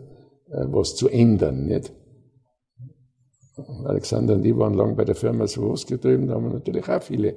was 0.71 0.95
zu 0.95 1.07
ändern, 1.07 1.65
nicht? 1.65 1.93
Alexander 3.85 4.35
und 4.35 4.45
ich 4.45 4.57
waren 4.57 4.73
lang 4.73 4.95
bei 4.95 5.05
der 5.05 5.15
Firma 5.15 5.45
so 5.47 5.71
ausgetrieben, 5.71 6.27
da 6.27 6.35
haben 6.35 6.45
wir 6.45 6.53
natürlich 6.53 6.87
auch 6.87 7.03
viele 7.03 7.35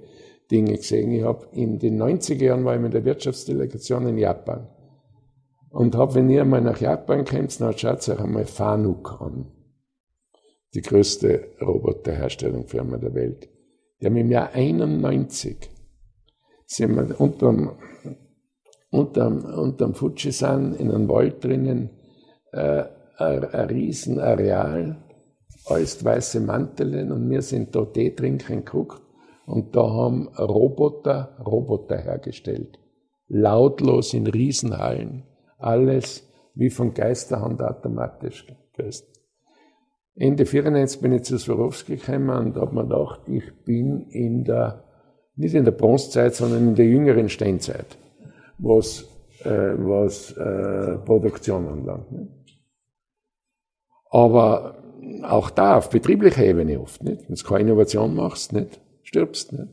Dinge 0.53 0.77
gesehen. 0.77 1.11
Ich 1.13 1.25
habe 1.25 1.47
in 1.53 1.79
den 1.79 2.01
90er 2.01 2.45
Jahren 2.45 2.65
war 2.65 2.77
ich 2.77 2.81
mit 2.81 2.93
der 2.93 3.05
Wirtschaftsdelegation 3.05 4.07
in 4.07 4.19
Japan 4.19 4.69
und 5.71 5.97
habe, 5.97 6.17
wenn 6.17 6.29
ihr 6.29 6.43
einmal 6.43 6.61
nach 6.61 6.81
Japan 6.81 7.25
kommt, 7.25 7.59
dann 7.61 7.77
schaut 7.77 8.09
euch 8.09 8.21
einmal 8.21 8.45
Fanuc 8.45 9.21
an 9.21 9.47
die 10.75 10.83
größte 10.83 11.49
Roboterherstellungsfirma 11.61 12.99
der 12.99 13.15
Welt. 13.15 13.49
Die 14.01 14.07
haben 14.07 14.17
im 14.17 14.31
Jahr 14.31 14.53
91 14.53 15.71
sind 16.67 16.97
wir 16.97 17.21
unterm, 17.21 17.79
unterm, 18.91 19.45
unterm 19.45 19.95
Fujisan 19.95 20.75
in 20.75 20.91
einem 20.91 21.09
Wald 21.09 21.45
drinnen, 21.45 21.91
äh, 22.53 22.85
ein, 23.19 23.45
Riesenareal, 23.45 24.97
alles 25.67 26.05
weiße 26.05 26.41
Manteln 26.41 27.13
und 27.13 27.31
wir 27.31 27.43
sind 27.43 27.75
da 27.75 27.85
Tee 27.85 28.11
trinken 28.11 28.65
geguckt 28.65 29.02
und 29.47 29.75
da 29.77 29.83
haben 29.83 30.29
Roboter 30.29 31.37
Roboter 31.45 31.99
hergestellt. 31.99 32.79
Lautlos 33.29 34.15
in 34.15 34.27
Riesenhallen. 34.27 35.25
Alles 35.59 36.29
wie 36.55 36.71
von 36.71 36.93
Geisterhand 36.95 37.63
automatisch. 37.63 38.47
Ende 40.15 40.45
94 40.45 41.01
bin 41.01 41.13
ich 41.13 41.23
zu 41.25 41.39
Swarovski 41.39 41.97
gekommen 41.97 42.31
und 42.31 42.57
habe 42.57 42.75
mir 42.75 42.83
gedacht, 42.83 43.21
ich 43.29 43.65
bin 43.65 44.03
in 44.11 44.45
der, 44.45 44.85
nicht 45.37 45.55
in 45.55 45.65
der 45.65 45.73
Bronzezeit, 45.73 46.35
sondern 46.35 46.69
in 46.69 46.75
der 46.75 46.87
jüngeren 46.87 47.29
Steinzeit, 47.29 47.97
was, 48.59 49.05
äh, 49.45 49.49
was 49.49 50.33
äh, 50.33 50.99
Produktion 50.99 51.67
anlangt. 51.67 52.13
Nicht? 52.13 52.31
Aber 54.11 54.77
auch 55.23 55.49
da 55.49 55.79
auf 55.79 55.89
betrieblicher 55.89 56.45
Ebene 56.45 56.79
oft, 56.79 57.03
nicht? 57.03 57.29
Wenn 57.29 57.37
du 57.37 57.45
keine 57.45 57.71
Innovation 57.71 58.15
machst, 58.15 58.53
nicht? 58.53 58.81
Stirbst, 59.13 59.53
nicht? 59.53 59.69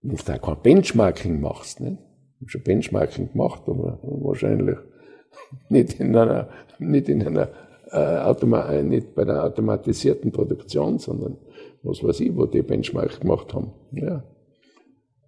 Wenn 0.00 0.16
du 0.16 0.22
da 0.24 0.38
kein 0.38 0.62
Benchmarking 0.62 1.40
machst, 1.40 1.80
nicht? 1.80 1.98
Ich 1.98 2.42
habe 2.42 2.50
schon 2.50 2.62
Benchmarking 2.62 3.32
gemacht, 3.32 3.62
aber 3.66 3.98
wahrscheinlich 4.04 4.76
nicht 5.68 5.98
in 5.98 6.14
einer, 6.14 6.48
nicht 6.78 7.08
in 7.08 7.26
einer 7.26 7.48
äh, 7.90 8.82
nicht 8.84 9.16
bei 9.16 9.24
der 9.24 9.42
automatisierten 9.42 10.30
Produktion, 10.30 11.00
sondern 11.00 11.38
was 11.82 12.04
weiß 12.04 12.20
ich, 12.20 12.36
wo 12.36 12.46
die 12.46 12.62
Benchmark 12.62 13.20
gemacht 13.20 13.52
haben. 13.52 13.72
Ja. 13.90 14.22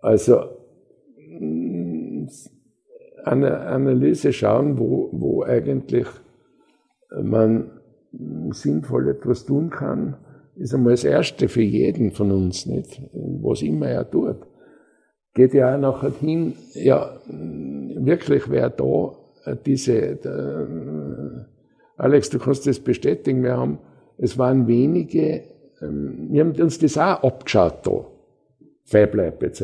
Also 0.01 0.45
eine 3.24 3.59
Analyse 3.62 4.32
schauen, 4.32 4.78
wo, 4.78 5.09
wo 5.11 5.43
eigentlich 5.43 6.07
man 7.20 7.80
sinnvoll 8.51 9.09
etwas 9.09 9.45
tun 9.45 9.70
kann, 9.70 10.18
ist 10.59 10.75
einmal 10.75 10.93
das 10.93 11.05
Erste 11.05 11.49
für 11.49 11.63
jeden 11.63 12.11
von 12.11 12.31
uns, 12.33 12.67
nicht? 12.67 13.01
Was 13.43 13.63
immer 13.63 13.89
er 13.89 14.11
tut. 14.11 14.37
Geht 15.35 15.55
ja 15.55 15.75
auch 15.75 15.81
nachher 15.81 16.13
hin, 16.21 16.55
ja, 16.75 17.19
wirklich 17.29 18.51
wer 18.51 18.71
da 18.71 19.13
diese, 19.65 20.19
Alex, 21.99 22.31
du 22.31 22.39
kannst 22.39 22.67
das 22.67 22.79
bestätigen, 22.79 23.43
wir 23.43 23.57
haben, 23.57 23.79
es 24.19 24.39
waren 24.39 24.67
wenige, 24.69 25.43
ähm, 25.83 26.29
wir 26.31 26.45
haben 26.45 26.53
uns 26.61 26.79
das 26.79 26.97
auch 26.97 27.23
abgeschaut 27.23 27.87
da. 27.87 28.05
Fablab 28.85 29.43
etc. 29.43 29.63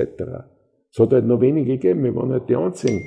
Es 0.92 0.98
hat 0.98 1.12
halt 1.12 1.26
noch 1.26 1.40
wenige 1.40 1.72
gegeben, 1.72 2.04
wir 2.04 2.14
waren 2.14 2.32
halt 2.32 2.48
die 2.48 2.56
Einzigen. 2.56 3.02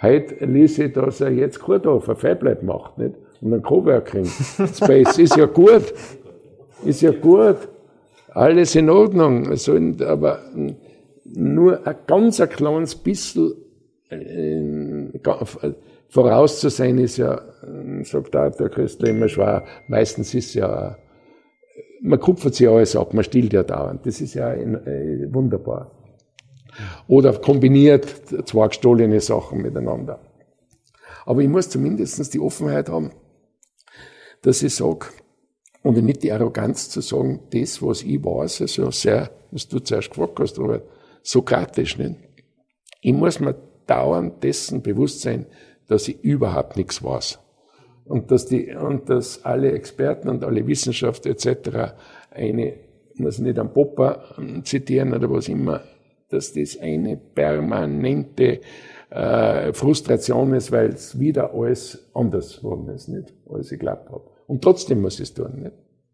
Heute 0.00 0.44
ließ 0.44 0.78
ich, 0.80 0.92
dass 0.92 1.20
er 1.20 1.30
jetzt 1.30 1.60
Kurdorf 1.60 2.08
ein 2.08 2.16
Fablab 2.16 2.62
macht, 2.62 2.98
nicht? 2.98 3.14
Und 3.40 3.54
ein 3.54 3.62
Coworking 3.62 4.24
Space 4.26 5.18
ist 5.18 5.36
ja 5.36 5.46
gut. 5.46 5.92
Ist 6.84 7.02
ja 7.02 7.12
gut. 7.12 7.68
Alles 8.30 8.74
in 8.74 8.90
Ordnung. 8.90 9.54
Sollen 9.56 10.00
aber 10.02 10.40
nur 11.24 11.86
ein 11.86 11.96
ganz 12.06 12.40
ein 12.40 12.48
kleines 12.48 12.94
bisschen 12.94 13.54
äh, 14.10 15.10
voraus 16.08 16.60
zu 16.60 16.68
sein 16.68 16.98
ist 16.98 17.16
ja, 17.16 17.40
sagt 18.02 18.36
auch 18.36 18.54
der 18.54 18.68
Christel 18.68 19.08
immer 19.08 19.28
schwer, 19.28 19.64
meistens 19.88 20.34
ist 20.34 20.54
ja, 20.54 20.96
man 22.02 22.20
kupfert 22.20 22.54
sich 22.54 22.68
alles 22.68 22.94
ab, 22.96 23.14
man 23.14 23.24
stillt 23.24 23.52
ja 23.52 23.62
dauernd. 23.62 24.04
Das 24.04 24.20
ist 24.20 24.34
ja 24.34 24.52
äh, 24.52 25.32
wunderbar. 25.32 25.90
Oder 27.06 27.32
kombiniert 27.34 28.06
zwei 28.46 28.68
gestohlene 28.68 29.20
Sachen 29.20 29.62
miteinander. 29.62 30.20
Aber 31.24 31.40
ich 31.40 31.48
muss 31.48 31.70
zumindest 31.70 32.34
die 32.34 32.40
Offenheit 32.40 32.88
haben, 32.88 33.12
dass 34.42 34.62
ich 34.62 34.74
sage, 34.74 35.06
und 35.82 35.96
nicht 36.04 36.22
die 36.22 36.32
Arroganz 36.32 36.88
zu 36.90 37.00
sagen, 37.00 37.40
das, 37.50 37.82
was 37.82 38.02
ich 38.02 38.24
weiß, 38.24 38.62
also 38.62 38.90
sehr, 38.90 39.30
was 39.50 39.68
du 39.68 39.80
zuerst 39.80 40.10
gefragt 40.10 40.38
hast, 40.40 40.58
Robert, 40.58 40.84
sokratisch, 41.22 41.98
nicht? 41.98 42.16
Ich 43.00 43.12
muss 43.12 43.40
mir 43.40 43.56
dauernd 43.86 44.42
dessen 44.42 44.82
bewusst 44.82 45.22
sein, 45.22 45.46
dass 45.88 46.08
ich 46.08 46.22
überhaupt 46.22 46.76
nichts 46.76 47.02
weiß. 47.02 47.38
Und 48.04 48.30
dass, 48.30 48.46
die, 48.46 48.74
und 48.74 49.08
dass 49.08 49.44
alle 49.44 49.72
Experten 49.72 50.28
und 50.28 50.44
alle 50.44 50.66
Wissenschaft 50.66 51.26
etc. 51.26 51.94
eine, 52.30 52.74
muss 53.16 53.38
nicht 53.38 53.58
am 53.58 53.72
Popper 53.72 54.36
zitieren 54.64 55.12
oder 55.14 55.30
was 55.30 55.48
immer, 55.48 55.82
dass 56.28 56.52
das 56.52 56.78
eine 56.78 57.16
permanente 57.16 58.60
äh, 59.10 59.72
Frustration 59.72 60.54
ist, 60.54 60.72
weil 60.72 60.90
es 60.90 61.18
wieder 61.18 61.52
alles 61.52 62.08
anders 62.14 62.56
geworden 62.58 62.88
ist, 62.88 63.08
nicht? 63.08 63.34
Als 63.50 63.70
ich 63.70 63.78
glaubt. 63.78 64.31
Und 64.52 64.62
trotzdem 64.62 65.00
muss 65.00 65.14
ich 65.14 65.30
es 65.30 65.32
tun, 65.32 65.62
nicht? 65.62 65.72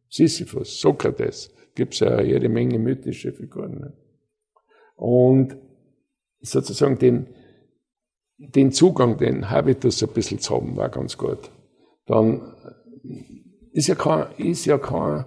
Sisyphus, 0.08 0.80
Sokrates, 0.80 1.52
gibt's 1.74 1.98
ja 1.98 2.20
jede 2.20 2.48
Menge 2.48 2.78
mythische 2.78 3.32
Figuren. 3.32 3.80
Nicht? 3.80 3.96
Und 4.94 5.56
sozusagen 6.40 7.00
den, 7.00 7.26
den 8.38 8.70
Zugang, 8.70 9.18
den 9.18 9.50
Habitus 9.50 10.04
ein 10.04 10.10
bisschen 10.10 10.38
zu 10.38 10.54
haben, 10.54 10.76
war 10.76 10.88
ganz 10.88 11.18
gut. 11.18 11.50
Dann 12.06 12.54
ist 13.72 13.88
ja 13.88 13.96
kein, 13.96 14.28
ist 14.36 14.66
ja 14.66 14.78
kein, 14.78 15.24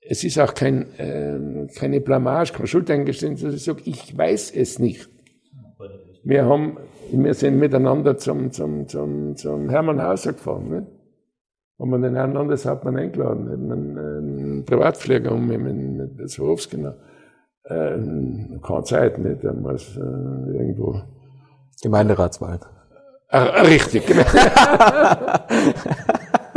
es 0.00 0.24
ist 0.24 0.38
auch 0.38 0.54
kein, 0.54 0.94
äh, 0.98 1.68
keine 1.74 2.00
Blamage, 2.00 2.54
kein 2.54 2.66
Schuldeingeständnis, 2.66 3.42
dass 3.42 3.54
ich 3.54 3.64
sage, 3.64 3.82
ich 3.84 4.16
weiß 4.16 4.50
es 4.52 4.78
nicht. 4.78 5.10
Wir 6.22 6.46
haben, 6.46 6.78
wir 7.12 7.34
sind 7.34 7.58
miteinander 7.58 8.16
zum, 8.16 8.50
zum, 8.50 8.88
zum, 8.88 9.36
zum 9.36 9.68
Hermann 9.68 10.02
Hauser 10.02 10.32
gefahren, 10.32 10.70
nicht? 10.70 10.93
Haben 11.84 12.02
wir 12.02 12.08
den 12.08 12.16
Herrn 12.16 12.32
Landeshauptmann 12.32 12.96
eingeladen, 12.96 13.46
einen, 13.46 13.98
einen 13.98 14.64
Privatflieger 14.64 15.32
um 15.32 15.46
mit 15.46 16.30
Swarovski 16.30 16.78
noch. 16.78 16.94
Äh, 17.64 17.98
keine 18.66 18.84
Zeit, 18.84 19.18
nicht? 19.18 19.44
Damals 19.44 19.94
äh, 19.94 20.00
irgendwo. 20.00 21.02
Gemeinderatswald. 21.82 22.62
Äh, 23.28 23.36
richtig, 23.36 24.06
genau. 24.06 24.22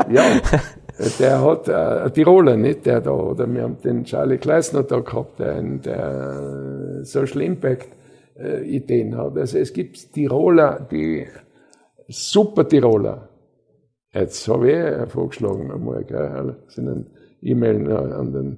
ja, 0.09 0.23
der 1.19 1.43
hat 1.43 1.67
äh, 1.67 2.09
Tiroler, 2.11 2.55
nicht 2.55 2.86
der 2.86 3.01
da, 3.01 3.11
oder 3.11 3.53
wir 3.53 3.63
haben 3.63 3.82
den 3.82 4.05
Charlie 4.05 4.38
Kleisner 4.38 4.84
da 4.84 5.01
gehabt, 5.01 5.39
der, 5.39 5.61
der 5.61 7.03
Social 7.03 7.41
Impact 7.41 7.89
äh, 8.39 8.61
Ideen 8.63 9.17
hat. 9.17 9.36
Also 9.38 9.57
es 9.57 9.73
gibt 9.73 10.13
Tiroler, 10.13 10.88
die 10.89 11.28
super 12.07 12.65
Tiroler. 12.65 13.26
Jetzt 14.14 14.47
habe 14.47 14.72
ich 14.72 15.12
vorgeschlagen 15.12 15.72
einmal, 15.72 16.03
gell, 16.03 16.55
sind 16.68 16.88
ein 16.88 17.05
E-Mail 17.41 17.91
an 17.91 18.34
den, 18.34 18.58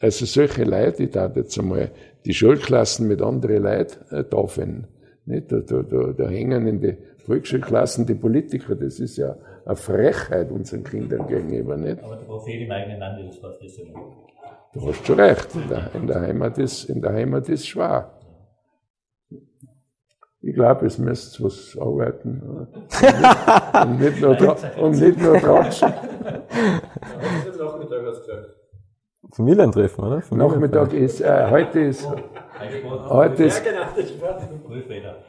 also 0.00 0.24
solche 0.24 0.64
Leute, 0.64 0.98
die 0.98 1.10
da 1.10 1.30
jetzt 1.34 1.58
einmal 1.58 1.90
die 2.24 2.34
Schulklassen 2.34 3.08
mit 3.08 3.22
anderen 3.22 3.62
Leuten 3.62 4.14
äh, 4.14 4.24
taufen. 4.24 4.86
Nicht? 5.24 5.50
Da, 5.50 5.60
da, 5.60 5.82
da, 5.82 6.12
da 6.12 6.28
hängen 6.28 6.66
in 6.66 6.80
die 6.80 6.96
Volksschulklassen 7.26 8.06
die 8.06 8.14
Politiker, 8.14 8.74
das 8.74 9.00
ist 9.00 9.16
ja 9.16 9.36
eine 9.64 9.76
Frechheit 9.76 10.50
unseren 10.50 10.84
Kindern 10.84 11.26
gegenüber. 11.26 11.76
Nicht? 11.76 12.02
Aber 12.02 12.16
der 12.16 12.24
Prophet 12.24 12.60
im 12.60 12.70
eigenen 12.70 13.00
Land, 13.00 13.28
das 13.28 13.42
war 13.42 13.54
das 13.60 13.76
ja 13.76 13.84
Du 14.72 14.86
hast 14.86 15.06
schon 15.06 15.18
recht, 15.18 15.54
in 15.54 15.68
der, 15.68 15.90
in 15.94 16.06
der 16.06 16.20
Heimat 16.20 16.58
ist, 16.58 16.84
in 16.84 17.00
der 17.00 17.12
Heimat 17.12 17.48
ist 17.48 17.66
schwer. 17.66 18.12
Ich 20.40 20.54
glaube, 20.54 20.86
es 20.86 20.98
müsste 20.98 21.44
was 21.44 21.76
arbeiten. 21.80 22.40
Und 23.82 24.00
nicht 24.00 24.20
nur, 24.20 24.56
und 24.80 25.00
nicht 25.00 25.20
nur 25.20 25.36
tratschen. 25.38 25.92
Nachmittag 27.58 28.06
hast 28.06 28.20
du 28.20 28.26
gesagt. 28.26 28.58
Familientreffen, 29.34 30.04
oder? 30.04 30.22
Nachmittag 30.30 30.92
ist, 30.92 31.20
äh, 31.20 31.50
heute 31.50 31.80
ist, 31.80 32.08
heute 33.08 33.44
ist, 33.44 33.62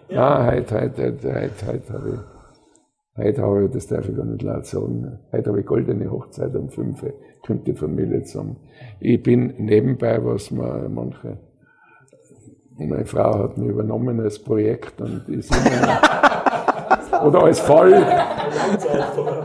ja, 0.09 0.45
heute, 0.45 0.81
heute, 0.81 1.03
heute, 1.03 1.33
heute, 1.35 1.67
heute 1.67 1.93
habe 1.93 2.09
ich, 2.09 3.23
heute 3.23 3.41
habe 3.41 3.65
ich, 3.65 3.71
das 3.71 3.87
darf 3.87 4.07
ich 4.07 4.15
gar 4.15 4.25
nicht 4.25 4.41
laut 4.43 4.65
sagen, 4.65 5.19
heute 5.31 5.49
habe 5.49 5.59
ich 5.59 5.65
goldene 5.65 6.09
Hochzeit 6.11 6.55
um 6.55 6.69
fünf, 6.69 7.03
kommt 7.45 7.67
die 7.67 7.73
Familie 7.73 8.23
zusammen. 8.23 8.57
Ich 8.99 9.21
bin 9.21 9.55
nebenbei, 9.57 10.23
was 10.23 10.51
man 10.51 10.93
manche 10.93 11.39
und 12.79 12.89
meine 12.89 13.05
Frau 13.05 13.43
hat 13.43 13.57
mich 13.57 13.69
übernommen 13.69 14.19
als 14.21 14.39
Projekt 14.39 15.01
und 15.01 15.27
ist 15.27 15.53
immer, 15.53 17.25
oder 17.25 17.43
als 17.43 17.59
Fall, 17.59 17.93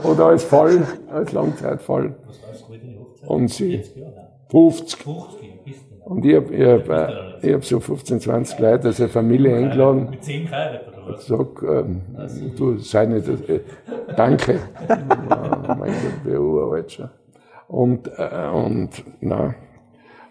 oder 0.05 0.26
als 0.26 0.45
Fall, 0.45 0.87
als 1.11 1.32
Langzeitfall. 1.32 2.14
Und 3.26 3.49
sie, 3.49 3.82
50. 4.51 5.05
Und 6.05 6.24
ich 6.24 6.37
habe 6.37 6.55
ich 6.55 6.66
hab, 6.66 6.89
äh, 6.89 7.49
ich 7.49 7.55
hab 7.55 7.64
so 7.64 7.80
15, 7.80 8.20
20 8.20 8.59
Leute 8.59 8.89
als 8.89 9.01
eine 9.01 9.09
Familie 9.09 9.57
eingeladen. 9.57 10.11
Mit 10.11 10.22
10 10.22 10.47
geheiratet, 10.47 10.95
oder? 11.07 11.18
Sag, 11.18 11.62
ähm, 11.62 12.03
du, 12.57 12.76
sei 12.78 13.07
nicht, 13.07 13.26
äh, 13.28 13.61
danke. 14.14 14.61
ja, 14.89 15.76
mein 15.78 15.93
BU 16.22 16.70
halt 16.70 16.93
schon. 16.93 17.09
Und, 17.68 18.11
äh, 18.18 18.49
und, 18.49 18.91
na, 19.20 19.55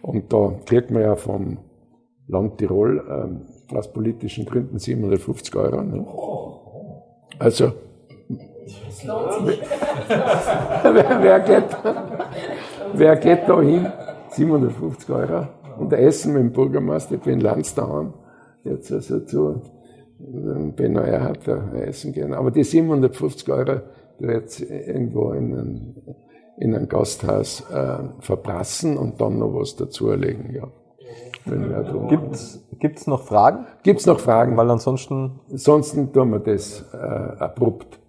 und 0.04 0.32
da 0.32 0.54
kriegt 0.66 0.92
man 0.92 1.02
ja 1.02 1.16
vom, 1.16 1.58
Land 2.28 2.58
Tirol 2.58 3.04
ähm, 3.10 3.42
aus 3.76 3.92
politischen 3.92 4.46
Gründen 4.46 4.80
750 4.80 5.56
Euro. 5.56 5.82
Ne? 5.82 6.06
Also, 7.40 7.66
wer, 10.84 11.20
wer, 11.22 11.40
geht, 11.42 11.78
wer 12.94 13.16
geht 13.18 13.50
da 13.50 13.62
hin? 13.62 13.88
750 14.30 15.10
Euro. 15.10 15.48
Und 15.78 15.92
Essen 15.94 16.34
mit 16.34 16.44
dem 16.44 16.52
Bürgermeister, 16.52 17.16
ich 17.16 17.22
bin 17.22 17.40
Lanz 17.40 17.74
daheim, 17.74 18.14
jetzt 18.64 18.92
also 18.92 19.20
zu 19.22 19.62
Benno 20.76 21.02
Erhard 21.02 21.48
essen 21.76 22.14
gehen. 22.14 22.34
Aber 22.34 22.52
die 22.52 22.64
750 22.64 23.50
Euro, 23.50 23.82
die 24.20 24.26
jetzt 24.26 24.62
irgendwo 24.62 25.32
in 25.32 25.54
ein, 25.54 26.16
in 26.58 26.76
ein 26.76 26.88
Gasthaus 26.88 27.64
äh, 27.72 27.98
verprassen 28.20 28.98
und 28.98 29.20
dann 29.20 29.40
noch 29.40 29.54
was 29.54 29.76
dazulegen, 29.76 30.54
ja. 30.54 30.72
Gibt 32.80 32.98
es 32.98 33.08
noch 33.08 33.24
Fragen? 33.24 33.66
Gibt 33.84 34.00
es 34.00 34.06
noch 34.06 34.20
Fragen? 34.20 34.56
Weil 34.58 34.70
ansonsten. 34.72 35.40
Ansonsten 35.52 36.12
tun 36.14 36.32
wir 36.32 36.40
das 36.40 36.86
äh, 36.94 36.98
abrupt 36.98 38.00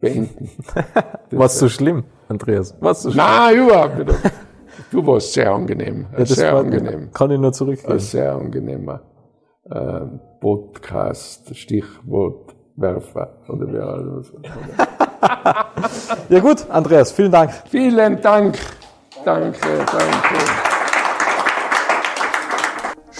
beenden. 0.00 0.50
Was 1.30 1.58
so 1.58 1.68
schlimm, 1.68 2.04
Andreas? 2.28 2.74
Was 2.80 3.02
so 3.02 3.10
schlimm? 3.10 3.24
Nein, 3.24 3.56
überhaupt 3.56 3.98
nicht. 3.98 4.32
Du 4.90 5.06
warst 5.06 5.32
sehr 5.32 5.52
angenehm. 5.52 6.06
Ja, 6.16 6.26
sehr 6.26 6.54
angenehm. 6.54 7.10
Kann 7.12 7.30
ich 7.30 7.38
nur 7.38 7.52
zurückgeben. 7.52 7.92
Ein 7.92 7.98
sehr 7.98 8.34
angenehmer 8.34 9.00
äh, 9.70 10.00
Podcast, 10.40 11.54
Stichwort 11.56 12.54
Werfer 12.76 13.38
oder 13.48 13.72
wie 13.72 13.78
alles. 13.78 14.32
ja 16.28 16.40
gut, 16.40 16.66
Andreas, 16.70 17.12
vielen 17.12 17.32
Dank. 17.32 17.52
Vielen 17.68 18.20
Dank. 18.20 18.58
Danke, 19.24 19.58
danke. 19.60 20.71